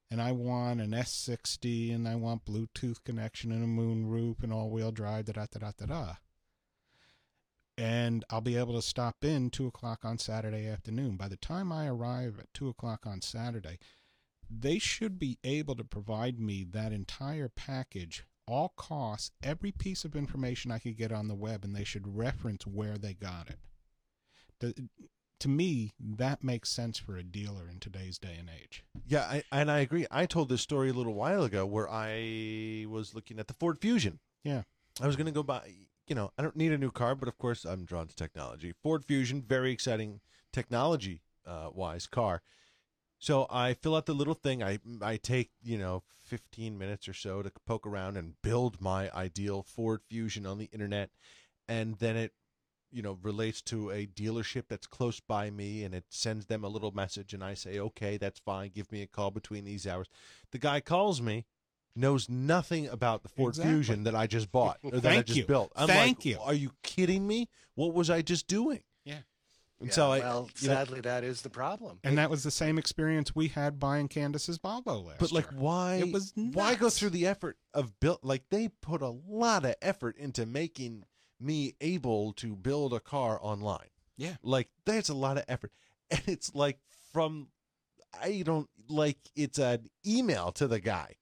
and 0.10 0.21
I 0.21 0.32
want 0.32 0.82
an 0.82 0.91
S60 0.91 1.93
and 1.93 2.08
I 2.08 2.15
want 2.15 2.45
Bluetooth 2.45 3.04
connection 3.04 3.52
and 3.52 3.63
a 3.63 3.67
moonroof 3.67 4.43
and 4.43 4.54
all-wheel 4.54 4.91
drive 4.91 5.26
da 5.26 5.34
da 5.34 5.45
da 5.52 5.60
da 5.60 5.71
da 5.78 5.86
da 5.86 6.13
and 7.78 8.26
I'll 8.30 8.42
be 8.42 8.58
able 8.58 8.74
to 8.76 8.82
stop 8.82 9.24
in 9.24 9.50
two 9.50 9.68
o'clock 9.68 10.04
on 10.04 10.18
Saturday 10.18 10.68
afternoon. 10.68 11.16
By 11.16 11.28
the 11.28 11.38
time 11.38 11.72
I 11.72 11.88
arrive 11.88 12.40
at 12.40 12.54
two 12.54 12.70
o'clock 12.70 13.06
on 13.06 13.22
Saturday, 13.22 13.78
they 14.50 14.80
should 14.80 15.20
be 15.20 15.38
able 15.44 15.76
to 15.76 15.84
provide 15.84 16.40
me 16.40 16.66
that 16.72 16.92
entire 16.92 17.50
package, 17.50 18.24
all 18.48 18.74
costs, 18.76 19.32
every 19.44 19.72
piece 19.72 20.06
of 20.06 20.16
information 20.16 20.72
I 20.72 20.80
could 20.80 20.98
get 20.98 21.12
on 21.12 21.28
the 21.28 21.36
web, 21.36 21.63
and 21.63 21.76
they 21.76 21.84
should 21.84 22.18
reference 22.18 22.66
where 22.66 22.98
they 22.98 23.13
got 23.13 23.50
it. 23.50 23.60
To, 24.62 24.74
to 25.42 25.50
me, 25.50 25.94
that 26.00 26.44
makes 26.44 26.70
sense 26.70 26.98
for 26.98 27.16
a 27.16 27.24
dealer 27.24 27.70
in 27.70 27.80
today's 27.80 28.18
day 28.18 28.38
and 28.40 28.50
age. 28.50 28.84
Yeah, 29.06 29.22
I, 29.22 29.44
and 29.52 29.70
I 29.70 29.80
agree. 29.80 30.08
I 30.10 30.26
told 30.26 30.50
this 30.50 30.62
story 30.62 30.90
a 30.90 30.94
little 30.94 31.13
while 31.13 31.44
ago 31.44 31.66
where 31.66 31.88
I 31.90 32.86
was 32.90 33.13
looking 33.13 33.38
at 33.38 33.48
the 33.48 33.54
Ford 33.54 33.78
Fusion. 33.80 34.20
Yeah. 34.44 34.63
I 35.00 35.06
was 35.06 35.16
going 35.16 35.28
to 35.28 35.32
go 35.32 35.44
buy, 35.44 35.62
you 36.08 36.15
know, 36.15 36.32
I 36.38 36.41
don't 36.41 36.56
need 36.56 36.72
a 36.72 36.78
new 36.78 36.91
car, 36.91 37.15
but 37.15 37.28
of 37.28 37.38
course 37.38 37.65
I'm 37.65 37.86
drawn 37.86 38.08
to 38.08 38.15
technology. 38.15 38.74
Ford 38.82 39.06
Fusion, 39.06 39.41
very 39.41 39.72
exciting 39.72 40.22
technology 40.54 41.22
uh, 41.46 41.70
wise 41.74 42.08
car. 42.08 42.41
So 43.20 43.48
I 43.50 43.74
fill 43.74 43.96
out 43.96 44.06
the 44.06 44.13
little 44.13 44.36
thing. 44.36 44.62
I 44.62 44.80
I 45.02 45.17
take 45.17 45.52
you 45.63 45.78
know 45.78 46.04
15 46.26 46.78
minutes 46.78 47.08
or 47.08 47.13
so 47.13 47.41
to 47.41 47.52
poke 47.65 47.88
around 47.88 48.15
and 48.17 48.41
build 48.41 48.80
my 48.80 49.12
ideal 49.12 49.63
Ford 49.63 50.02
Fusion 50.08 50.46
on 50.46 50.60
the 50.60 50.70
internet, 50.72 51.10
and 51.67 51.96
then 51.96 52.15
it 52.15 52.34
you 52.91 53.02
know 53.02 53.17
relates 53.24 53.62
to 53.63 53.89
a 53.89 54.06
dealership 54.06 54.65
that's 54.70 54.88
close 54.88 55.20
by 55.20 55.50
me, 55.50 55.84
and 55.84 55.96
it 55.96 56.06
sends 56.10 56.46
them 56.46 56.63
a 56.63 56.70
little 56.70 56.91
message, 56.91 57.34
and 57.34 57.43
I 57.43 57.56
say 57.56 57.80
okay, 57.80 58.17
that's 58.17 58.39
fine. 58.39 58.72
Give 58.74 58.91
me 58.91 59.02
a 59.02 59.08
call 59.08 59.32
between 59.32 59.65
these 59.65 59.88
hours. 59.88 60.08
The 60.52 60.60
guy 60.60 60.80
calls 60.80 61.22
me, 61.22 61.46
knows 61.98 62.30
nothing 62.30 62.88
about 62.88 63.24
the 63.24 63.30
Ford 63.30 63.52
Exactly. 63.52 63.74
Fusion 63.74 64.04
that 64.04 64.16
I 64.16 64.28
just 64.28 64.52
bought 64.52 64.78
or 64.84 64.92
that 64.92 65.12
I 65.12 65.22
just 65.22 65.38
you. 65.40 65.46
built. 65.46 65.72
I'm 65.76 65.88
Thank 65.88 66.20
like, 66.20 66.26
you. 66.26 66.40
Are 66.40 66.54
you 66.54 66.72
kidding 66.84 67.26
me? 67.28 67.50
What 67.76 67.94
was 67.94 68.10
I 68.10 68.22
just 68.22 68.48
doing? 68.48 68.82
Yeah. 69.04 69.20
And 69.80 69.90
Yeah, 69.90 69.94
so 69.94 70.12
I, 70.12 70.20
well 70.20 70.50
you 70.60 70.68
know, 70.70 70.74
sadly 70.76 71.02
that 71.02 71.24
is 71.24 71.42
the 71.44 71.50
problem 71.50 72.00
And 72.04 72.18
that 72.18 72.30
was 72.30 72.44
the 72.44 72.50
same 72.52 72.78
experience 72.80 73.36
we 73.36 73.50
had 73.50 73.80
buying 73.80 74.08
Candace's 74.08 74.58
Volvo 74.58 75.06
last 75.06 75.20
But 75.20 75.32
like, 75.32 75.52
year. 75.52 75.60
why? 75.60 75.96
It 75.96 76.12
was 76.12 76.34
why 76.36 76.76
go 76.76 76.90
through 76.90 77.12
the 77.12 77.28
effort 77.28 77.58
of 77.74 78.00
build? 78.00 78.20
Like 78.24 78.44
they 78.50 78.70
put 78.82 79.02
a 79.02 79.10
lot 79.10 79.66
of 79.66 79.76
effort 79.82 80.18
into 80.18 80.46
making 80.46 81.04
me 81.40 81.76
able 81.82 82.34
to 82.34 82.56
build 82.56 82.94
a 82.94 83.00
car 83.00 83.38
online. 83.42 83.90
Yeah. 84.18 84.38
like 84.42 84.70
that's 84.86 85.10
a 85.10 85.14
lot 85.14 85.38
of 85.38 85.44
effort, 85.48 85.72
and 86.10 86.22
it's 86.26 86.56
like 86.56 86.80
from 87.14 87.50
I 88.20 88.42
don't 88.44 88.68
like 88.90 89.20
it's 89.36 89.60
an 89.60 89.90
email 90.06 90.52
to 90.54 90.68
the 90.68 90.80
guy. 90.80 91.18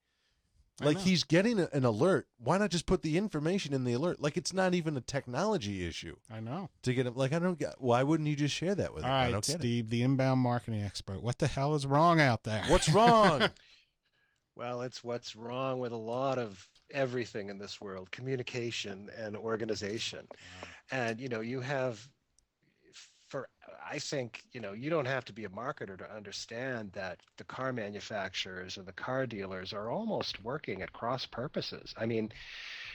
I 0.81 0.85
Like 0.85 0.97
know. 0.97 1.03
he's 1.03 1.23
getting 1.23 1.59
a- 1.59 1.69
an 1.71 1.85
alert. 1.85 2.27
Why 2.37 2.57
not 2.57 2.69
just 2.69 2.85
put 2.85 3.01
the 3.01 3.17
information 3.17 3.73
in 3.73 3.83
the 3.85 3.93
alert? 3.93 4.21
Like 4.21 4.35
it's 4.37 4.51
not 4.53 4.73
even 4.73 4.97
a 4.97 5.01
technology 5.01 5.87
issue 5.87 6.17
I 6.29 6.39
know. 6.41 6.69
to 6.83 6.93
get 6.93 7.07
him. 7.07 7.15
Like 7.15 7.31
I 7.33 7.39
don't 7.39 7.57
get. 7.57 7.75
Why 7.79 8.03
wouldn't 8.03 8.27
you 8.27 8.35
just 8.35 8.53
share 8.53 8.75
that 8.75 8.93
with 8.93 9.03
All 9.03 9.09
him? 9.09 9.15
I 9.15 9.23
right, 9.25 9.31
don't 9.31 9.45
get 9.47 9.55
it. 9.55 9.59
Steve, 9.59 9.89
the 9.89 10.01
inbound 10.03 10.41
marketing 10.41 10.81
expert. 10.83 11.21
What 11.23 11.39
the 11.39 11.47
hell 11.47 11.75
is 11.75 11.85
wrong 11.85 12.19
out 12.19 12.43
there? 12.43 12.63
What's 12.67 12.89
wrong? 12.89 13.49
well 14.57 14.81
it's 14.83 15.03
what's 15.03 15.35
wrong 15.35 15.79
with 15.79 15.91
a 15.91 15.97
lot 15.97 16.37
of 16.37 16.65
everything 16.91 17.49
in 17.49 17.57
this 17.57 17.81
world 17.81 18.09
communication 18.11 19.09
and 19.17 19.35
organization 19.35 20.25
and 20.91 21.19
you 21.19 21.27
know 21.27 21.41
you 21.41 21.59
have 21.59 21.99
for 21.99 22.09
i 23.89 23.99
think 23.99 24.43
you 24.51 24.59
know 24.59 24.73
you 24.73 24.89
don't 24.89 25.05
have 25.05 25.25
to 25.25 25.33
be 25.33 25.45
a 25.45 25.49
marketer 25.49 25.97
to 25.97 26.15
understand 26.15 26.91
that 26.93 27.19
the 27.37 27.43
car 27.43 27.71
manufacturers 27.71 28.77
or 28.77 28.83
the 28.83 28.91
car 28.93 29.25
dealers 29.25 29.73
are 29.73 29.89
almost 29.89 30.43
working 30.43 30.81
at 30.81 30.93
cross 30.93 31.25
purposes. 31.25 31.93
I 31.97 32.05
mean 32.05 32.31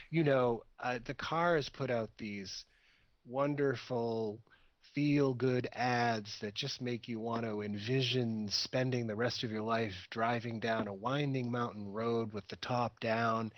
you 0.09 0.23
know 0.23 0.63
uh, 0.79 0.99
the 1.05 1.13
cars 1.13 1.69
put 1.69 1.89
out 1.89 2.09
these 2.17 2.65
wonderful 3.25 4.39
feel 4.93 5.33
good 5.33 5.69
ads 5.73 6.37
that 6.41 6.53
just 6.53 6.81
make 6.81 7.07
you 7.07 7.19
want 7.19 7.43
to 7.43 7.61
envision 7.61 8.49
spending 8.49 9.07
the 9.07 9.15
rest 9.15 9.43
of 9.43 9.51
your 9.51 9.61
life 9.61 9.93
driving 10.09 10.59
down 10.59 10.87
a 10.87 10.93
winding 10.93 11.49
mountain 11.49 11.87
road 11.87 12.33
with 12.33 12.45
the 12.49 12.57
top 12.57 12.99
down 12.99 13.51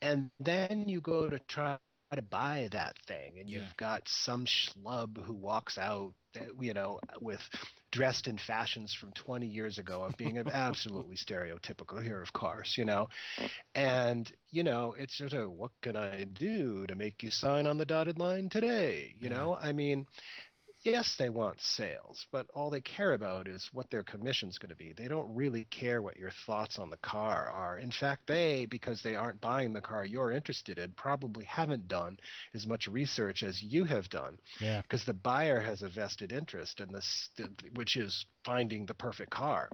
and 0.00 0.30
then 0.40 0.84
you 0.88 1.00
go 1.00 1.28
to 1.28 1.38
try 1.40 1.76
to 2.14 2.22
buy 2.22 2.68
that 2.72 2.96
thing 3.06 3.34
and 3.38 3.50
you've 3.50 3.76
got 3.76 4.02
some 4.08 4.46
schlub 4.46 5.22
who 5.24 5.34
walks 5.34 5.76
out 5.76 6.14
Uh, 6.38 6.44
you 6.60 6.72
know 6.72 6.98
with 7.20 7.40
dressed 7.90 8.26
in 8.26 8.38
fashions 8.38 8.94
from 8.94 9.12
20 9.12 9.46
years 9.46 9.78
ago 9.78 10.02
of 10.02 10.16
being 10.16 10.38
absolutely 10.52 11.16
stereotypical 11.16 12.02
here 12.02 12.22
of 12.22 12.32
course 12.32 12.76
you 12.78 12.84
know? 12.84 13.08
And 13.74 14.30
you 14.50 14.62
know 14.64 14.94
it's 14.98 15.16
just 15.18 15.34
a 15.34 15.48
what 15.48 15.72
can 15.82 15.96
i 15.96 16.24
do 16.24 16.86
to 16.86 16.94
make 16.94 17.22
you 17.22 17.30
sign 17.30 17.66
on 17.66 17.78
the 17.78 17.84
dotted 17.84 18.18
line 18.18 18.48
today? 18.48 19.14
You 19.18 19.30
know 19.30 19.56
i 19.60 19.72
mean 19.72 20.06
yes 20.84 21.14
they 21.18 21.28
want 21.28 21.60
sales 21.60 22.26
but 22.32 22.46
all 22.54 22.70
they 22.70 22.80
care 22.80 23.12
about 23.12 23.46
is 23.48 23.68
what 23.72 23.88
their 23.90 24.02
commission's 24.02 24.58
going 24.58 24.68
to 24.70 24.76
be 24.76 24.92
they 24.92 25.08
don't 25.08 25.32
really 25.34 25.64
care 25.70 26.02
what 26.02 26.16
your 26.16 26.32
thoughts 26.46 26.78
on 26.78 26.90
the 26.90 26.96
car 26.98 27.48
are 27.50 27.78
in 27.78 27.90
fact 27.90 28.26
they 28.26 28.66
because 28.66 29.02
they 29.02 29.14
aren't 29.14 29.40
buying 29.40 29.72
the 29.72 29.80
car 29.80 30.04
you're 30.04 30.32
interested 30.32 30.78
in 30.78 30.90
probably 30.92 31.44
haven't 31.44 31.86
done 31.88 32.16
as 32.54 32.66
much 32.66 32.88
research 32.88 33.42
as 33.42 33.62
you 33.62 33.84
have 33.84 34.08
done 34.08 34.36
Yeah. 34.60 34.82
because 34.82 35.04
the 35.04 35.14
buyer 35.14 35.60
has 35.60 35.82
a 35.82 35.88
vested 35.88 36.32
interest 36.32 36.80
in 36.80 36.90
this 36.92 37.30
which 37.74 37.96
is 37.96 38.26
finding 38.44 38.86
the 38.86 38.94
perfect 38.94 39.30
car 39.30 39.70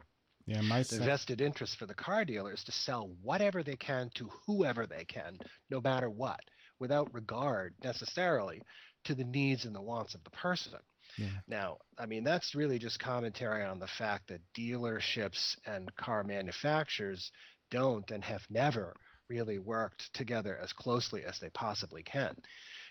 Yeah, 0.47 0.63
my 0.63 0.83
the 0.83 0.99
vested 1.01 1.41
interest 1.41 1.77
for 1.77 1.87
the 1.87 1.95
car 1.95 2.25
dealer 2.25 2.53
is 2.53 2.65
to 2.65 2.73
sell 2.73 3.09
whatever 3.23 3.63
they 3.63 3.77
can 3.77 4.11
to 4.15 4.29
whoever 4.47 4.87
they 4.87 5.05
can, 5.05 5.39
no 5.71 5.81
matter 5.81 6.09
what, 6.11 6.41
without 6.79 7.13
regard 7.13 7.75
necessarily 7.85 8.63
to 9.05 9.15
the 9.15 9.25
needs 9.25 9.65
and 9.65 9.75
the 9.75 9.81
wants 9.83 10.15
of 10.15 10.25
the 10.25 10.31
person. 10.31 10.73
Yeah. 11.19 11.43
Now, 11.49 11.79
I 11.99 12.07
mean, 12.07 12.25
that's 12.25 12.55
really 12.55 12.79
just 12.79 13.01
commentary 13.01 13.65
on 13.65 13.81
the 13.81 13.89
fact 13.89 14.29
that 14.29 14.43
dealerships 14.57 15.57
and 15.67 15.95
car 15.97 16.25
manufacturers 16.25 17.33
don't 17.71 18.11
and 18.11 18.25
have 18.25 18.43
never 18.51 18.97
really 19.29 19.59
worked 19.59 20.13
together 20.15 20.59
as 20.63 20.73
closely 20.73 21.25
as 21.25 21.39
they 21.41 21.51
possibly 21.51 22.03
can. 22.03 22.35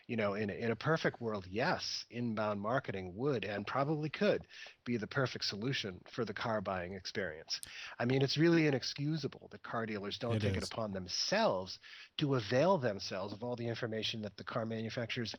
you 0.08 0.18
know, 0.18 0.36
in 0.36 0.50
a, 0.50 0.54
in 0.54 0.72
a 0.72 0.76
perfect 0.76 1.22
world, 1.22 1.46
yes, 1.50 2.06
inbound 2.10 2.62
marketing 2.62 3.14
would 3.16 3.46
and 3.46 3.68
probably 3.68 4.10
could 4.10 4.48
be 4.86 4.98
the 4.98 5.08
perfect 5.08 5.46
solution 5.46 6.00
for 6.12 6.26
the 6.26 6.34
car 6.34 6.62
buying 6.62 6.94
experience. 6.94 7.60
I 8.00 8.06
mean, 8.06 8.22
it's 8.22 8.38
really 8.38 8.68
inexcusable 8.68 9.50
that 9.52 9.64
car 9.64 9.86
dealers 9.86 10.18
don't 10.18 10.38
It 10.38 10.42
take 10.42 10.58
is. 10.58 10.58
it 10.58 10.64
upon 10.64 10.94
themselves 10.94 11.80
to 12.20 12.36
avail 12.36 12.78
themselves 12.78 13.34
of 13.34 13.44
all 13.44 13.56
the 13.56 13.68
information 13.68 14.22
that 14.22 14.38
the 14.38 14.44
car 14.46 14.66
manufacturers 14.66 15.36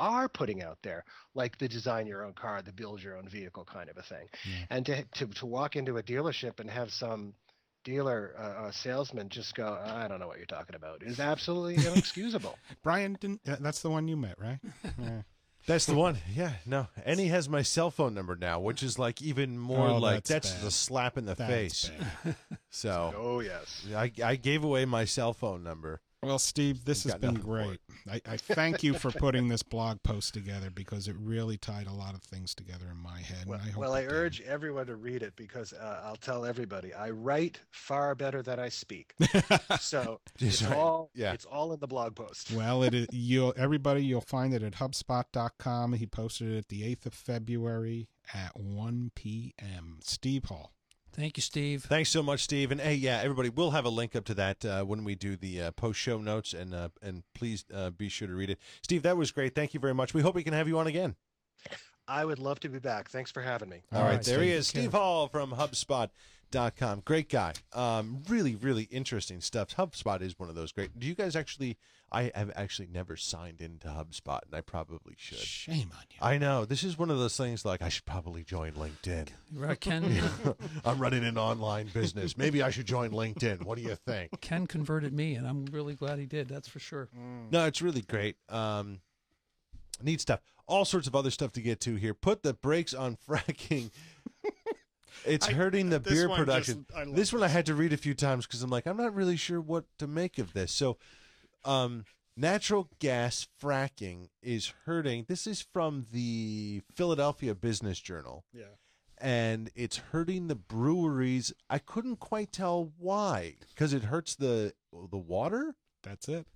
are 0.00 0.28
putting 0.28 0.62
out 0.62 0.78
there, 0.82 1.04
like 1.34 1.58
the 1.58 1.68
design 1.68 2.06
your 2.08 2.24
own 2.24 2.32
car, 2.32 2.62
the 2.62 2.72
build 2.72 3.02
your 3.02 3.16
own 3.16 3.28
vehicle 3.28 3.64
kind 3.64 3.88
of 3.88 3.96
a 3.98 4.02
thing. 4.02 4.26
Yeah. 4.44 4.64
And 4.70 4.86
to, 4.86 5.04
to, 5.04 5.26
to 5.28 5.46
walk 5.46 5.76
into 5.76 5.98
a 5.98 6.02
dealership 6.02 6.58
and 6.58 6.68
have 6.68 6.90
some 6.90 7.34
dealer 7.84 8.34
uh, 8.38 8.42
uh, 8.66 8.70
salesman 8.72 9.28
just 9.28 9.54
go, 9.54 9.78
I 9.84 10.08
don't 10.08 10.18
know 10.20 10.26
what 10.26 10.36
you're 10.38 10.46
talking 10.46 10.74
about, 10.76 11.02
is 11.02 11.20
absolutely 11.20 11.76
inexcusable. 11.86 12.58
Brian 12.82 13.16
didn't. 13.20 13.40
uh, 13.48 13.56
That's 13.60 13.82
the 13.82 13.90
one 13.90 14.08
you 14.08 14.16
met, 14.16 14.38
right? 14.38 14.58
Yeah. 14.98 15.22
That's 15.66 15.84
the 15.84 15.94
one. 16.06 16.16
Yeah, 16.34 16.52
no. 16.64 16.88
And 17.04 17.20
he 17.20 17.26
has 17.28 17.46
my 17.48 17.60
cell 17.60 17.90
phone 17.90 18.14
number 18.14 18.34
now, 18.34 18.60
which 18.60 18.82
is 18.82 18.98
like 18.98 19.20
even 19.20 19.58
more 19.58 19.88
Oh, 19.88 19.98
like 19.98 20.24
that's 20.24 20.28
that's 20.30 20.50
bad. 20.52 20.62
the 20.64 20.70
slap 20.70 21.18
in 21.18 21.26
the 21.26 21.34
That's 21.34 21.52
face. 21.52 21.90
bad. 22.24 22.36
So 22.70 23.12
oh, 23.14 23.40
yes. 23.40 23.86
I, 23.94 24.10
I 24.24 24.36
gave 24.36 24.64
away 24.64 24.86
my 24.86 25.04
cell 25.04 25.34
phone 25.34 25.62
number. 25.62 26.00
Well, 26.22 26.38
Steve, 26.38 26.84
this 26.84 27.06
You've 27.06 27.14
has 27.14 27.20
been 27.20 27.34
great. 27.40 27.80
I, 28.10 28.20
I 28.28 28.36
thank 28.36 28.82
you 28.82 28.92
for 28.92 29.10
putting 29.10 29.48
this 29.48 29.62
blog 29.62 30.02
post 30.02 30.34
together 30.34 30.68
because 30.68 31.08
it 31.08 31.16
really 31.18 31.56
tied 31.56 31.86
a 31.86 31.92
lot 31.92 32.14
of 32.14 32.22
things 32.22 32.54
together 32.54 32.84
in 32.90 32.98
my 32.98 33.20
head. 33.20 33.46
Well, 33.46 33.58
and 33.58 33.68
I, 33.68 33.72
hope 33.72 33.80
well, 33.80 33.92
I 33.94 34.00
it 34.00 34.08
did. 34.08 34.12
urge 34.12 34.40
everyone 34.42 34.86
to 34.88 34.96
read 34.96 35.22
it 35.22 35.34
because 35.34 35.72
uh, 35.72 36.02
I'll 36.04 36.16
tell 36.16 36.44
everybody 36.44 36.92
I 36.92 37.08
write 37.08 37.60
far 37.70 38.14
better 38.14 38.42
than 38.42 38.58
I 38.60 38.68
speak. 38.68 39.14
So 39.80 40.20
it's 40.38 40.62
Right. 40.62 40.76
all 40.76 41.10
Yeah. 41.14 41.32
it's 41.32 41.46
all 41.46 41.72
in 41.72 41.80
the 41.80 41.86
blog 41.88 42.14
post. 42.16 42.50
Well, 42.52 42.82
it 42.82 42.92
is, 42.94 43.06
you'll 43.12 43.54
everybody 43.56 44.04
you'll 44.04 44.20
find 44.20 44.52
it 44.52 44.62
at 44.62 44.74
HubSpot.com. 44.74 45.94
He 45.94 46.06
posted 46.06 46.52
it 46.52 46.68
the 46.68 46.84
eighth 46.84 47.06
of 47.06 47.14
February 47.14 48.08
at 48.34 48.58
one 48.60 49.10
p.m. 49.14 50.00
Steve 50.02 50.44
Hall. 50.44 50.72
Thank 51.12 51.36
you, 51.36 51.42
Steve. 51.42 51.82
Thanks 51.84 52.10
so 52.10 52.22
much, 52.22 52.40
Steve. 52.40 52.70
And 52.70 52.80
hey, 52.80 52.94
yeah, 52.94 53.20
everybody, 53.22 53.48
we'll 53.48 53.72
have 53.72 53.84
a 53.84 53.90
link 53.90 54.14
up 54.14 54.24
to 54.26 54.34
that 54.34 54.64
uh, 54.64 54.84
when 54.84 55.04
we 55.04 55.14
do 55.14 55.36
the 55.36 55.62
uh, 55.62 55.70
post 55.72 55.98
show 55.98 56.18
notes, 56.18 56.54
and 56.54 56.74
uh, 56.74 56.88
and 57.02 57.24
please 57.34 57.64
uh, 57.74 57.90
be 57.90 58.08
sure 58.08 58.28
to 58.28 58.34
read 58.34 58.50
it. 58.50 58.58
Steve, 58.82 59.02
that 59.02 59.16
was 59.16 59.30
great. 59.30 59.54
Thank 59.54 59.74
you 59.74 59.80
very 59.80 59.94
much. 59.94 60.14
We 60.14 60.22
hope 60.22 60.34
we 60.34 60.44
can 60.44 60.54
have 60.54 60.68
you 60.68 60.78
on 60.78 60.86
again. 60.86 61.16
I 62.06 62.24
would 62.24 62.38
love 62.38 62.60
to 62.60 62.68
be 62.68 62.78
back. 62.78 63.08
Thanks 63.08 63.30
for 63.30 63.40
having 63.40 63.68
me. 63.68 63.82
All 63.92 64.02
right, 64.02 64.16
right, 64.16 64.22
there 64.22 64.42
he 64.42 64.50
is, 64.50 64.66
Steve 64.66 64.92
Hall 64.92 65.28
from 65.28 65.52
HubSpot.com. 66.50 67.02
Great 67.04 67.28
guy. 67.28 67.52
Um, 67.72 68.22
really, 68.28 68.54
really 68.54 68.84
interesting 68.84 69.40
stuff. 69.40 69.74
HubSpot 69.76 70.20
is 70.20 70.38
one 70.38 70.48
of 70.48 70.54
those 70.54 70.72
great. 70.72 70.98
Do 70.98 71.06
you 71.06 71.14
guys 71.14 71.36
actually? 71.36 71.76
I 72.12 72.32
have 72.34 72.50
actually 72.56 72.88
never 72.92 73.16
signed 73.16 73.60
into 73.60 73.86
HubSpot, 73.86 74.40
and 74.44 74.52
I 74.54 74.62
probably 74.62 75.14
should. 75.16 75.38
Shame 75.38 75.92
on 75.96 76.04
you. 76.10 76.16
I 76.20 76.38
know 76.38 76.64
this 76.64 76.82
is 76.82 76.98
one 76.98 77.08
of 77.08 77.18
those 77.18 77.36
things 77.36 77.64
like 77.64 77.82
I 77.82 77.88
should 77.88 78.04
probably 78.04 78.42
join 78.42 78.72
LinkedIn. 78.72 79.28
Right, 79.54 79.78
Ken, 79.80 80.20
I'm 80.84 80.98
running 80.98 81.24
an 81.24 81.38
online 81.38 81.86
business. 81.94 82.36
Maybe 82.36 82.62
I 82.62 82.70
should 82.70 82.86
join 82.86 83.10
LinkedIn. 83.10 83.64
What 83.64 83.78
do 83.78 83.84
you 83.84 83.94
think? 83.94 84.40
Ken 84.40 84.66
converted 84.66 85.12
me, 85.12 85.36
and 85.36 85.46
I'm 85.46 85.66
really 85.66 85.94
glad 85.94 86.18
he 86.18 86.26
did. 86.26 86.48
That's 86.48 86.66
for 86.66 86.80
sure. 86.80 87.08
No, 87.52 87.66
it's 87.66 87.80
really 87.80 88.02
great. 88.02 88.34
Um, 88.48 88.98
neat 90.02 90.20
stuff. 90.20 90.40
All 90.66 90.84
sorts 90.84 91.06
of 91.06 91.14
other 91.14 91.30
stuff 91.30 91.52
to 91.52 91.60
get 91.60 91.78
to 91.80 91.94
here. 91.94 92.14
Put 92.14 92.42
the 92.42 92.54
brakes 92.54 92.92
on 92.92 93.18
fracking. 93.28 93.92
It's 95.24 95.48
I- 95.48 95.52
hurting 95.52 95.90
the 95.90 96.00
beer 96.00 96.28
production. 96.28 96.86
just- 96.92 97.14
this 97.14 97.32
one 97.32 97.42
I 97.42 97.48
had 97.48 97.66
to 97.66 97.74
read 97.74 97.92
a 97.92 97.96
few 97.96 98.14
times 98.14 98.46
because 98.46 98.62
I'm 98.62 98.70
like, 98.70 98.86
I'm 98.86 98.96
not 98.96 99.14
really 99.14 99.36
sure 99.36 99.60
what 99.60 99.84
to 99.98 100.06
make 100.06 100.38
of 100.38 100.52
this. 100.52 100.72
So, 100.72 100.98
um, 101.64 102.04
natural 102.36 102.88
gas 102.98 103.46
fracking 103.62 104.28
is 104.42 104.72
hurting. 104.86 105.26
This 105.28 105.46
is 105.46 105.60
from 105.72 106.06
the 106.12 106.82
Philadelphia 106.94 107.54
Business 107.54 107.98
Journal. 108.00 108.44
Yeah. 108.52 108.64
and 109.22 109.70
it's 109.74 109.98
hurting 109.98 110.48
the 110.48 110.54
breweries. 110.54 111.52
I 111.68 111.78
couldn't 111.78 112.16
quite 112.20 112.52
tell 112.52 112.92
why 112.96 113.56
because 113.68 113.92
it 113.92 114.04
hurts 114.04 114.34
the 114.34 114.72
the 115.10 115.18
water. 115.18 115.74
That's 116.02 116.26
it. 116.26 116.46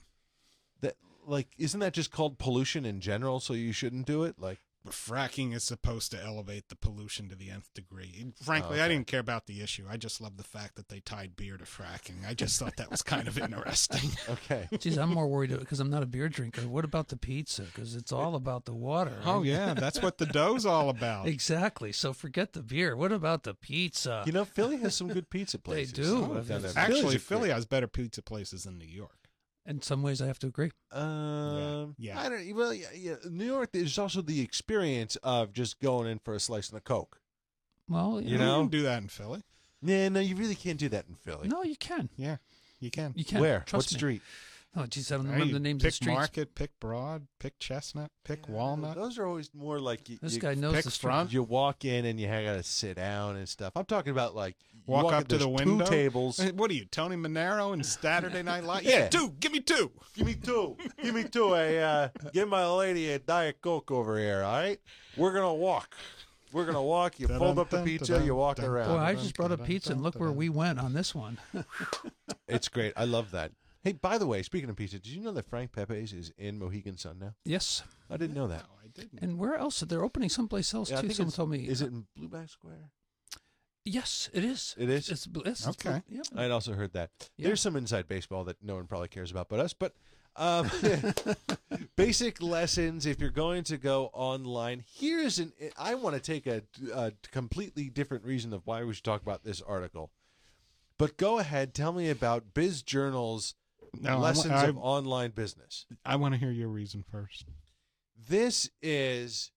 That 0.81 0.97
like 1.27 1.49
isn't 1.59 1.81
that 1.81 1.93
just 1.93 2.11
called 2.11 2.38
pollution 2.38 2.87
in 2.87 3.01
general? 3.01 3.38
So 3.40 3.53
you 3.53 3.73
shouldn't 3.73 4.07
do 4.07 4.25
it. 4.25 4.38
Like 4.38 4.61
fracking 4.90 5.55
is 5.55 5.64
supposed 5.64 6.11
to 6.12 6.23
elevate 6.23 6.68
the 6.68 6.77
pollution 6.77 7.29
to 7.29 7.35
the 7.35 7.51
nth 7.51 7.73
degree. 7.75 8.14
And 8.20 8.35
frankly, 8.37 8.81
Oh, 8.81 8.85
I 8.85 8.88
didn't 8.88 9.07
care 9.07 9.20
about 9.20 9.47
the 9.47 9.62
issue. 9.62 9.85
I 9.88 9.97
just 9.97 10.20
love 10.20 10.37
the 10.37 10.44
fact 10.44 10.77
that 10.77 10.88
they 10.88 11.01
tied 11.01 11.37
beer 11.37 11.57
to 11.57 11.64
fracking. 11.64 12.29
I 12.29 12.35
just 12.35 12.59
thought 12.59 12.77
that 12.77 12.90
was 12.90 13.03
kind 13.03 13.27
of 13.29 13.38
interesting. 13.44 14.11
okay, 14.29 14.68
Geez, 14.79 14.99
I'm 14.99 15.11
more 15.11 15.27
worried 15.27 15.59
because 15.59 15.81
I'm 15.81 15.90
not 15.90 16.03
a 16.03 16.07
beer 16.07 16.29
drinker. 16.29 16.62
What 16.68 16.85
about 16.85 17.09
the 17.09 17.16
pizza? 17.16 17.62
Because 17.62 17.94
it's 17.94 18.12
all 18.12 18.35
about 18.35 18.64
the 18.66 18.75
water. 18.75 19.16
oh 19.25 19.42
yeah, 19.42 19.75
that's 19.75 20.03
what 20.03 20.18
the 20.18 20.27
dough's 20.27 20.66
all 20.66 20.88
about. 20.90 21.27
Exactly. 21.35 21.90
So 21.92 22.12
forget 22.12 22.53
the 22.53 22.62
beer. 22.62 22.97
What 22.97 23.11
about 23.12 23.42
the 23.42 23.55
pizza? 23.55 24.23
you 24.27 24.33
know 24.33 24.44
Philly 24.44 24.77
has 24.79 24.94
some 24.94 25.09
good 25.09 25.31
pizza 25.31 25.59
places. 25.59 25.92
They 25.92 26.03
do. 26.03 26.37
I've 26.37 26.47
done 26.49 26.62
that. 26.62 26.77
Actually, 26.77 27.18
Philly 27.18 27.51
has 27.51 27.64
better 27.66 27.87
pizza 27.88 28.23
places 28.23 28.64
than 28.64 28.79
New 28.79 28.87
York. 28.87 29.11
In 29.66 29.81
some 29.81 30.03
ways, 30.03 30.20
I 30.20 30.27
have 30.27 30.38
to 30.40 30.46
agree. 30.46 30.70
Um, 30.92 31.94
Yeah. 31.98 32.20
I 32.20 32.29
don't. 32.29 32.55
Well, 32.55 32.74
yeah, 32.74 32.87
yeah. 32.94 33.14
New 33.31 33.46
York. 33.46 33.70
is 33.72 33.98
also 33.98 34.20
the 34.20 34.40
experience 34.42 35.16
of 35.22 35.53
just 35.53 35.81
going 35.81 36.07
in 36.07 36.18
for 36.18 36.35
a 36.35 36.40
slice 36.40 36.68
of 36.68 36.74
the 36.74 36.81
coke. 36.81 37.18
Well, 37.88 38.20
You 38.20 38.33
You 38.33 38.38
know? 38.38 38.61
can 38.62 38.68
do 38.68 38.83
that 38.83 39.00
in 39.03 39.09
Philly. 39.09 39.42
Yeah, 39.83 40.09
no, 40.09 40.20
you 40.20 40.37
really 40.37 40.55
can't 40.55 40.79
do 40.79 40.88
that 40.90 41.07
in 41.09 41.14
Philly. 41.14 41.48
no, 41.48 41.62
you 41.62 41.77
can. 41.77 42.09
Yeah, 42.16 42.37
you 42.81 42.90
can. 42.90 43.12
You 43.16 43.24
can. 43.24 43.40
Where? 43.40 43.61
Trust 43.66 43.88
what 43.88 43.92
me. 43.92 43.98
street? 43.98 44.22
Oh, 44.77 44.87
geez, 44.87 45.13
I 45.13 45.17
don't 45.17 45.29
remember 45.29 45.53
the 45.55 45.61
names 45.61 45.83
pick 45.83 45.91
of 45.91 45.95
streets. 45.95 46.15
Market, 46.17 46.55
pick 46.57 46.71
Broad, 46.81 47.29
pick 47.39 47.59
Chestnut, 47.61 48.11
pick 48.25 48.49
Walnut, 48.49 48.97
Those 48.97 49.19
are 49.19 49.27
always 49.27 49.51
more 49.55 49.79
like 49.79 50.09
you, 50.09 50.19
This 50.21 50.35
you, 50.35 50.41
guy 50.41 50.55
knows 50.55 50.75
pick 50.75 50.85
the 50.85 50.91
street. 50.91 51.09
front. 51.11 51.33
you 51.33 51.45
walk 51.45 51.85
in 51.85 52.05
and 52.05 52.19
you 52.19 52.27
gotta 52.27 52.63
sit 52.65 52.97
down 52.97 53.37
and 53.37 53.49
stuff. 53.49 53.73
I'm 53.77 53.85
talking 53.85 54.11
about 54.11 54.35
like 54.35 54.57
you 54.73 54.81
Walk 54.87 55.13
up 55.13 55.29
to 55.29 55.39
the 55.39 55.45
there's 55.49 55.67
window. 55.67 55.85
Two 55.85 55.91
tables. 55.91 56.39
Hey, 56.39 56.51
What 56.51 56.71
are 56.71 56.75
you, 56.75 56.87
Tony 56.87 57.15
Manero 57.17 57.73
and 57.73 57.87
Saturday 57.87 58.43
Night 58.43 58.65
Live? 58.65 58.83
Yeah. 58.85 59.09
two. 59.09 59.31
Give 59.39 59.53
me 59.53 59.61
two. 59.61 59.93
Give 60.15 60.27
me 60.27 60.35
two. 60.35 60.77
Give 61.03 61.15
me 61.15 61.23
two. 61.25 61.55
I 61.55 61.77
uh, 61.77 62.09
give 62.33 62.49
my 62.49 62.67
lady 62.67 63.11
a 63.13 63.19
diet 63.21 63.61
coke 63.61 63.91
over 63.93 64.19
here. 64.19 64.43
All 64.43 64.53
right. 64.57 64.81
We're 65.17 65.33
gonna 65.33 65.55
walk. 65.55 65.95
We're 66.53 66.67
gonna 66.67 66.83
walk. 66.83 67.19
You 67.21 67.29
fold 67.29 67.59
up 67.59 67.71
the 67.71 67.83
pizza. 67.83 68.23
You 68.25 68.35
walk 68.35 68.59
around. 68.61 68.89
Boy, 68.89 68.99
I 68.99 69.15
just 69.15 69.37
brought 69.37 69.53
a 69.53 69.59
pizza, 69.59 69.93
and 69.93 70.03
look 70.03 70.17
where 70.17 70.33
we 70.33 70.49
went 70.49 70.79
on 70.81 70.95
this 70.95 71.15
one. 71.15 71.39
It's 72.47 72.69
great. 72.69 72.93
I 72.97 73.05
love 73.05 73.31
that. 73.31 73.53
Hey, 73.85 73.92
by 73.92 74.16
the 74.18 74.27
way, 74.27 74.42
speaking 74.42 74.70
of 74.70 74.77
pizza, 74.77 74.99
did 74.99 75.12
you 75.12 75.20
know 75.20 75.33
that 75.33 75.47
Frank 75.47 75.70
Pepe's 75.73 76.12
is 76.14 76.33
in 76.38 76.59
Mohegan 76.59 76.97
Sun 76.97 77.18
now? 77.20 77.35
yes. 77.44 77.83
I 78.11 78.16
didn't 78.16 78.35
know 78.35 78.49
that. 78.49 78.62
No, 78.62 78.68
I 78.83 78.88
didn't. 78.88 79.20
And 79.23 79.38
where 79.38 79.57
else? 79.57 79.83
Are 79.83 79.87
They're 79.87 80.05
opening 80.05 80.29
someplace 80.31 80.73
else 80.75 80.90
Yeah, 80.90 80.99
I 80.99 81.01
too. 81.03 81.09
think 81.09 81.16
Someone 81.16 81.29
it's- 81.29 81.37
told 81.37 81.51
me. 81.51 81.68
Is 81.68 81.83
it 81.83 81.87
in 81.92 82.07
Blue 82.16 82.29
Back 82.29 82.49
Square? 82.49 82.90
Yes, 83.85 84.31
it 84.33 84.42
is. 84.44 84.75
It 84.79 84.88
is? 84.88 85.11
It's, 85.11 85.27
it's, 85.27 85.47
it's 85.47 85.68
Okay. 85.68 86.01
Yeah. 86.09 86.23
I'd 86.35 86.51
also 86.51 86.73
heard 86.73 86.94
that. 86.94 87.11
Yeah. 87.37 87.49
There's 87.49 87.61
some 87.61 87.77
inside 87.77 88.09
baseball 88.09 88.44
that 88.44 88.57
no 88.62 88.77
one 88.77 88.87
probably 88.87 89.09
cares 89.09 89.31
about 89.31 89.51
but 89.51 89.61
us. 89.61 89.75
But 89.75 89.92
um, 90.37 90.70
basic 91.97 92.42
lessons 92.42 93.05
if 93.07 93.20
you're 93.20 93.29
going 93.31 93.62
to 93.64 93.77
go 93.77 94.07
online. 94.14 94.85
Here's 94.90 95.38
an. 95.38 95.53
I 95.79 95.94
want 95.97 96.14
to 96.16 96.20
take 96.23 96.47
a, 96.47 96.62
a 96.94 97.12
completely 97.31 97.90
different 97.90 98.25
reason 98.25 98.53
of 98.55 98.62
why 98.66 98.83
we 98.85 98.94
should 98.94 99.05
talk 99.05 99.20
about 99.23 99.44
this 99.44 99.61
article. 99.61 100.11
But 100.99 101.16
go 101.18 101.38
ahead, 101.38 101.75
tell 101.75 101.92
me 101.92 102.09
about 102.09 102.55
Biz 102.55 102.83
Journal's 102.83 103.55
No, 104.00 104.11
I 104.11 104.14
lessons 104.16 104.52
I- 104.52 104.66
of 104.66 104.76
online 104.78 105.30
business. 105.30 105.87
I 106.04 106.16
want 106.16 106.35
to 106.35 106.40
hear 106.40 106.50
your 106.50 106.68
reason 106.68 107.04
first. 107.11 107.46
This 108.28 108.70
is. 108.83 109.50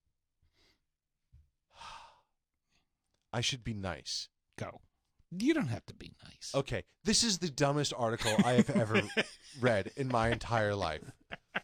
I 3.32 3.40
should 3.40 3.62
be 3.62 3.74
nice. 3.74 4.28
Go. 4.58 4.80
You 5.30 5.52
don't 5.52 5.68
have 5.68 5.84
to 5.86 5.94
be 5.94 6.12
nice. 6.24 6.52
Okay, 6.54 6.84
this 7.04 7.22
is 7.22 7.38
the 7.38 7.50
dumbest 7.50 7.92
article 7.96 8.32
I 8.44 8.52
have 8.52 8.70
ever 8.70 9.02
read 9.60 9.90
in 9.96 10.08
my 10.08 10.30
entire 10.30 10.74
life. 10.74 11.02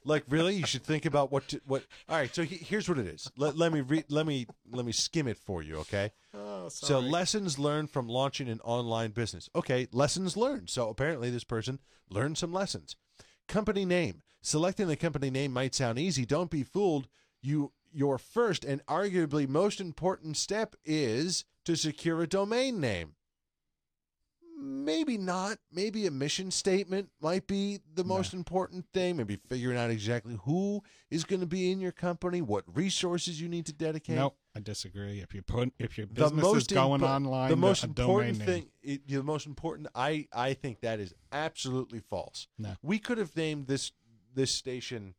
Like, 0.04 0.24
really, 0.28 0.54
you 0.54 0.66
should 0.66 0.82
think 0.82 1.06
about 1.06 1.32
what 1.32 1.48
to, 1.48 1.60
what. 1.66 1.82
All 2.08 2.16
right, 2.16 2.34
so 2.34 2.42
he, 2.42 2.56
here's 2.56 2.88
what 2.88 2.98
it 2.98 3.06
is. 3.06 3.30
Let, 3.38 3.56
let 3.56 3.72
me 3.72 3.80
read. 3.80 4.04
Let 4.10 4.26
me 4.26 4.46
let 4.70 4.84
me 4.84 4.92
skim 4.92 5.26
it 5.26 5.38
for 5.38 5.62
you. 5.62 5.76
Okay. 5.78 6.10
Uh, 6.34 6.53
Oh, 6.64 6.68
So 6.68 6.98
lessons 6.98 7.58
learned 7.58 7.90
from 7.90 8.08
launching 8.08 8.48
an 8.48 8.60
online 8.60 9.10
business. 9.10 9.48
Okay, 9.54 9.86
lessons 9.92 10.36
learned. 10.36 10.70
So 10.70 10.88
apparently 10.88 11.30
this 11.30 11.44
person 11.44 11.78
learned 12.08 12.38
some 12.38 12.52
lessons. 12.52 12.96
Company 13.48 13.84
name. 13.84 14.22
Selecting 14.40 14.88
the 14.88 14.96
company 14.96 15.30
name 15.30 15.52
might 15.52 15.74
sound 15.74 15.98
easy. 15.98 16.24
Don't 16.24 16.50
be 16.50 16.62
fooled. 16.62 17.08
You 17.42 17.72
your 17.92 18.18
first 18.18 18.64
and 18.64 18.84
arguably 18.86 19.48
most 19.48 19.80
important 19.80 20.36
step 20.36 20.74
is 20.84 21.44
to 21.64 21.76
secure 21.76 22.22
a 22.22 22.26
domain 22.26 22.80
name. 22.80 23.14
Maybe 24.58 25.18
not. 25.18 25.58
Maybe 25.70 26.06
a 26.06 26.10
mission 26.10 26.50
statement 26.50 27.10
might 27.20 27.46
be 27.46 27.80
the 27.94 28.04
most 28.04 28.32
important 28.34 28.86
thing. 28.92 29.16
Maybe 29.16 29.36
figuring 29.48 29.78
out 29.78 29.90
exactly 29.90 30.38
who 30.44 30.82
is 31.10 31.24
going 31.24 31.40
to 31.40 31.46
be 31.46 31.70
in 31.70 31.80
your 31.80 31.92
company, 31.92 32.40
what 32.40 32.64
resources 32.74 33.40
you 33.40 33.48
need 33.48 33.66
to 33.66 33.72
dedicate 33.72 34.16
Nope, 34.16 34.36
I 34.56 34.60
disagree. 34.60 35.20
If 35.20 35.34
you 35.34 35.42
put 35.42 35.72
if 35.78 35.98
your 35.98 36.06
the 36.06 36.14
business 36.14 36.32
is 36.38 36.42
most 36.54 36.72
going 36.72 37.00
impo- 37.00 37.08
online, 37.08 37.50
the 37.50 37.56
most 37.56 37.82
important 37.84 38.36
thing 38.42 38.66
it, 38.82 39.06
the 39.08 39.22
most 39.22 39.46
important 39.46 39.88
i 39.94 40.28
i 40.32 40.54
think 40.54 40.80
that 40.80 41.00
is 41.00 41.12
absolutely 41.32 41.98
false 41.98 42.46
No. 42.58 42.76
we 42.82 42.98
could 43.00 43.18
have 43.18 43.36
named 43.36 43.66
this 43.66 43.90
this 44.34 44.52
station 44.52 45.14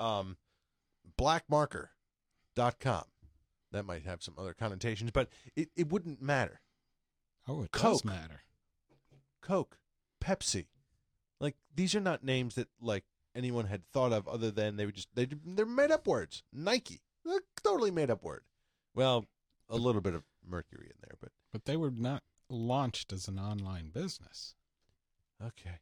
um, 0.00 0.36
blackmarker.com. 1.18 3.04
That 3.72 3.84
might 3.84 4.04
have 4.04 4.22
some 4.22 4.34
other 4.36 4.52
connotations, 4.54 5.10
but 5.12 5.28
it, 5.54 5.68
it 5.76 5.88
wouldn't 5.92 6.20
matter. 6.20 6.60
Oh, 7.46 7.62
it 7.62 7.70
Coke. 7.70 7.92
does 7.92 8.04
matter. 8.04 8.40
Coke, 9.42 9.78
Pepsi, 10.22 10.66
like 11.40 11.54
these 11.74 11.94
are 11.94 12.00
not 12.00 12.24
names 12.24 12.56
that 12.56 12.68
like 12.80 13.04
anyone 13.34 13.66
had 13.66 13.86
thought 13.92 14.12
of 14.12 14.26
other 14.26 14.50
than 14.50 14.76
they 14.76 14.86
were 14.86 14.92
just 14.92 15.08
they 15.14 15.28
they're 15.44 15.66
made 15.66 15.90
up 15.92 16.06
words. 16.06 16.42
Nike, 16.52 17.00
they're 17.24 17.40
totally 17.62 17.90
made 17.90 18.10
up 18.10 18.22
word. 18.22 18.42
Well, 18.94 19.26
a 19.68 19.76
little 19.76 20.00
bit 20.00 20.14
of 20.14 20.24
mercury 20.44 20.86
in 20.86 20.96
there, 21.02 21.16
but 21.20 21.30
But 21.52 21.64
they 21.64 21.76
were 21.76 21.90
not 21.90 22.22
launched 22.48 23.12
as 23.12 23.28
an 23.28 23.38
online 23.38 23.90
business. 23.90 24.54
okay. 25.44 25.80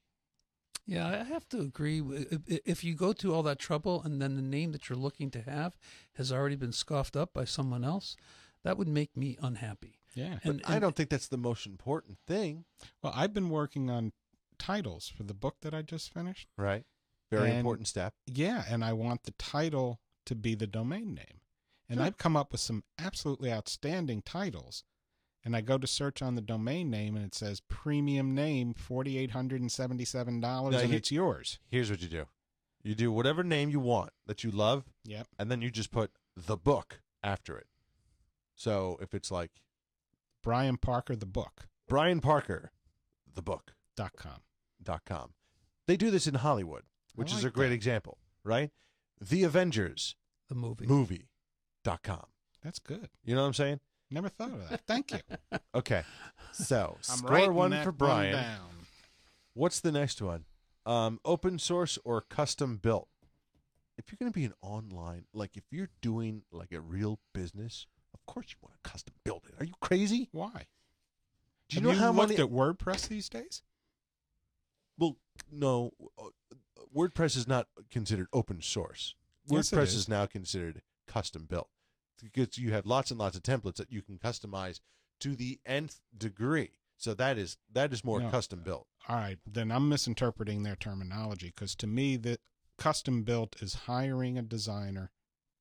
Yeah, 0.87 1.07
I 1.07 1.25
have 1.25 1.47
to 1.51 1.61
agree. 1.61 2.01
w- 2.01 2.27
i- 2.33 2.55
i- 2.55 2.61
If 2.65 2.83
you 2.83 2.95
go 2.95 3.13
to 3.13 3.35
all 3.35 3.43
that 3.43 3.59
trouble 3.59 4.03
and 4.03 4.23
then 4.23 4.37
the 4.37 4.43
name 4.43 4.73
that 4.73 4.89
you're 4.89 4.97
looking 4.99 5.31
to 5.33 5.43
have 5.43 5.77
has 6.15 6.33
already 6.33 6.57
been 6.57 6.73
scoffed 6.73 7.15
up 7.17 7.35
by 7.35 7.45
someone 7.45 7.85
else, 7.85 8.17
that 8.63 8.79
would 8.79 8.89
make 8.89 9.15
me 9.17 9.37
unhappy. 9.43 10.01
Yeah. 10.15 10.41
And, 10.45 10.63
I 10.65 10.75
and- 10.75 10.81
don't 10.81 10.97
think 10.97 11.11
that's 11.11 11.29
the 11.29 11.37
most 11.37 11.67
important 11.67 12.19
thing, 12.27 12.65
Well, 13.03 13.13
I've 13.15 13.35
been 13.35 13.51
working 13.51 13.91
on 13.91 14.13
titles 14.59 15.09
for 15.09 15.23
the 15.25 15.35
book 15.35 15.61
that 15.61 15.75
I 15.75 15.83
just 15.83 16.11
finished. 16.13 16.49
right? 16.57 16.87
Very 17.31 17.51
And- 17.51 17.59
important 17.59 17.87
step. 17.89 18.15
Yeah, 18.27 18.65
and 18.69 18.83
I 18.83 18.95
want 18.95 19.25
the 19.25 19.33
title 19.33 20.01
to 20.29 20.35
be 20.35 20.55
the 20.55 20.67
domain 20.67 21.15
name. 21.15 21.41
And 21.89 21.99
Sure. 21.99 22.07
I've 22.07 22.19
come 22.19 22.37
up 22.37 22.53
with 22.53 22.61
some 22.61 22.85
absolutely 22.99 23.53
outstanding 23.53 24.23
titles. 24.23 24.85
And 25.45 25.57
I 25.57 25.61
go 25.63 25.79
to 25.79 25.87
search 25.87 26.21
on 26.21 26.35
the 26.35 26.41
domain 26.43 26.91
name 26.91 27.17
and 27.17 27.25
it 27.25 27.35
says 27.35 27.61
premium 27.69 28.35
name, 28.35 28.75
$4,877, 28.75 30.41
Now, 30.41 30.67
and 30.67 30.91
he- 30.91 30.97
it's 30.97 31.11
yours. 31.13 31.59
Here's 31.69 31.91
what 31.91 32.03
you 32.03 32.09
do: 32.09 32.27
you 32.83 32.95
do 32.95 33.11
whatever 33.13 33.43
name 33.43 33.71
you 33.71 33.81
want 33.81 34.13
that 34.27 34.45
you 34.45 34.51
love, 34.51 34.85
Yep. 35.05 35.29
and 35.39 35.51
then 35.51 35.63
you 35.63 35.71
just 35.71 35.91
put 35.91 36.13
the 36.37 36.57
book 36.57 37.01
after 37.23 37.57
it. 37.59 37.67
So 38.55 38.99
if 39.01 39.15
it's 39.15 39.31
like 39.31 39.63
Brian 40.43 40.77
Parker, 40.77 41.17
the 41.17 41.27
book, 41.27 41.69
Brian 41.87 42.21
Parker, 42.21 42.73
the 43.33 43.43
book. 43.43 43.75
dot 43.97 44.13
com. 44.17 44.43
dot 44.83 45.05
com. 45.05 45.35
They 45.87 45.97
do 45.97 46.11
this 46.11 46.27
in 46.27 46.35
Hollywood, 46.35 46.85
which 47.15 47.33
I 47.33 47.37
is 47.39 47.45
a 47.45 47.51
great 47.51 47.69
that. 47.69 47.75
example, 47.75 48.19
right? 48.45 48.71
The 49.21 49.45
Avengers 49.45 50.15
the 50.49 50.55
movie. 50.55 50.87
movie 50.87 51.29
dot 51.85 52.03
com. 52.03 52.25
That's 52.63 52.79
good. 52.79 53.09
You 53.25 53.35
know 53.35 53.43
what 53.43 53.49
I'm 53.49 53.55
saying? 53.55 53.81
Never 54.11 54.29
thought 54.29 54.53
of 54.53 54.69
that. 54.71 54.83
Thank 54.87 55.13
you. 55.13 55.19
Okay. 55.75 56.03
So 56.53 56.97
I'm 57.11 57.19
score 57.19 57.53
one 57.53 57.71
for 57.83 57.93
Brian. 57.93 58.33
down. 58.33 58.69
What's 59.55 59.81
the 59.81 59.93
next 59.93 60.21
one? 60.23 60.45
Um, 60.87 61.21
open 61.25 61.59
source 61.59 61.99
or 62.05 62.21
custom 62.23 62.79
built? 62.79 63.09
If 63.99 64.07
you're 64.11 64.17
going 64.19 64.33
to 64.33 64.37
be 64.39 64.45
an 64.45 64.55
online, 64.63 65.25
like 65.35 65.57
if 65.57 65.65
you're 65.71 65.91
doing 66.01 66.43
like 66.51 66.73
a 66.73 66.81
real 66.81 67.19
business, 67.35 67.87
of 68.15 68.25
course 68.27 68.47
you 68.51 68.57
want 68.63 68.75
to 68.83 68.91
custom 68.91 69.15
build 69.25 69.43
it. 69.49 69.55
Are 69.61 69.65
you 69.67 69.75
crazy? 69.81 70.29
Why? 70.33 70.67
Do 71.69 71.77
you 71.81 71.87
Have 71.89 71.97
know 71.99 72.05
how 72.05 72.13
looked 72.13 72.31
many? 72.31 72.43
at 72.43 72.49
WordPress 72.51 73.09
these 73.09 73.29
days? 73.29 73.63
well, 74.99 75.17
no. 75.53 75.93
WordPress 76.95 77.37
is 77.37 77.47
not 77.49 77.69
considered 77.91 78.29
open 78.33 78.61
source. 78.63 79.15
Yes, 79.47 79.71
WordPress 79.71 79.83
is. 79.85 79.95
is 79.95 80.09
now 80.09 80.27
considered 80.27 80.83
custom 81.07 81.47
built 81.49 81.69
because 82.23 82.59
you 82.59 82.73
have 82.73 82.87
lots 82.87 83.11
and 83.11 83.19
lots 83.19 83.37
of 83.37 83.43
templates 83.43 83.77
that 83.77 83.91
you 83.93 84.03
can 84.03 84.19
customize 84.19 84.81
to 85.21 85.35
the 85.35 85.61
nth 85.65 86.01
degree. 86.17 86.71
So 86.97 87.15
that 87.15 87.39
is 87.39 87.57
that 87.73 87.93
is 87.93 88.05
more 88.05 88.21
No. 88.21 88.31
custom 88.31 88.61
built. 88.63 88.87
All 89.09 89.17
right, 89.17 89.39
then 89.47 89.71
I'm 89.71 89.89
misinterpreting 89.89 90.63
their 90.65 90.77
terminology 90.77 91.53
because 91.55 91.75
to 91.77 91.87
me, 91.87 92.17
the 92.17 92.39
custom 92.77 93.23
built 93.23 93.61
is 93.63 93.75
hiring 93.87 94.37
a 94.37 94.43
designer 94.43 95.11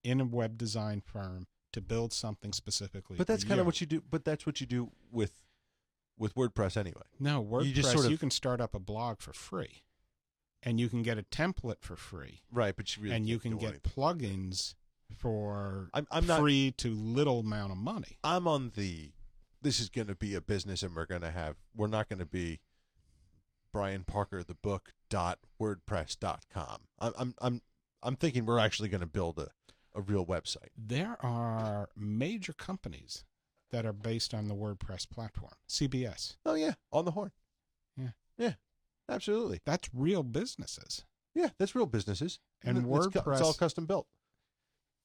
in 0.04 0.20
a 0.20 0.26
web 0.26 0.58
design 0.58 1.02
firm 1.02 1.48
to 1.74 1.82
build 1.82 2.12
something 2.14 2.54
specifically. 2.54 3.18
But 3.18 3.28
that's 3.28 3.44
kind 3.44 3.60
of 3.60 3.66
what 3.66 3.80
you 3.82 3.88
do. 3.88 4.02
But 4.10 4.26
that's 4.26 4.46
what 4.46 4.60
you 4.62 4.68
do 4.68 4.92
with 5.12 5.44
with 6.18 6.34
WordPress 6.36 6.76
anyway. 6.76 7.04
No, 7.20 7.44
WordPress. 7.44 7.66
You, 7.68 7.74
just 7.74 7.92
sort 7.92 8.06
of- 8.06 8.12
you 8.12 8.18
can 8.18 8.32
start 8.32 8.60
up 8.60 8.74
a 8.74 8.80
blog 8.80 9.20
for 9.22 9.34
free, 9.34 9.84
and 10.64 10.80
you 10.80 10.90
can 10.90 11.04
get 11.04 11.18
a 11.18 11.24
template 11.24 11.82
for 11.82 11.96
free, 11.96 12.42
Right, 12.52 12.76
but 12.76 12.96
you 12.96 13.04
really 13.04 13.16
and 13.16 13.28
you 13.28 13.40
can 13.40 13.58
get 13.58 13.84
plugins 13.84 14.76
for 15.16 15.90
I'm 15.94 16.08
I'm 16.12 16.28
not 16.28 16.40
free 16.40 16.74
to 16.78 16.94
little 16.94 17.40
amount 17.40 17.72
of 17.72 17.78
money. 17.78 18.18
I'm 18.24 18.48
on 18.48 18.72
the 18.76 19.12
this 19.62 19.80
is 19.80 19.90
going 19.90 20.08
to 20.08 20.16
be 20.16 20.36
a 20.36 20.42
business 20.42 20.84
and 20.84 20.96
we're 20.96 21.06
going 21.06 21.22
to 21.22 21.32
have 21.32 21.56
we're 21.76 21.88
not 21.88 22.10
going 22.10 22.20
to 22.20 22.26
be 22.26 22.60
Brian 23.72 24.04
Parker 24.04 24.44
the 24.44 24.56
book 24.56 24.94
dot 25.10 25.40
wordpress 25.62 26.18
dot 26.20 26.44
com. 26.54 26.82
I'm 27.00 27.14
I'm 27.18 27.36
I'm 27.40 27.62
I'm 28.04 28.16
thinking 28.16 28.46
we're 28.46 28.60
actually 28.60 28.90
going 28.90 29.02
to 29.02 29.08
build 29.08 29.40
a 29.40 29.50
a 29.96 30.02
real 30.02 30.26
website. 30.26 30.70
There 30.78 31.18
are 31.22 31.90
major 31.96 32.54
companies 32.54 33.24
that 33.72 33.86
are 33.86 33.94
based 33.94 34.34
on 34.34 34.48
the 34.48 34.56
WordPress 34.56 35.10
platform. 35.10 35.54
CBS. 35.68 36.38
Oh 36.46 36.54
yeah, 36.54 36.74
on 36.92 37.06
the 37.06 37.12
horn. 37.12 37.32
Yeah. 37.98 38.10
Yeah. 38.38 38.54
Absolutely. 39.10 39.60
That's 39.66 39.90
real 39.94 40.24
businesses. 40.24 41.06
Yeah, 41.36 41.50
that's 41.60 41.76
real 41.76 41.86
businesses. 41.86 42.40
And 42.64 42.78
It's 42.80 43.08
cu- 43.08 43.32
it's, 43.32 43.42
all 43.42 43.54
custom 43.54 43.86
built. 43.86 44.08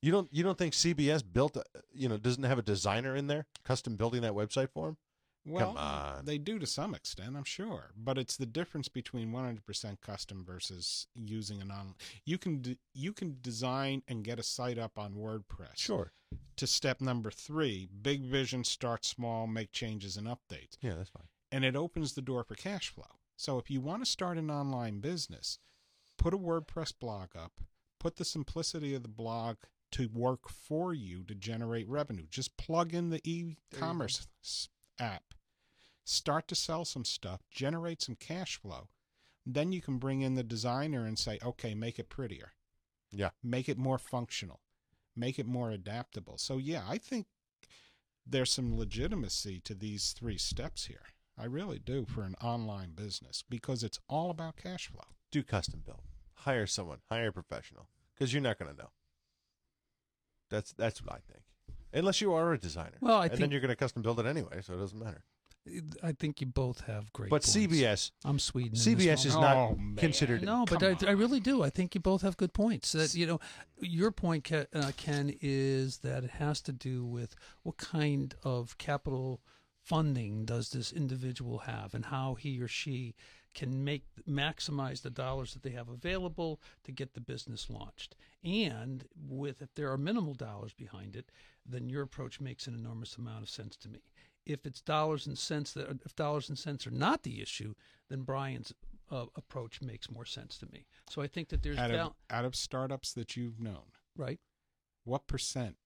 You 0.00 0.10
don't 0.10 0.28
you 0.32 0.42
don't 0.42 0.58
think 0.58 0.72
CBS 0.74 1.22
built 1.30 1.56
a, 1.56 1.64
you 1.92 2.08
know 2.08 2.16
doesn't 2.16 2.42
have 2.42 2.58
a 2.58 2.62
designer 2.62 3.14
in 3.14 3.26
there 3.28 3.46
custom 3.64 3.96
building 3.96 4.22
that 4.22 4.32
website 4.32 4.70
for 4.70 4.86
them? 4.86 4.96
Well, 5.44 6.20
they 6.24 6.38
do 6.38 6.60
to 6.60 6.66
some 6.66 6.94
extent, 6.94 7.36
I'm 7.36 7.42
sure, 7.44 7.90
but 7.96 8.16
it's 8.16 8.36
the 8.36 8.46
difference 8.46 8.86
between 8.88 9.32
100% 9.32 10.00
custom 10.00 10.44
versus 10.44 11.08
using 11.16 11.60
an 11.60 11.70
on. 11.72 11.94
You 12.24 12.38
can 12.38 12.58
d- 12.62 12.78
you 12.94 13.12
can 13.12 13.38
design 13.42 14.02
and 14.06 14.22
get 14.24 14.38
a 14.38 14.42
site 14.44 14.78
up 14.78 14.98
on 14.98 15.14
WordPress. 15.14 15.76
Sure. 15.78 16.12
To 16.56 16.66
step 16.66 17.00
number 17.00 17.30
three, 17.32 17.88
big 18.02 18.22
vision, 18.22 18.62
start 18.64 19.04
small, 19.04 19.46
make 19.48 19.72
changes 19.72 20.16
and 20.16 20.26
updates, 20.28 20.76
Yeah, 20.80 20.94
that's 20.94 21.10
fine. 21.10 21.26
and 21.50 21.64
it 21.64 21.74
opens 21.76 22.12
the 22.14 22.22
door 22.22 22.44
for 22.44 22.54
cash 22.54 22.88
flow. 22.88 23.18
So 23.42 23.58
if 23.58 23.72
you 23.72 23.80
want 23.80 24.04
to 24.04 24.08
start 24.08 24.38
an 24.38 24.52
online 24.52 25.00
business, 25.00 25.58
put 26.16 26.32
a 26.32 26.38
WordPress 26.38 26.92
blog 27.00 27.30
up, 27.36 27.50
put 27.98 28.14
the 28.14 28.24
simplicity 28.24 28.94
of 28.94 29.02
the 29.02 29.08
blog 29.08 29.56
to 29.90 30.08
work 30.14 30.48
for 30.48 30.94
you 30.94 31.24
to 31.24 31.34
generate 31.34 31.88
revenue. 31.88 32.26
Just 32.30 32.56
plug 32.56 32.94
in 32.94 33.10
the 33.10 33.20
e-commerce 33.24 34.28
app, 35.00 35.34
start 36.04 36.46
to 36.46 36.54
sell 36.54 36.84
some 36.84 37.04
stuff, 37.04 37.40
generate 37.50 38.00
some 38.00 38.14
cash 38.14 38.60
flow. 38.60 38.86
Then 39.44 39.72
you 39.72 39.82
can 39.82 39.98
bring 39.98 40.20
in 40.20 40.36
the 40.36 40.44
designer 40.44 41.04
and 41.04 41.18
say, 41.18 41.40
okay, 41.42 41.74
make 41.74 41.98
it 41.98 42.08
prettier, 42.08 42.52
Yeah. 43.10 43.30
make 43.42 43.68
it 43.68 43.76
more 43.76 43.98
functional, 43.98 44.60
make 45.16 45.40
it 45.40 45.46
more 45.46 45.72
adaptable. 45.72 46.38
So, 46.38 46.58
yeah, 46.58 46.84
I 46.86 46.96
think 46.96 47.26
there's 48.24 48.52
some 48.52 48.78
legitimacy 48.78 49.58
to 49.64 49.74
these 49.74 50.12
three 50.12 50.38
steps 50.38 50.86
here. 50.86 51.06
I 51.38 51.44
really 51.46 51.78
do 51.78 52.04
for 52.04 52.22
an 52.22 52.34
online 52.42 52.90
business 52.94 53.42
because 53.48 53.82
it's 53.82 53.98
all 54.08 54.30
about 54.30 54.56
cash 54.56 54.88
flow. 54.88 55.04
do 55.30 55.42
custom 55.42 55.82
build. 55.84 56.02
Hire 56.34 56.66
someone, 56.66 56.98
hire 57.10 57.28
a 57.28 57.32
professional, 57.32 57.88
because 58.14 58.32
you're 58.34 58.42
not 58.42 58.58
going 58.58 58.70
to 58.72 58.76
know. 58.76 58.90
That's 60.50 60.72
that's 60.72 61.02
what 61.02 61.12
I 61.14 61.18
think. 61.32 61.44
Unless 61.94 62.20
you 62.20 62.32
are 62.32 62.52
a 62.52 62.58
designer. 62.58 62.96
Well, 63.00 63.18
I 63.18 63.24
and 63.24 63.32
then 63.32 63.38
think- 63.40 63.52
you're 63.52 63.60
going 63.60 63.68
to 63.70 63.76
custom 63.76 64.02
build 64.02 64.18
it 64.20 64.26
anyway, 64.26 64.60
so 64.62 64.74
it 64.74 64.78
doesn't 64.78 64.98
matter. 64.98 65.24
I 66.02 66.10
think 66.10 66.40
you 66.40 66.48
both 66.48 66.80
have 66.86 67.12
great. 67.12 67.30
but 67.30 67.42
points. 67.44 67.54
CBS, 67.56 68.10
I'm 68.24 68.40
Sweden. 68.40 68.76
CBS 68.76 69.24
is 69.24 69.36
not 69.36 69.56
Oh, 69.56 69.78
considered. 69.96 70.42
No, 70.42 70.64
but 70.68 70.82
I, 70.82 70.96
I 71.06 71.12
really 71.12 71.38
do. 71.38 71.62
I 71.62 71.70
think 71.70 71.94
you 71.94 72.00
both 72.00 72.22
have 72.22 72.36
good 72.36 72.52
points. 72.52 72.90
That 72.90 73.14
you 73.14 73.26
know, 73.28 73.38
your 73.78 74.10
point, 74.10 74.42
Ke- 74.42 74.66
uh, 74.74 74.90
Ken, 74.96 75.32
is 75.40 75.98
that 75.98 76.24
it 76.24 76.30
has 76.30 76.60
to 76.62 76.72
do 76.72 77.04
with 77.04 77.36
what 77.62 77.76
kind 77.76 78.34
of 78.42 78.76
capital 78.78 79.40
funding 79.84 80.44
does 80.44 80.70
this 80.70 80.92
individual 80.92 81.58
have, 81.58 81.94
and 81.94 82.06
how 82.06 82.34
he 82.34 82.60
or 82.60 82.68
she 82.68 83.14
can 83.54 83.84
make 83.84 84.04
maximize 84.28 85.02
the 85.02 85.10
dollars 85.10 85.52
that 85.52 85.62
they 85.62 85.70
have 85.70 85.88
available 85.88 86.60
to 86.84 86.92
get 86.92 87.14
the 87.14 87.20
business 87.20 87.68
launched. 87.68 88.16
And 88.42 89.04
with 89.14 89.60
if 89.60 89.74
there 89.74 89.90
are 89.92 89.98
minimal 89.98 90.34
dollars 90.34 90.72
behind 90.72 91.16
it, 91.16 91.30
then 91.66 91.88
your 91.88 92.02
approach 92.02 92.40
makes 92.40 92.66
an 92.66 92.74
enormous 92.74 93.16
amount 93.16 93.42
of 93.42 93.50
sense 93.50 93.76
to 93.78 93.88
me. 93.88 94.00
If 94.46 94.66
it's 94.66 94.80
dollars 94.80 95.26
and 95.26 95.38
cents 95.38 95.72
that 95.74 96.00
if 96.04 96.16
dollars 96.16 96.48
and 96.48 96.58
cents 96.58 96.86
are 96.86 96.90
not 96.92 97.22
the 97.22 97.42
issue, 97.42 97.74
then 98.08 98.22
Brian's 98.22 98.72
uh, 99.10 99.26
approach 99.36 99.82
makes 99.82 100.10
more 100.10 100.24
sense 100.24 100.56
to 100.58 100.66
me. 100.72 100.86
So 101.10 101.20
I 101.20 101.26
think 101.26 101.50
that 101.50 101.62
there's 101.62 101.78
Out 101.78 101.90
of, 101.90 101.96
val- 101.96 102.16
out 102.30 102.44
of 102.44 102.56
startups 102.56 103.12
that 103.12 103.36
you've 103.36 103.60
known, 103.60 103.92
right. 104.16 104.40
what 105.04 105.26
percent 105.26 105.76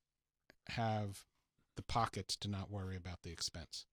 have 0.68 1.24
the 1.74 1.82
pockets 1.82 2.36
to 2.36 2.48
not 2.48 2.70
worry 2.70 2.96
about 2.96 3.22
the 3.22 3.30
expense? 3.32 3.86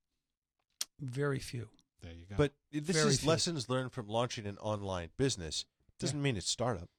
Very 1.03 1.39
few. 1.39 1.67
There 2.01 2.13
you 2.13 2.25
go. 2.29 2.35
But 2.37 2.53
this 2.71 2.95
Very 2.95 3.09
is 3.09 3.19
few. 3.21 3.29
lessons 3.29 3.69
learned 3.69 3.91
from 3.93 4.07
launching 4.07 4.45
an 4.45 4.57
online 4.57 5.09
business. 5.17 5.65
Doesn't 5.99 6.21
mean 6.21 6.35
it's 6.37 6.49
startup. 6.49 6.89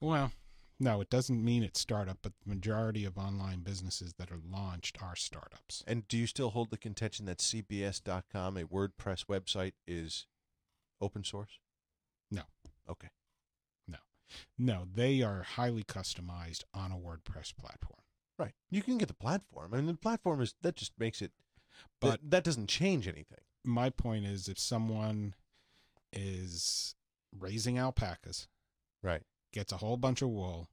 well, 0.00 0.32
no, 0.80 1.00
it 1.00 1.08
doesn't 1.08 1.42
mean 1.42 1.62
it's 1.62 1.80
startup, 1.80 2.18
but 2.22 2.32
the 2.42 2.48
majority 2.54 3.04
of 3.04 3.16
online 3.16 3.60
businesses 3.60 4.14
that 4.18 4.30
are 4.30 4.40
launched 4.46 4.98
are 5.02 5.16
startups. 5.16 5.84
And 5.86 6.06
do 6.08 6.16
you 6.18 6.26
still 6.26 6.50
hold 6.50 6.70
the 6.70 6.76
contention 6.76 7.26
that 7.26 7.38
CBS.com, 7.38 8.56
a 8.56 8.64
WordPress 8.64 9.26
website, 9.26 9.72
is 9.86 10.26
open 11.00 11.24
source? 11.24 11.58
No. 12.30 12.42
Okay. 12.90 13.08
No. 13.86 13.98
No, 14.58 14.84
they 14.92 15.22
are 15.22 15.42
highly 15.42 15.84
customized 15.84 16.64
on 16.74 16.90
a 16.90 16.96
WordPress 16.96 17.56
platform. 17.56 18.00
Right. 18.38 18.52
You 18.68 18.82
can 18.82 18.98
get 18.98 19.08
the 19.08 19.14
platform. 19.14 19.72
I 19.72 19.76
mean, 19.76 19.86
the 19.86 19.94
platform 19.94 20.40
is 20.40 20.54
that 20.62 20.76
just 20.76 20.92
makes 20.98 21.22
it. 21.22 21.32
But- 22.00 22.30
that 22.30 22.44
doesn't 22.44 22.68
change 22.68 23.08
anything. 23.08 23.40
My 23.64 23.90
point 23.90 24.26
is 24.26 24.48
if 24.48 24.58
someone 24.58 25.34
is 26.12 26.94
raising 27.36 27.78
alpacas, 27.78 28.46
Right. 29.02 29.22
gets 29.52 29.72
a 29.72 29.78
whole 29.78 29.96
bunch 29.96 30.22
of 30.22 30.28
wool, 30.28 30.68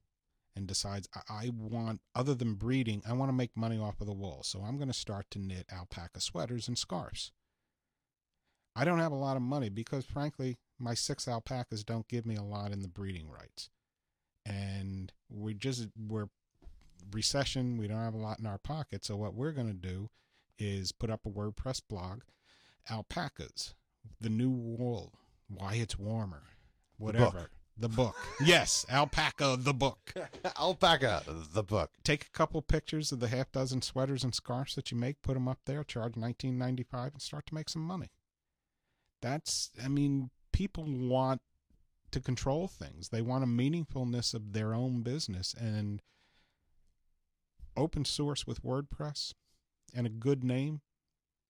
and 0.54 0.66
decides, 0.66 1.08
I, 1.14 1.46
I 1.46 1.48
want, 1.48 2.00
other 2.14 2.34
than 2.34 2.54
breeding, 2.54 3.02
I 3.06 3.14
want 3.14 3.30
to 3.30 3.34
make 3.34 3.56
money 3.56 3.78
off 3.78 4.00
of 4.00 4.06
the 4.06 4.12
wool. 4.12 4.42
So 4.42 4.60
I'm 4.62 4.76
going 4.76 4.88
to 4.88 4.94
start 4.94 5.30
to 5.30 5.38
knit 5.38 5.66
alpaca 5.72 6.20
sweaters 6.20 6.68
and 6.68 6.76
scarves. 6.76 7.32
I 8.76 8.84
don't 8.84 8.98
have 8.98 9.12
a 9.12 9.16
lot 9.16 9.36
of 9.36 9.42
money 9.42 9.68
because, 9.68 10.04
frankly, 10.04 10.58
my 10.78 10.94
six 10.94 11.26
alpacas 11.28 11.84
don't 11.84 12.08
give 12.08 12.26
me 12.26 12.36
a 12.36 12.42
lot 12.42 12.72
in 12.72 12.80
the 12.80 12.88
breeding 12.88 13.30
rights. 13.30 13.70
And 14.44 15.12
we 15.30 15.54
just, 15.54 15.88
we're 15.96 16.28
recession, 17.10 17.76
we 17.78 17.88
don't 17.88 17.98
have 17.98 18.14
a 18.14 18.18
lot 18.18 18.38
in 18.38 18.46
our 18.46 18.58
pocket. 18.58 19.04
So 19.04 19.16
what 19.16 19.34
we're 19.34 19.52
going 19.52 19.68
to 19.68 19.72
do 19.72 20.10
is 20.62 20.92
put 20.92 21.10
up 21.10 21.26
a 21.26 21.30
WordPress 21.30 21.82
blog, 21.88 22.22
alpacas, 22.88 23.74
the 24.20 24.30
new 24.30 24.50
wool, 24.50 25.12
why 25.48 25.74
it's 25.74 25.98
warmer, 25.98 26.44
whatever. 26.98 27.50
The 27.78 27.88
book. 27.88 28.14
yes, 28.44 28.84
alpaca, 28.90 29.56
the 29.58 29.72
book. 29.72 30.12
Alpaca, 30.58 31.22
the 31.26 31.62
book. 31.62 31.90
Take 32.04 32.26
a 32.26 32.30
couple 32.30 32.60
pictures 32.60 33.12
of 33.12 33.20
the 33.20 33.28
half 33.28 33.50
dozen 33.50 33.80
sweaters 33.80 34.22
and 34.22 34.34
scarves 34.34 34.74
that 34.74 34.90
you 34.90 34.98
make, 34.98 35.22
put 35.22 35.34
them 35.34 35.48
up 35.48 35.58
there, 35.64 35.82
charge 35.82 36.14
nineteen 36.14 36.58
ninety 36.58 36.82
five, 36.82 37.12
and 37.12 37.22
start 37.22 37.46
to 37.46 37.54
make 37.54 37.70
some 37.70 37.82
money. 37.82 38.10
That's, 39.22 39.70
I 39.82 39.88
mean, 39.88 40.30
people 40.52 40.84
want 40.86 41.40
to 42.10 42.20
control 42.20 42.68
things. 42.68 43.08
They 43.08 43.22
want 43.22 43.42
a 43.42 43.46
meaningfulness 43.46 44.34
of 44.34 44.52
their 44.52 44.74
own 44.74 45.02
business, 45.02 45.54
and 45.58 46.02
open 47.74 48.04
source 48.04 48.46
with 48.46 48.62
WordPress 48.62 49.32
and 49.94 50.06
a 50.06 50.10
good 50.10 50.42
name. 50.44 50.80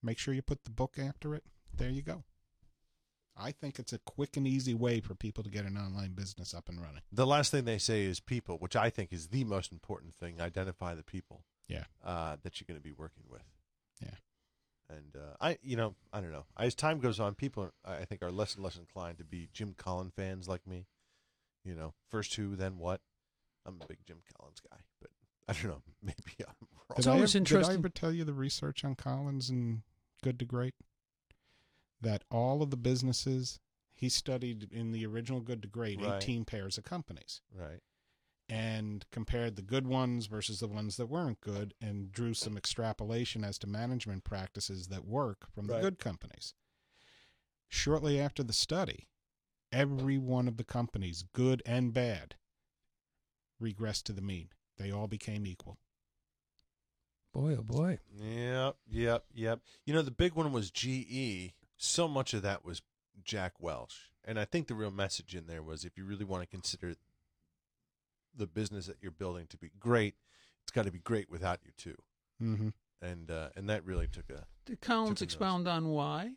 Make 0.02 0.18
sure 0.18 0.34
you 0.34 0.42
put 0.42 0.64
the 0.64 0.70
book 0.70 0.96
after 0.98 1.34
it. 1.34 1.44
There 1.74 1.90
you 1.90 2.02
go. 2.02 2.24
I 3.36 3.50
think 3.52 3.78
it's 3.78 3.92
a 3.92 3.98
quick 3.98 4.36
and 4.36 4.46
easy 4.46 4.74
way 4.74 5.00
for 5.00 5.14
people 5.14 5.42
to 5.42 5.50
get 5.50 5.64
an 5.64 5.78
online 5.78 6.12
business 6.12 6.52
up 6.52 6.68
and 6.68 6.80
running. 6.80 7.00
The 7.10 7.26
last 7.26 7.50
thing 7.50 7.64
they 7.64 7.78
say 7.78 8.04
is 8.04 8.20
people, 8.20 8.58
which 8.58 8.76
I 8.76 8.90
think 8.90 9.12
is 9.12 9.28
the 9.28 9.44
most 9.44 9.72
important 9.72 10.14
thing. 10.14 10.40
Identify 10.40 10.94
the 10.94 11.02
people. 11.02 11.44
Yeah. 11.68 11.84
Uh, 12.04 12.36
that 12.42 12.60
you're 12.60 12.66
going 12.66 12.78
to 12.78 12.84
be 12.84 12.92
working 12.92 13.24
with. 13.30 13.42
Yeah. 14.02 14.16
And 14.90 15.16
uh, 15.16 15.36
I, 15.40 15.58
you 15.62 15.76
know, 15.76 15.94
I 16.12 16.20
don't 16.20 16.32
know. 16.32 16.44
As 16.58 16.74
time 16.74 16.98
goes 16.98 17.18
on, 17.18 17.34
people, 17.34 17.62
are, 17.62 17.72
I 17.86 18.04
think, 18.04 18.22
are 18.22 18.30
less 18.30 18.54
and 18.54 18.64
less 18.64 18.76
inclined 18.76 19.18
to 19.18 19.24
be 19.24 19.48
Jim 19.54 19.74
Collins 19.78 20.12
fans 20.14 20.48
like 20.48 20.66
me. 20.66 20.86
You 21.64 21.74
know, 21.74 21.94
first 22.10 22.34
who, 22.34 22.56
then 22.56 22.76
what. 22.76 23.00
I'm 23.64 23.80
a 23.80 23.86
big 23.86 23.98
Jim 24.04 24.18
Collins 24.36 24.60
guy, 24.60 24.78
I 25.48 25.52
don't 25.54 25.64
know. 25.64 25.82
Maybe 26.02 26.34
I'm 26.40 26.54
wrong. 26.60 26.96
It's 26.96 27.04
Did 27.06 27.10
I 27.10 27.14
always 27.14 27.34
ever- 27.36 27.44
Did 27.44 27.64
I 27.64 27.74
ever 27.74 27.88
tell 27.88 28.12
you 28.12 28.24
the 28.24 28.34
research 28.34 28.84
on 28.84 28.94
Collins 28.94 29.48
and 29.50 29.82
Good 30.22 30.38
to 30.40 30.44
Great? 30.44 30.74
That 32.00 32.24
all 32.30 32.62
of 32.62 32.70
the 32.70 32.76
businesses 32.76 33.60
he 33.94 34.08
studied 34.08 34.68
in 34.72 34.90
the 34.92 35.06
original 35.06 35.40
Good 35.40 35.62
to 35.62 35.68
Great, 35.68 36.00
Right. 36.00 36.22
18 36.22 36.44
pairs 36.44 36.76
of 36.78 36.84
companies, 36.84 37.40
Right. 37.54 37.80
and 38.48 39.06
compared 39.12 39.54
the 39.56 39.62
good 39.62 39.86
ones 39.86 40.26
versus 40.26 40.58
the 40.60 40.66
ones 40.68 40.96
that 40.96 41.06
weren't 41.06 41.40
good, 41.40 41.74
and 41.80 42.10
drew 42.10 42.34
some 42.34 42.56
extrapolation 42.56 43.44
as 43.44 43.58
to 43.58 43.66
management 43.68 44.24
practices 44.24 44.88
that 44.88 45.04
work 45.04 45.48
from 45.52 45.66
the 45.66 45.74
Right. 45.74 45.82
good 45.82 45.98
companies. 46.00 46.54
Shortly 47.68 48.18
after 48.20 48.42
the 48.42 48.52
study, 48.52 49.08
every 49.70 50.18
one 50.18 50.48
of 50.48 50.56
the 50.56 50.64
companies, 50.64 51.22
good 51.32 51.62
and 51.64 51.94
bad, 51.94 52.34
regressed 53.60 54.02
to 54.04 54.12
the 54.12 54.20
mean. 54.20 54.48
They 54.82 54.90
all 54.90 55.06
became 55.06 55.46
equal. 55.46 55.78
Boy, 57.32 57.56
oh 57.58 57.62
boy. 57.62 57.98
Yep, 58.18 58.76
yep, 58.90 59.24
yep. 59.32 59.60
You 59.86 59.94
know, 59.94 60.02
the 60.02 60.10
big 60.10 60.34
one 60.34 60.52
was 60.52 60.70
GE. 60.70 61.52
So 61.76 62.08
much 62.08 62.34
of 62.34 62.42
that 62.42 62.64
was 62.64 62.82
Jack 63.24 63.54
Welch. 63.60 64.10
And 64.24 64.38
I 64.38 64.44
think 64.44 64.66
the 64.66 64.74
real 64.74 64.90
message 64.90 65.34
in 65.34 65.46
there 65.46 65.62
was 65.62 65.84
if 65.84 65.96
you 65.96 66.04
really 66.04 66.24
want 66.24 66.42
to 66.42 66.48
consider 66.48 66.94
the 68.36 68.46
business 68.46 68.86
that 68.86 68.96
you're 69.00 69.10
building 69.12 69.46
to 69.50 69.56
be 69.56 69.70
great, 69.78 70.14
it's 70.62 70.72
got 70.72 70.84
to 70.84 70.90
be 70.92 70.98
great 70.98 71.30
without 71.30 71.60
you 71.64 71.70
too. 71.76 71.96
Mm-hmm. 72.42 72.68
And 73.00 73.30
uh, 73.30 73.48
and 73.56 73.68
that 73.70 73.84
really 73.84 74.08
took 74.08 74.28
a 74.30 74.44
Did 74.66 74.80
Collins 74.80 75.08
a 75.08 75.10
notice. 75.12 75.22
expound 75.22 75.68
on 75.68 75.88
why? 75.88 76.32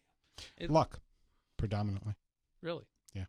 It- 0.57 0.69
Luck, 0.71 0.99
predominantly. 1.57 2.13
Really? 2.61 2.85
Yeah. 3.13 3.25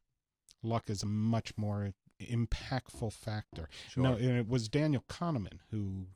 Luck 0.63 0.89
is 0.89 1.03
a 1.03 1.07
much 1.07 1.53
more 1.57 1.93
impactful 2.21 3.13
factor. 3.13 3.69
Sure. 3.91 4.03
No, 4.03 4.13
and 4.15 4.37
it 4.39 4.49
was 4.49 4.69
Daniel 4.69 5.05
Kahneman 5.09 5.59
who 5.71 6.07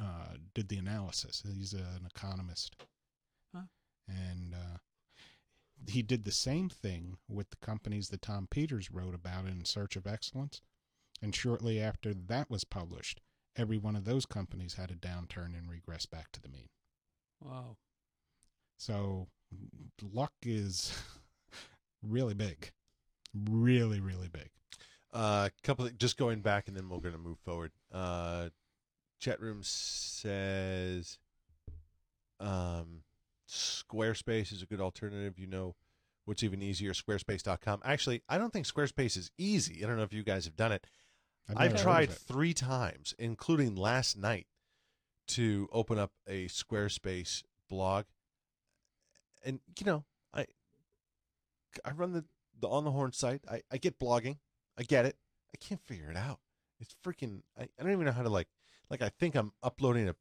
uh, 0.00 0.36
did 0.54 0.68
the 0.68 0.78
analysis. 0.78 1.42
He's 1.46 1.72
an 1.72 2.06
economist, 2.06 2.76
Huh. 3.54 3.62
and 4.06 4.54
uh, 4.54 4.78
he 5.86 6.02
did 6.02 6.24
the 6.24 6.32
same 6.32 6.68
thing 6.68 7.16
with 7.28 7.50
the 7.50 7.56
companies 7.56 8.08
that 8.10 8.22
Tom 8.22 8.46
Peters 8.50 8.90
wrote 8.90 9.14
about 9.14 9.46
in 9.46 9.64
Search 9.64 9.96
of 9.96 10.06
Excellence. 10.06 10.60
And 11.20 11.34
shortly 11.34 11.80
after 11.80 12.14
that 12.14 12.48
was 12.50 12.64
published, 12.64 13.20
every 13.56 13.78
one 13.78 13.96
of 13.96 14.04
those 14.04 14.24
companies 14.26 14.74
had 14.74 14.90
a 14.90 14.94
downturn 14.94 15.56
and 15.56 15.68
regressed 15.68 16.10
back 16.10 16.30
to 16.32 16.40
the 16.40 16.48
mean. 16.48 16.68
Wow. 17.42 17.76
So 18.78 19.26
luck 20.12 20.32
is 20.42 20.96
really 22.02 22.34
big, 22.34 22.70
really, 23.34 23.98
really 24.00 24.28
big. 24.28 24.50
A 25.12 25.16
uh, 25.16 25.48
couple 25.62 25.86
of, 25.86 25.96
just 25.96 26.18
going 26.18 26.40
back 26.40 26.68
and 26.68 26.76
then 26.76 26.88
we're 26.88 26.98
going 26.98 27.14
to 27.14 27.18
move 27.18 27.38
forward. 27.38 27.72
Uh, 27.92 28.50
chat 29.18 29.40
room 29.40 29.60
says 29.62 31.18
um, 32.40 33.02
Squarespace 33.48 34.52
is 34.52 34.62
a 34.62 34.66
good 34.66 34.80
alternative. 34.80 35.38
You 35.38 35.46
know 35.46 35.74
what's 36.24 36.42
even 36.42 36.62
easier? 36.62 36.92
Squarespace.com. 36.92 37.80
Actually, 37.84 38.22
I 38.28 38.38
don't 38.38 38.52
think 38.52 38.66
Squarespace 38.66 39.16
is 39.16 39.30
easy. 39.38 39.82
I 39.82 39.88
don't 39.88 39.96
know 39.96 40.02
if 40.02 40.12
you 40.12 40.22
guys 40.22 40.44
have 40.44 40.56
done 40.56 40.72
it. 40.72 40.86
I've 41.48 41.56
I've 41.56 41.80
tried 41.80 42.10
three 42.10 42.52
times, 42.52 43.14
including 43.18 43.74
last 43.74 44.18
night, 44.18 44.46
to 45.28 45.68
open 45.72 45.98
up 45.98 46.12
a 46.26 46.46
Squarespace 46.46 47.42
blog. 47.70 48.04
And 49.44 49.60
you 49.78 49.86
know, 49.86 50.04
I 50.34 50.46
I 51.84 51.92
run 51.92 52.12
the 52.12 52.24
the 52.60 52.68
on 52.68 52.84
the 52.84 52.90
horn 52.90 53.12
site. 53.12 53.42
I, 53.50 53.62
I 53.72 53.78
get 53.78 53.98
blogging. 53.98 54.36
I 54.78 54.82
get 54.82 55.04
it. 55.04 55.16
I 55.54 55.56
can't 55.58 55.82
figure 55.82 56.10
it 56.10 56.16
out. 56.16 56.38
It's 56.80 56.94
freaking 57.04 57.42
I, 57.58 57.64
I 57.64 57.82
don't 57.82 57.92
even 57.92 58.06
know 58.06 58.12
how 58.12 58.22
to 58.22 58.28
like 58.28 58.48
like 58.90 59.02
I 59.02 59.08
think 59.08 59.34
I'm 59.34 59.52
uploading 59.62 60.08
a 60.08 60.14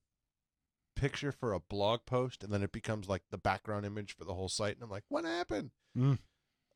picture 0.95 1.31
for 1.31 1.53
a 1.53 1.59
blog 1.59 2.01
post 2.07 2.43
and 2.43 2.51
then 2.51 2.63
it 2.63 2.71
becomes 2.71 3.07
like 3.07 3.21
the 3.29 3.37
background 3.37 3.85
image 3.85 4.15
for 4.15 4.25
the 4.25 4.33
whole 4.33 4.49
site 4.49 4.73
and 4.73 4.83
I'm 4.83 4.89
like, 4.89 5.03
what 5.09 5.25
happened? 5.25 5.71
Mm. 5.95 6.17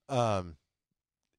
Um 0.08 0.58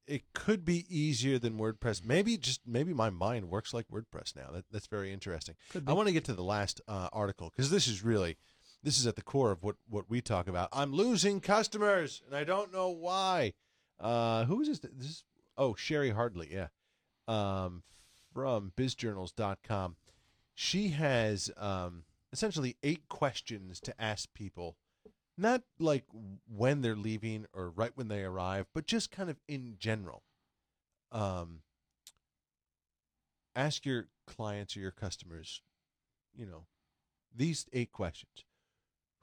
it 0.05 0.33
could 0.33 0.65
be 0.65 0.85
easier 0.89 1.39
than 1.39 1.57
WordPress. 1.57 2.03
Maybe 2.05 2.37
just 2.37 2.61
maybe 2.67 2.93
my 2.93 3.09
mind 3.09 3.49
works 3.49 3.73
like 3.73 3.87
WordPress 3.87 4.35
now. 4.35 4.51
That, 4.51 4.65
that's 4.69 4.87
very 4.87 5.13
interesting. 5.13 5.55
I 5.87 5.93
want 5.93 6.07
to 6.07 6.13
get 6.13 6.25
to 6.25 6.33
the 6.33 6.43
last 6.43 6.81
uh, 6.89 7.07
article 7.13 7.51
because 7.55 7.71
this 7.71 7.87
is 7.87 8.03
really 8.03 8.37
this 8.83 8.99
is 8.99 9.07
at 9.07 9.15
the 9.15 9.21
core 9.21 9.51
of 9.51 9.63
what 9.63 9.77
what 9.87 10.09
we 10.09 10.19
talk 10.19 10.47
about. 10.47 10.69
I'm 10.73 10.91
losing 10.91 11.39
customers 11.39 12.21
and 12.25 12.35
I 12.35 12.43
don't 12.43 12.73
know 12.73 12.89
why. 12.89 13.53
Uh, 13.99 14.43
who 14.45 14.61
is 14.61 14.67
this? 14.67 14.79
This 14.79 15.07
is 15.07 15.23
oh 15.57 15.75
Sherry 15.75 16.11
Hardley, 16.11 16.49
yeah, 16.51 16.67
um, 17.27 17.83
from 18.33 18.71
BizJournals.com. 18.75 19.95
She 20.55 20.89
has 20.89 21.49
um, 21.57 22.03
essentially 22.31 22.77
eight 22.83 23.07
questions 23.09 23.79
to 23.81 24.01
ask 24.01 24.33
people, 24.33 24.75
not 25.37 25.63
like 25.79 26.05
when 26.47 26.81
they're 26.81 26.95
leaving 26.95 27.45
or 27.53 27.69
right 27.69 27.91
when 27.95 28.07
they 28.07 28.23
arrive, 28.23 28.67
but 28.73 28.85
just 28.85 29.11
kind 29.11 29.29
of 29.29 29.37
in 29.47 29.75
general. 29.79 30.23
Um, 31.11 31.61
ask 33.55 33.85
your 33.85 34.07
clients 34.25 34.75
or 34.75 34.79
your 34.79 34.91
customers, 34.91 35.61
you 36.35 36.45
know, 36.45 36.65
these 37.35 37.65
eight 37.73 37.91
questions. 37.91 38.45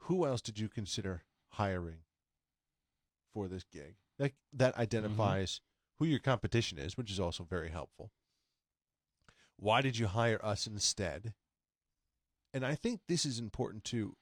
Who 0.05 0.25
else 0.25 0.41
did 0.41 0.59
you 0.59 0.67
consider 0.67 1.23
hiring 1.49 1.99
for 3.33 3.47
this 3.47 3.63
gig? 3.63 3.95
That 4.17 4.33
that 4.53 4.77
identifies 4.77 5.61
who 6.01 6.07
your 6.07 6.19
competition 6.19 6.79
is, 6.79 6.97
which 6.97 7.11
is 7.11 7.19
also 7.19 7.43
very 7.43 7.69
helpful. 7.69 8.09
Why 9.57 9.81
did 9.81 9.99
you 9.99 10.07
hire 10.07 10.43
us 10.43 10.65
instead? 10.65 11.35
And 12.51 12.65
I 12.65 12.73
think 12.73 13.01
this 13.07 13.23
is 13.23 13.37
important 13.37 13.83
to 13.85 14.17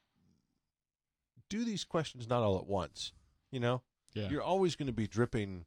Do 1.49 1.63
these 1.63 1.85
questions 1.85 2.27
not 2.27 2.43
all 2.43 2.59
at 2.59 2.67
once. 2.67 3.11
You 3.49 3.59
know, 3.61 3.81
Yeah. 4.13 4.29
you're 4.29 4.43
always 4.43 4.75
going 4.75 4.85
to 4.87 4.93
be 4.93 5.07
dripping 5.07 5.65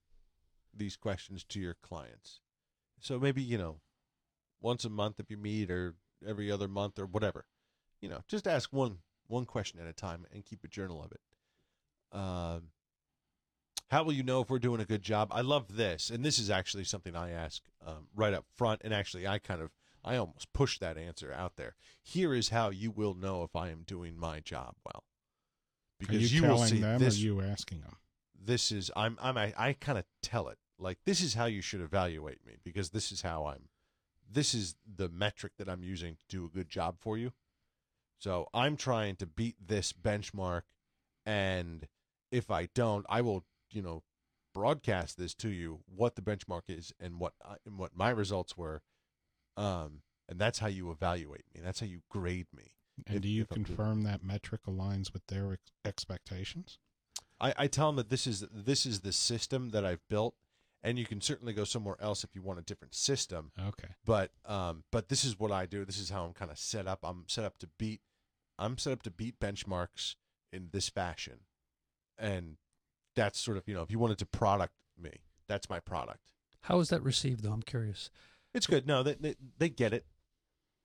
these 0.73 0.97
questions 0.97 1.43
to 1.45 1.59
your 1.59 1.75
clients. 1.75 2.41
So 3.01 3.19
maybe, 3.19 3.43
you 3.43 3.59
know, 3.59 3.81
once 4.61 4.85
a 4.85 4.91
month 4.91 5.19
if 5.19 5.29
you 5.29 5.37
meet 5.39 5.71
or 5.73 5.97
every 6.25 6.53
other 6.53 6.69
month 6.69 6.99
or 7.01 7.07
whatever. 7.07 7.47
You 8.01 8.11
know, 8.11 8.23
just 8.29 8.47
ask 8.47 8.71
one 8.73 8.99
one 9.27 9.45
question 9.47 9.81
at 9.81 9.87
a 9.89 9.93
time 9.93 10.27
and 10.31 10.45
keep 10.45 10.63
a 10.63 10.69
journal 10.69 11.03
of 11.03 11.11
it. 11.11 11.21
Um, 12.17 12.71
how 13.93 14.03
will 14.03 14.15
you 14.15 14.23
know 14.23 14.41
if 14.41 14.49
we're 14.49 14.59
doing 14.59 14.81
a 14.81 14.87
good 14.87 15.03
job? 15.03 15.29
I 15.33 15.43
love 15.43 15.77
this, 15.77 16.09
and 16.09 16.25
this 16.25 16.39
is 16.39 16.49
actually 16.49 16.85
something 16.85 17.15
I 17.15 17.31
ask 17.31 17.63
um, 17.87 18.09
right 18.17 18.33
up 18.33 18.47
front, 18.57 18.81
and 18.83 18.95
actually 18.95 19.29
I 19.29 19.39
kind 19.39 19.61
of 19.61 19.71
I 20.03 20.17
almost 20.17 20.53
push 20.55 20.79
that 20.79 20.97
answer 20.97 21.31
out 21.33 21.57
there. 21.57 21.75
Here 22.03 22.35
is 22.35 22.49
how 22.49 22.71
you 22.71 22.91
will 22.91 23.15
know 23.15 23.43
if 23.45 23.55
I 23.55 23.69
am 23.69 23.83
doing 23.87 24.19
my 24.19 24.41
job 24.41 24.77
well, 24.85 25.05
Are 26.09 26.15
you, 26.15 26.41
will 26.41 26.49
telling 26.49 26.69
see 26.69 26.81
them 26.81 26.99
this. 26.99 27.17
or 27.17 27.21
you 27.21 27.43
asking 27.43 27.83
them? 27.83 27.97
this 28.45 28.73
is 28.73 28.91
I'm 28.97 29.19
I'm 29.21 29.37
I, 29.37 29.53
I 29.57 29.73
kind 29.75 29.99
of 29.99 30.05
tell 30.23 30.49
it 30.49 30.59
like 30.79 30.99
this 31.05 31.21
is 31.21 31.35
how 31.35 31.45
you 31.45 31.61
should 31.61 31.83
evaluate 31.83 32.45
me 32.47 32.55
because 32.65 32.91
this 32.91 33.13
is 33.13 33.21
how 33.21 33.45
I'm 33.47 33.69
this 34.29 34.55
is 34.55 34.75
the 34.97 35.11
metric 35.11 35.53
that 35.59 35.69
I'm 35.69 35.83
using 35.83 36.17
to 36.17 36.25
do 36.29 36.47
a 36.47 36.49
good 36.49 36.71
job 36.71 36.97
for 36.99 37.19
you. 37.19 37.33
So 38.19 38.49
I'm 38.55 38.77
trying 38.77 39.17
to 39.17 39.27
beat 39.27 39.57
this 39.65 39.93
benchmark 39.93 40.63
and 41.27 41.87
if 42.31 42.51
I 42.51 42.69
don't, 42.75 43.05
I 43.11 43.21
will, 43.21 43.45
you 43.75 43.83
know, 43.83 44.03
broadcast 44.55 45.17
this 45.17 45.35
to 45.35 45.49
you 45.49 45.81
what 45.87 46.15
the 46.15 46.23
benchmark 46.23 46.63
is 46.69 46.93
and 47.01 47.19
what 47.19 47.33
I, 47.45 47.57
and 47.65 47.79
what 47.79 47.97
my 47.97 48.11
results 48.11 48.57
were. 48.57 48.83
Um 49.57 50.03
and 50.29 50.39
that's 50.39 50.61
how 50.61 50.69
you 50.69 50.91
evaluate 50.91 51.45
me. 51.55 51.61
That's 51.63 51.81
how 51.81 51.87
you 51.87 52.03
grade 52.09 52.47
me. 52.55 52.73
And 53.07 53.17
If- 53.17 53.23
do 53.23 53.29
you 53.29 53.43
if 53.43 53.51
I'm 53.51 53.57
doing- 53.63 53.65
confirm 53.77 54.03
that 54.05 54.23
metric 54.23 54.63
aligns 54.67 55.13
with 55.13 55.27
their 55.27 55.53
ex- 55.55 55.73
expectations? 55.85 56.79
I, 57.41 57.55
I 57.57 57.67
tell 57.67 57.89
them 57.89 57.97
that 57.97 58.09
this 58.11 58.27
is 58.27 58.41
this 58.53 58.87
is 58.87 59.01
the 59.01 59.13
system 59.13 59.71
that 59.71 59.85
I've 59.85 60.07
built, 60.09 60.37
and 60.83 60.99
you 60.99 61.05
can 61.07 61.21
certainly 61.21 61.53
go 61.53 61.65
somewhere 61.65 61.97
else 62.01 62.23
if 62.23 62.35
you 62.37 62.43
want 62.43 62.61
a 62.61 62.63
different 62.63 62.95
system. 62.95 63.51
Okay. 63.59 63.89
But 64.05 64.31
um, 64.45 64.85
but 64.93 65.09
this 65.09 65.25
is 65.25 65.39
what 65.39 65.51
I 65.51 65.67
do. 65.67 65.85
This 65.85 65.99
is 65.99 66.11
how 66.11 66.25
I'm 66.25 66.35
kind 66.35 66.51
of 66.53 66.59
set 66.59 66.87
up. 66.87 67.01
I'm 67.03 67.25
set 67.27 67.45
up 67.45 67.59
to 67.59 67.67
beat. 67.79 68.01
I'm 68.59 68.79
set 68.79 68.93
up 68.93 69.03
to 69.03 69.11
beat 69.11 69.41
benchmarks 69.41 70.15
in 70.53 70.69
this 70.73 70.89
fashion, 70.89 71.41
and 72.17 72.59
that's 73.15 73.39
sort 73.39 73.57
of 73.57 73.65
you 73.67 73.75
know 73.75 73.83
if 73.83 73.91
you 73.91 73.99
wanted 73.99 74.19
to 74.19 74.27
product 74.27 74.75
me, 75.01 75.23
that's 75.49 75.69
my 75.69 75.81
product. 75.81 76.33
How 76.63 76.79
is 76.79 76.91
that 76.91 77.03
received, 77.03 77.43
though? 77.43 77.53
I'm 77.53 77.63
curious. 77.63 78.11
It's 78.55 78.67
good. 78.67 78.87
No, 78.87 79.03
they 79.03 79.15
they, 79.15 79.35
they 79.59 79.69
get 79.69 79.93
it 79.93 80.07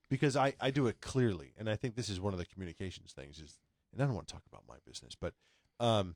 because 0.09 0.35
I 0.35 0.53
I 0.59 0.71
do 0.71 0.87
it 0.87 1.01
clearly, 1.01 1.53
and 1.57 1.69
I 1.69 1.75
think 1.75 1.95
this 1.95 2.09
is 2.09 2.19
one 2.19 2.33
of 2.33 2.39
the 2.39 2.45
communications 2.45 3.13
things 3.13 3.39
is, 3.39 3.59
and 3.93 4.01
I 4.01 4.05
don't 4.05 4.15
want 4.15 4.27
to 4.27 4.33
talk 4.33 4.43
about 4.51 4.63
my 4.67 4.77
business, 4.85 5.15
but 5.19 5.33
um, 5.79 6.15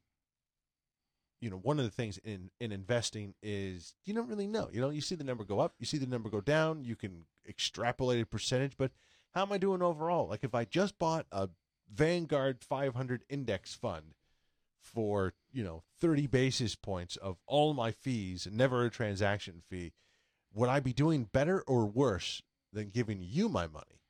you 1.40 1.50
know, 1.50 1.58
one 1.58 1.80
of 1.80 1.86
the 1.86 1.92
things 1.92 2.20
in 2.24 2.50
in 2.60 2.72
investing 2.72 3.34
is 3.42 3.96
you 4.06 4.14
don't 4.14 4.28
really 4.28 4.48
know. 4.48 4.70
You 4.72 4.82
know, 4.82 4.90
you 4.90 5.02
see 5.02 5.16
the 5.16 5.24
number 5.24 5.44
go 5.44 5.60
up, 5.60 5.74
you 5.80 5.86
see 5.86 5.98
the 5.98 6.08
number 6.08 6.30
go 6.30 6.42
down, 6.42 6.86
you 6.86 6.96
can 6.96 7.26
extrapolate 7.48 8.22
a 8.22 8.26
percentage, 8.26 8.78
but 8.78 8.92
how 9.32 9.42
am 9.44 9.52
I 9.52 9.58
doing 9.58 9.82
overall? 9.82 10.28
Like 10.28 10.44
if 10.44 10.54
I 10.54 10.66
just 10.66 11.00
bought 11.00 11.26
a 11.32 11.50
Vanguard 11.92 12.64
500 12.64 13.24
index 13.30 13.74
fund 13.74 14.14
for, 14.80 15.34
you 15.54 15.64
know, 15.64 15.84
30 16.00 16.28
basis 16.28 16.76
points 16.76 17.16
of 17.18 17.38
all 17.46 17.74
my 17.74 17.92
fees 17.92 18.46
and 18.46 18.56
never 18.58 18.84
a 18.86 18.90
transaction 18.90 19.62
fee, 19.70 19.94
would 20.54 20.70
I 20.70 20.80
be 20.80 20.94
doing 20.94 21.26
better 21.26 21.62
or 21.68 21.86
worse 21.86 22.42
than 22.74 22.90
giving 22.90 23.22
you 23.22 23.50
my 23.50 23.68
money 23.68 24.02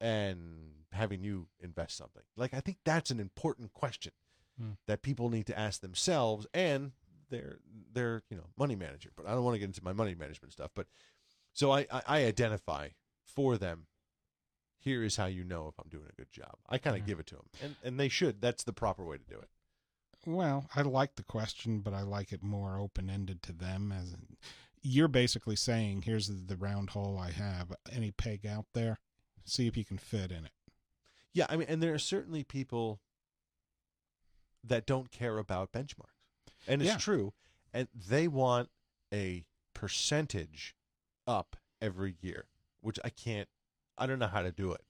and 0.00 0.84
having 0.92 1.22
you 1.22 1.48
invest 1.60 1.96
something? 1.96 2.22
Like 2.36 2.54
I 2.54 2.60
think 2.60 2.78
that's 2.84 3.10
an 3.10 3.20
important 3.20 3.72
question 3.72 4.12
Hmm. 4.58 4.72
that 4.86 5.00
people 5.00 5.30
need 5.30 5.46
to 5.46 5.58
ask 5.58 5.80
themselves 5.80 6.46
and 6.52 6.92
their 7.30 7.58
their 7.90 8.22
you 8.28 8.36
know 8.36 8.48
money 8.58 8.76
manager. 8.76 9.10
But 9.16 9.26
I 9.26 9.30
don't 9.30 9.44
want 9.44 9.54
to 9.54 9.58
get 9.58 9.64
into 9.64 9.82
my 9.82 9.94
money 9.94 10.14
management 10.14 10.52
stuff. 10.52 10.70
But 10.74 10.88
so 11.54 11.70
I 11.70 11.86
I, 11.90 12.02
I 12.06 12.24
identify 12.26 12.88
for 13.24 13.56
them. 13.56 13.86
Here 14.78 15.02
is 15.04 15.16
how 15.16 15.26
you 15.26 15.42
know 15.44 15.68
if 15.68 15.78
I'm 15.78 15.88
doing 15.88 16.04
a 16.10 16.12
good 16.12 16.30
job. 16.30 16.56
I 16.68 16.76
kind 16.76 16.96
of 16.96 17.02
Yeah. 17.02 17.06
give 17.06 17.20
it 17.20 17.26
to 17.28 17.36
them, 17.36 17.46
and 17.62 17.76
and 17.82 17.98
they 18.00 18.08
should. 18.10 18.42
That's 18.42 18.64
the 18.64 18.72
proper 18.74 19.04
way 19.06 19.16
to 19.16 19.24
do 19.24 19.38
it. 19.38 19.48
Well, 20.24 20.68
I 20.74 20.82
like 20.82 21.16
the 21.16 21.24
question, 21.24 21.80
but 21.80 21.92
I 21.94 22.02
like 22.02 22.32
it 22.32 22.42
more 22.42 22.78
open 22.78 23.10
ended 23.10 23.42
to 23.44 23.52
them. 23.52 23.90
As 23.92 24.12
in, 24.12 24.36
you're 24.80 25.08
basically 25.08 25.56
saying, 25.56 26.02
"Here's 26.02 26.28
the, 26.28 26.34
the 26.34 26.56
round 26.56 26.90
hole 26.90 27.18
I 27.18 27.30
have. 27.32 27.72
Any 27.90 28.12
peg 28.12 28.46
out 28.46 28.66
there? 28.72 28.98
See 29.44 29.66
if 29.66 29.76
you 29.76 29.84
can 29.84 29.98
fit 29.98 30.30
in 30.30 30.44
it." 30.44 30.52
Yeah, 31.32 31.46
I 31.48 31.56
mean, 31.56 31.66
and 31.68 31.82
there 31.82 31.94
are 31.94 31.98
certainly 31.98 32.44
people 32.44 33.00
that 34.62 34.86
don't 34.86 35.10
care 35.10 35.38
about 35.38 35.72
benchmarks, 35.72 36.22
and 36.68 36.82
it's 36.82 36.92
Yeah. 36.92 36.98
true, 36.98 37.34
and 37.72 37.88
they 37.94 38.28
want 38.28 38.70
a 39.12 39.44
percentage 39.74 40.76
up 41.26 41.56
every 41.80 42.16
year, 42.20 42.46
which 42.80 42.98
I 43.02 43.10
can't. 43.10 43.48
I 43.98 44.06
don't 44.06 44.18
know 44.20 44.28
how 44.28 44.42
to 44.42 44.52
do 44.52 44.72
it. 44.72 44.84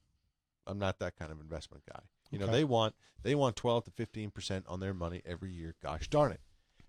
I'm 0.67 0.79
not 0.79 0.99
that 0.99 1.17
kind 1.17 1.33
of 1.33 1.41
investment 1.41 1.85
guy. 1.87 2.03
You 2.33 2.39
know, 2.39 2.47
Okay. 2.47 2.53
they 2.55 2.65
want 2.65 2.95
they 3.23 3.35
want 3.37 3.55
12 3.55 3.85
to 3.85 3.91
15 3.93 4.31
percent 4.33 4.65
on 4.67 4.81
their 4.81 4.95
money 4.95 5.23
every 5.25 5.53
year. 5.53 5.77
Gosh 5.83 6.09
darn 6.09 6.33
it, 6.33 6.41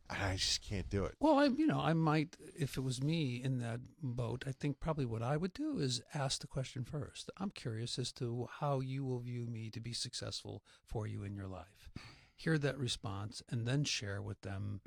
and 0.09 0.19
I 0.23 0.35
just 0.37 0.63
can't 0.63 0.89
do 0.89 1.03
it. 1.05 1.15
Well, 1.19 1.37
I, 1.37 1.45
you 1.45 1.67
know, 1.67 1.79
I 1.79 1.93
might, 1.93 2.35
if 2.57 2.77
it 2.77 2.81
was 2.81 3.03
me 3.03 3.39
in 3.43 3.59
that 3.59 3.81
boat, 4.01 4.43
I 4.47 4.51
think 4.53 4.79
probably 4.79 5.05
what 5.05 5.21
I 5.21 5.37
would 5.37 5.53
do 5.53 5.77
is 5.79 6.01
ask 6.13 6.41
the 6.41 6.47
question 6.47 6.85
first. 6.85 7.29
I'm 7.37 7.51
curious 7.51 7.99
as 7.99 8.11
to 8.13 8.47
how 8.59 8.79
you 8.79 9.03
will 9.05 9.19
view 9.19 9.45
me 9.45 9.69
to 9.71 9.79
be 9.79 9.93
successful 9.93 10.63
for 10.87 11.05
you 11.05 11.23
in 11.23 11.35
your 11.35 11.47
life. 11.47 11.91
Hear 12.35 12.57
that 12.57 12.77
response 12.79 13.43
and 13.49 13.67
then 13.67 13.83
share 13.83 14.21
with 14.21 14.41
them, 14.41 14.81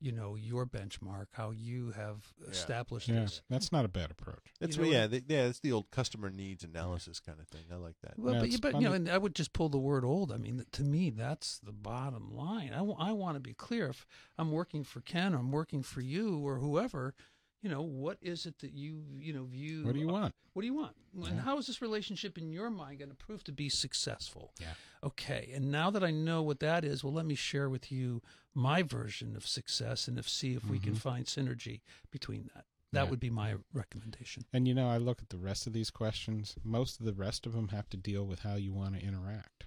you 0.00 0.12
know, 0.12 0.36
your 0.36 0.64
benchmark, 0.66 1.26
how 1.32 1.50
you 1.50 1.90
have 1.90 2.24
established 2.50 3.08
Yeah, 3.08 3.20
this. 3.20 3.42
that's 3.50 3.72
not 3.72 3.84
a 3.84 3.88
bad 3.88 4.10
approach. 4.10 4.54
That's 4.60 4.76
You 4.76 4.84
know 4.84 4.90
yeah, 4.90 5.06
the, 5.06 5.24
yeah. 5.26 5.46
It's 5.46 5.60
the 5.60 5.72
old 5.72 5.90
customer 5.90 6.30
needs 6.30 6.62
analysis 6.64 7.18
kind 7.20 7.40
of 7.40 7.48
thing. 7.48 7.64
I 7.72 7.76
like 7.76 7.96
that. 8.02 8.18
Well, 8.18 8.34
Yeah, 8.34 8.40
but, 8.40 8.48
it's 8.48 8.60
but 8.60 8.74
you 8.80 8.88
know, 8.88 8.92
and 8.92 9.08
I 9.10 9.18
would 9.18 9.34
just 9.34 9.52
pull 9.52 9.68
the 9.68 9.78
word 9.78 10.04
old. 10.04 10.30
I 10.30 10.36
mean, 10.36 10.64
to 10.72 10.82
me, 10.82 11.10
that's 11.10 11.58
the 11.58 11.72
bottom 11.72 12.30
line. 12.30 12.72
I, 12.72 12.82
want 12.82 13.36
to 13.36 13.40
be 13.40 13.54
clear. 13.54 13.88
If 13.88 14.06
I'm 14.36 14.52
working 14.52 14.84
for 14.84 15.00
Ken 15.00 15.34
or 15.34 15.38
I'm 15.38 15.50
working 15.50 15.82
for 15.82 16.00
you 16.00 16.38
or 16.46 16.58
whoever, 16.58 17.14
you 17.62 17.68
know, 17.68 17.82
what 17.82 18.18
is 18.20 18.46
it 18.46 18.58
that 18.60 18.72
you, 18.72 19.02
you 19.18 19.32
know, 19.32 19.44
view? 19.44 19.84
What 19.84 19.94
do 19.94 20.00
you 20.00 20.08
want? 20.08 20.34
What 20.52 20.62
do 20.62 20.66
you 20.66 20.74
want? 20.74 20.94
And 21.28 21.40
how 21.40 21.58
is 21.58 21.66
this 21.66 21.80
relationship 21.82 22.38
in 22.38 22.50
your 22.50 22.70
mind 22.70 22.98
going 23.00 23.08
to 23.10 23.14
prove 23.16 23.44
to 23.44 23.52
be 23.52 23.68
successful? 23.68 24.52
Yeah. 24.60 24.66
Okay. 25.04 25.50
And 25.54 25.70
now 25.70 25.90
that 25.90 26.02
I 26.04 26.10
know 26.10 26.42
what 26.42 26.60
that 26.60 26.84
is, 26.84 27.02
well, 27.04 27.12
let 27.12 27.26
me 27.26 27.34
share 27.34 27.68
with 27.68 27.90
you 27.92 28.22
my 28.54 28.82
version 28.82 29.36
of 29.36 29.46
success 29.46 30.08
and 30.08 30.18
if 30.18 30.28
see 30.28 30.54
if 30.54 30.64
we 30.68 30.78
can 30.78 30.94
Mhm. 30.94 30.98
find 30.98 31.26
synergy 31.26 31.82
between 32.10 32.50
that. 32.54 32.66
That 32.92 33.04
Yeah. 33.04 33.10
would 33.10 33.20
be 33.20 33.30
my 33.30 33.56
recommendation. 33.72 34.46
And 34.52 34.66
you 34.66 34.74
know, 34.74 34.88
I 34.88 34.96
look 34.96 35.20
at 35.22 35.28
the 35.28 35.38
rest 35.38 35.66
of 35.66 35.72
these 35.72 35.90
questions. 35.90 36.56
Most 36.64 36.98
of 36.98 37.06
the 37.06 37.12
rest 37.12 37.46
of 37.46 37.52
them 37.52 37.68
have 37.68 37.88
to 37.90 37.96
deal 37.96 38.26
with 38.26 38.40
how 38.40 38.54
you 38.54 38.72
want 38.72 38.94
to 38.98 39.00
interact. 39.04 39.66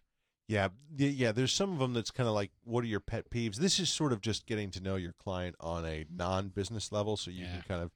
Yeah, 0.52 0.68
yeah. 0.98 1.32
There's 1.32 1.54
some 1.54 1.72
of 1.72 1.80
them 1.80 1.94
that's 1.94 2.12
kind 2.12 2.28
of 2.28 2.36
like, 2.36 2.52
what 2.66 2.84
are 2.84 2.88
your 2.88 3.00
pet 3.00 3.30
peeves? 3.30 3.56
This 3.56 3.80
is 3.80 3.90
sort 3.90 4.12
of 4.12 4.20
just 4.20 4.46
getting 4.46 4.70
to 4.72 4.82
know 4.82 4.98
your 4.98 5.14
client 5.14 5.56
on 5.62 5.86
a 5.86 6.06
non-business 6.14 6.92
level, 6.92 7.16
so 7.16 7.32
you 7.32 7.46
Yeah. 7.46 7.52
can 7.54 7.62
kind 7.62 7.84
of, 7.84 7.92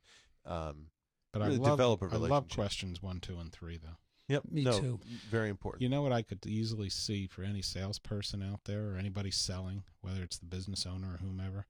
um, 0.49 0.89
But 1.33 1.41
Really 1.41 1.55
I 1.55 1.59
love 1.59 1.71
develop 1.77 2.01
a 2.01 2.05
I 2.05 2.17
love 2.17 2.47
questions 2.47 3.01
one, 3.01 3.19
two, 3.19 3.37
and 3.39 3.51
three, 3.51 3.77
though. 3.77 3.97
yep, 4.29 4.45
Me 4.49 4.63
no, 4.63 4.79
too. 4.79 4.99
very 5.29 5.49
important. 5.49 5.81
You 5.81 5.89
know 5.89 6.01
what 6.01 6.13
I 6.13 6.21
could 6.21 6.45
easily 6.47 6.89
see 6.89 7.27
for 7.27 7.43
any 7.43 7.61
salesperson 7.61 8.41
out 8.41 8.63
there 8.63 8.91
or 8.93 8.97
anybody 8.97 9.31
selling, 9.31 9.83
whether 9.99 10.23
it's 10.23 10.37
the 10.37 10.45
business 10.45 10.85
owner 10.85 11.15
or 11.15 11.17
whomever, 11.17 11.65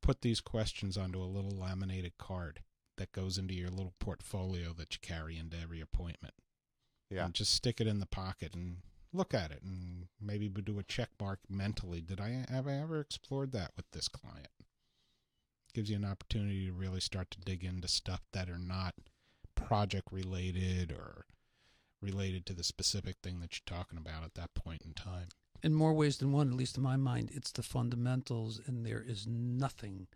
put 0.00 0.22
these 0.22 0.40
questions 0.40 0.96
onto 0.96 1.22
a 1.22 1.26
little 1.28 1.50
laminated 1.50 2.16
card 2.16 2.62
that 2.96 3.12
goes 3.12 3.36
into 3.36 3.52
your 3.52 3.68
little 3.68 3.92
portfolio 3.98 4.72
that 4.72 4.94
you 4.94 5.00
carry 5.02 5.36
into 5.36 5.58
every 5.58 5.82
appointment. 5.82 6.32
Yeah. 7.10 7.26
And 7.26 7.34
just 7.34 7.52
stick 7.52 7.82
it 7.82 7.86
in 7.86 7.98
the 8.00 8.06
pocket 8.06 8.54
and 8.54 8.78
look 9.14 9.32
at 9.32 9.50
it 9.50 9.62
and 9.62 10.08
maybe 10.20 10.48
do 10.48 10.78
a 10.78 10.82
check 10.82 11.10
mark 11.20 11.40
mentally. 11.48 12.00
Did 12.00 12.20
I 12.20 12.44
have 12.50 12.66
I 12.66 12.74
ever 12.74 13.00
explored 13.00 13.52
that 13.52 13.70
with 13.76 13.90
this 13.92 14.08
client? 14.08 14.48
Gives 15.72 15.90
you 15.90 15.96
an 15.96 16.04
opportunity 16.04 16.66
to 16.66 16.72
really 16.72 17.00
start 17.00 17.30
to 17.32 17.40
dig 17.40 17.64
into 17.64 17.88
stuff 17.88 18.22
that 18.32 18.50
are 18.50 18.58
not 18.58 18.94
project 19.54 20.08
related 20.12 20.92
or 20.92 21.26
related 22.02 22.44
to 22.46 22.52
the 22.52 22.64
specific 22.64 23.16
thing 23.22 23.40
that 23.40 23.54
you're 23.54 23.78
talking 23.78 23.98
about 23.98 24.24
at 24.24 24.34
that 24.34 24.54
point 24.54 24.82
in 24.84 24.92
time. 24.92 25.28
in 25.62 25.72
more 25.72 25.94
ways 25.94 26.18
than 26.18 26.30
one, 26.30 26.48
at 26.48 26.56
least 26.56 26.76
in 26.76 26.82
my 26.82 26.96
mind, 26.96 27.30
it's 27.32 27.50
the 27.50 27.62
fundamentals, 27.62 28.60
and 28.66 28.84
there 28.84 29.02
is 29.02 29.26
nothing 29.26 30.06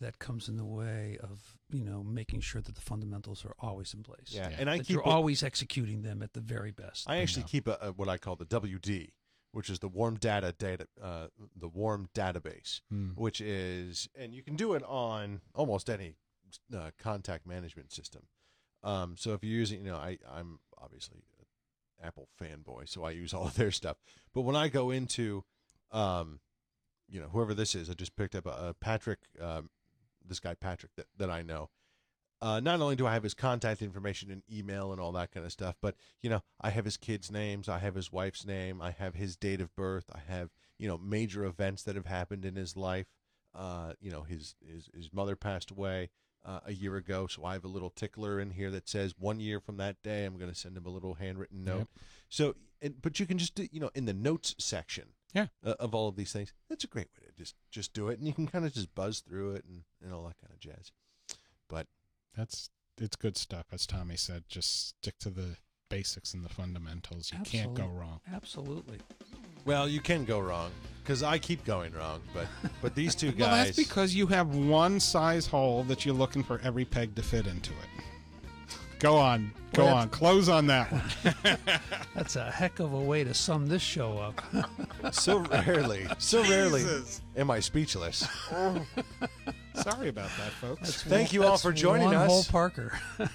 that 0.00 0.18
comes 0.18 0.48
in 0.48 0.56
the 0.56 0.64
way 0.64 1.18
of 1.22 1.56
you 1.70 1.84
know 1.84 2.02
making 2.02 2.40
sure 2.40 2.60
that 2.62 2.74
the 2.74 2.80
fundamentals 2.80 3.44
are 3.44 3.54
always 3.58 3.94
in 3.94 4.02
place. 4.02 4.28
yeah. 4.30 4.48
Yeah. 4.50 4.56
and 4.58 4.70
I 4.70 4.78
that 4.78 4.86
keep 4.86 4.94
you're 4.94 5.02
a- 5.02 5.08
always 5.10 5.42
executing 5.42 6.02
them 6.02 6.22
at 6.22 6.32
the 6.32 6.40
very 6.40 6.70
best. 6.70 7.08
I 7.08 7.18
actually 7.18 7.42
know. 7.42 7.48
keep 7.48 7.68
a, 7.68 7.78
a 7.80 7.92
what 7.92 8.08
I 8.08 8.18
call 8.18 8.36
the 8.36 8.46
WD, 8.46 9.10
which 9.52 9.68
is 9.70 9.78
the 9.80 9.88
warm 9.88 10.16
data 10.16 10.54
data, 10.58 10.86
uh, 11.02 11.26
the 11.56 11.68
warm 11.68 12.08
database, 12.14 12.80
Hmm. 12.90 13.10
which 13.10 13.40
is, 13.40 14.08
and 14.18 14.34
you 14.34 14.42
can 14.42 14.56
do 14.56 14.74
it 14.74 14.82
on 14.84 15.40
almost 15.54 15.88
any 15.90 16.16
uh, 16.74 16.90
contact 16.98 17.46
management 17.46 17.92
system. 17.92 18.22
Um, 18.82 19.16
so 19.16 19.32
if 19.32 19.42
you're 19.42 19.52
using, 19.58 19.84
you 19.84 19.90
know, 19.90 19.96
I 19.96 20.18
I'm 20.30 20.58
obviously 20.78 21.18
an 21.40 21.46
Apple 22.06 22.28
fanboy, 22.40 22.88
so 22.88 23.02
I 23.04 23.10
use 23.12 23.32
all 23.32 23.46
of 23.46 23.54
their 23.56 23.70
stuff. 23.70 23.96
But 24.34 24.42
when 24.42 24.56
I 24.56 24.68
go 24.68 24.90
into, 24.90 25.44
um, 25.90 26.40
you 27.08 27.20
know, 27.20 27.28
whoever 27.28 27.54
this 27.54 27.74
is, 27.74 27.88
I 27.88 27.94
just 27.94 28.14
picked 28.16 28.34
up 28.34 28.46
a, 28.46 28.50
a 28.68 28.74
Patrick, 28.74 29.20
um, 29.40 29.70
this 30.26 30.40
guy 30.40 30.54
Patrick 30.54 30.92
that, 30.96 31.06
that 31.16 31.30
I 31.30 31.42
know. 31.42 31.70
Uh, 32.42 32.60
not 32.60 32.80
only 32.80 32.96
do 32.96 33.06
I 33.06 33.14
have 33.14 33.22
his 33.22 33.32
contact 33.32 33.80
information 33.80 34.30
and 34.30 34.42
email 34.52 34.92
and 34.92 35.00
all 35.00 35.12
that 35.12 35.32
kind 35.32 35.46
of 35.46 35.52
stuff, 35.52 35.76
but 35.80 35.94
you 36.20 36.28
know, 36.28 36.42
I 36.60 36.70
have 36.70 36.84
his 36.84 36.98
kids' 36.98 37.30
names, 37.30 37.68
I 37.68 37.78
have 37.78 37.94
his 37.94 38.12
wife's 38.12 38.44
name, 38.44 38.82
I 38.82 38.90
have 38.90 39.14
his 39.14 39.36
date 39.36 39.62
of 39.62 39.74
birth, 39.74 40.10
I 40.14 40.20
have 40.30 40.50
you 40.78 40.88
know 40.88 40.98
major 40.98 41.44
events 41.44 41.82
that 41.84 41.96
have 41.96 42.06
happened 42.06 42.44
in 42.44 42.56
his 42.56 42.76
life. 42.76 43.06
Uh, 43.54 43.92
you 44.00 44.10
know, 44.10 44.22
his 44.22 44.56
his 44.66 44.90
his 44.94 45.12
mother 45.12 45.36
passed 45.36 45.70
away 45.70 46.10
uh, 46.44 46.60
a 46.66 46.72
year 46.72 46.96
ago, 46.96 47.26
so 47.26 47.44
I 47.44 47.54
have 47.54 47.64
a 47.64 47.68
little 47.68 47.90
tickler 47.90 48.38
in 48.40 48.50
here 48.50 48.70
that 48.70 48.88
says 48.88 49.14
one 49.18 49.40
year 49.40 49.60
from 49.60 49.76
that 49.78 50.02
day. 50.02 50.24
I'm 50.24 50.36
going 50.36 50.50
to 50.50 50.56
send 50.56 50.76
him 50.76 50.86
a 50.86 50.90
little 50.90 51.14
handwritten 51.14 51.64
note. 51.64 51.78
Yep. 51.78 51.88
So, 52.28 52.56
and, 52.82 53.00
but 53.00 53.18
you 53.18 53.26
can 53.26 53.38
just 53.38 53.58
you 53.58 53.80
know 53.80 53.90
in 53.94 54.04
the 54.04 54.12
notes 54.12 54.54
section, 54.58 55.10
Yeah. 55.34 55.46
uh, 55.64 55.74
of 55.80 55.94
all 55.94 56.08
of 56.08 56.16
these 56.16 56.32
things. 56.32 56.52
That's 56.68 56.84
a 56.84 56.88
great 56.88 57.08
way 57.20 57.26
to 57.26 57.32
just 57.36 57.54
just 57.70 57.92
do 57.92 58.08
it, 58.08 58.18
and 58.18 58.26
you 58.26 58.32
can 58.32 58.46
kind 58.46 58.64
of 58.64 58.72
just 58.72 58.94
buzz 58.94 59.20
through 59.20 59.52
it 59.52 59.64
and 59.68 59.82
and 60.02 60.12
all 60.14 60.22
that 60.24 60.36
kind 60.40 60.52
of 60.52 60.60
jazz. 60.60 60.92
But 61.68 61.86
That's 62.36 62.70
it's 63.00 63.16
good 63.16 63.36
stuff, 63.36 63.66
as 63.72 63.86
Tommy 63.86 64.16
said. 64.16 64.44
Just 64.48 64.88
stick 64.88 65.18
to 65.20 65.30
the 65.30 65.56
basics 65.90 66.32
and 66.34 66.44
the 66.44 66.48
fundamentals. 66.48 67.32
You 67.32 67.38
can't 67.44 67.74
go 67.74 67.86
wrong. 67.86 68.20
Absolutely. 68.32 68.98
well, 69.64 69.88
you 69.88 70.00
can 70.00 70.24
go 70.24 70.38
wrong 70.40 70.70
because 71.02 71.22
I 71.22 71.38
keep 71.38 71.64
going 71.64 71.92
wrong, 71.92 72.20
but 72.32 72.46
but 72.80 72.94
these 72.94 73.14
two 73.14 73.32
guys. 73.32 73.38
Well, 73.40 73.64
that's 73.64 73.76
because 73.76 74.14
you 74.14 74.26
have 74.28 74.54
one 74.54 75.00
size 75.00 75.46
hole 75.46 75.82
that 75.84 76.04
you're 76.06 76.14
looking 76.14 76.42
for 76.44 76.60
every 76.62 76.84
peg 76.84 77.14
to 77.16 77.22
fit 77.22 77.46
into 77.46 77.72
it. 77.72 78.04
Go 79.04 79.18
on, 79.18 79.52
go 79.74 79.84
Well, 79.84 79.96
on, 79.96 80.08
close 80.08 80.48
on 80.48 80.66
that 80.68 80.90
one. 80.90 81.02
That's 82.14 82.36
a 82.36 82.50
heck 82.50 82.78
of 82.80 82.94
a 82.94 82.98
way 82.98 83.22
to 83.22 83.34
sum 83.34 83.66
this 83.66 83.82
show 83.82 84.16
up. 84.16 84.40
so 85.12 85.40
rarely, 85.40 86.06
so 86.16 86.40
rarely 86.44 86.80
Jesus. 86.80 87.20
am 87.36 87.50
I 87.50 87.60
speechless. 87.60 88.26
Sorry 89.74 90.08
about 90.08 90.30
that, 90.38 90.52
folks. 90.52 91.02
Thank 91.02 91.32
you 91.32 91.44
all 91.44 91.58
for 91.58 91.72
joining 91.72 92.06
one 92.06 92.16
us. 92.16 92.30
Whole 92.30 92.44
Parker. 92.44 92.98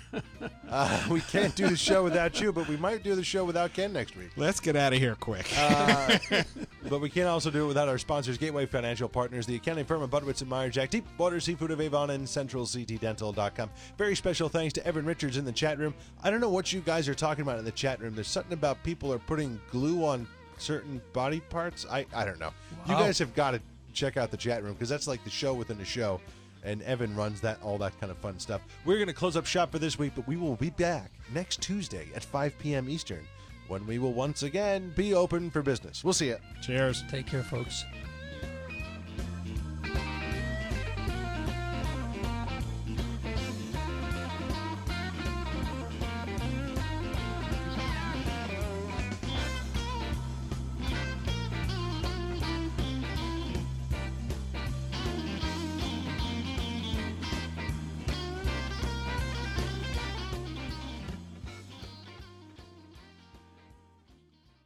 Uh, 0.72 1.04
we 1.10 1.20
can't 1.22 1.56
do 1.56 1.68
the 1.68 1.76
show 1.76 2.04
without 2.04 2.40
you, 2.40 2.54
but 2.54 2.68
we 2.68 2.78
might 2.78 3.02
do 3.02 3.16
the 3.16 3.24
show 3.24 3.44
without 3.44 3.74
Ken 3.74 3.92
next 3.92 4.16
week. 4.16 4.30
Let's 4.38 4.60
get 4.60 4.76
out 4.76 4.94
of 4.94 5.00
here 5.00 5.16
quick. 5.16 5.52
Uh, 5.58 6.20
but 6.90 7.02
we 7.02 7.10
can't 7.10 7.28
also 7.28 7.50
do 7.50 7.66
it 7.66 7.68
without 7.68 7.88
our 7.88 7.98
sponsors, 7.98 8.38
Gateway 8.38 8.68
Financial 8.68 9.10
Partners, 9.10 9.48
the 9.48 9.56
accounting 9.56 9.86
firm 9.86 10.04
of 10.04 10.12
Budwitz 10.12 10.42
and 10.42 10.50
Meyer 10.50 10.70
Jack, 10.70 10.92
Deepwater 10.92 11.40
Seafood 11.40 11.72
of 11.72 11.82
Avon, 11.82 12.12
and 12.12 12.24
CentralCTDental.com. 12.26 13.70
Very 13.98 14.16
special 14.16 14.48
thanks 14.48 14.74
to 14.74 14.86
Evan 14.86 15.06
Richards 15.06 15.38
in 15.38 15.46
the 15.46 15.52
chat 15.52 15.80
room. 15.80 15.96
I 16.22 16.30
don't 16.30 16.40
know 16.40 16.52
what 16.52 16.72
you 16.72 16.82
guys 16.82 17.10
are 17.10 17.16
talking 17.16 17.42
about 17.42 17.58
in 17.58 17.66
the 17.66 17.72
chat 17.72 18.00
room. 18.00 18.14
There's 18.14 18.28
something 18.28 18.54
about 18.54 18.84
people 18.84 19.12
are 19.12 19.18
putting 19.20 19.60
glue 19.72 20.06
on 20.06 20.28
certain 20.60 21.02
body 21.14 21.40
parts. 21.40 21.88
I, 21.90 22.06
I 22.14 22.26
don't 22.26 22.40
know. 22.40 22.52
You 22.88 22.94
guys 22.94 23.18
have 23.18 23.34
got 23.34 23.52
to 23.52 23.62
check 24.00 24.18
out 24.18 24.32
the 24.32 24.38
chat 24.38 24.64
room 24.64 24.74
because 24.74 24.90
that's 24.90 25.08
like 25.08 25.24
the 25.24 25.30
show 25.30 25.54
within 25.54 25.80
a 25.82 25.86
show. 25.86 26.22
And 26.64 26.82
Evan 26.84 27.16
runs 27.16 27.40
that 27.42 27.62
all 27.64 27.78
that 27.78 27.98
kind 28.00 28.12
of 28.12 28.18
fun 28.18 28.40
stuff. 28.40 28.62
We're 28.86 28.98
going 28.98 29.08
to 29.08 29.14
close 29.14 29.38
up 29.38 29.46
shop 29.46 29.72
for 29.72 29.80
this 29.80 29.98
week, 29.98 30.14
but 30.16 30.28
we 30.28 30.36
will 30.36 30.56
be 30.56 30.72
back 30.72 31.12
next 31.34 31.62
Tuesday 31.62 32.08
at 32.16 32.24
5 32.24 32.58
p.m. 32.60 32.90
Eastern 32.90 33.26
when 33.70 33.86
we 33.88 34.00
will 34.00 34.14
once 34.14 34.44
again 34.44 34.92
be 34.96 35.14
open 35.14 35.50
for 35.50 35.62
business. 35.62 36.04
We'll 36.04 36.14
see 36.14 36.28
you. 36.28 36.38
Cheers. 36.62 37.04
Take 37.10 37.28
care, 37.28 37.44
folks. 37.44 37.86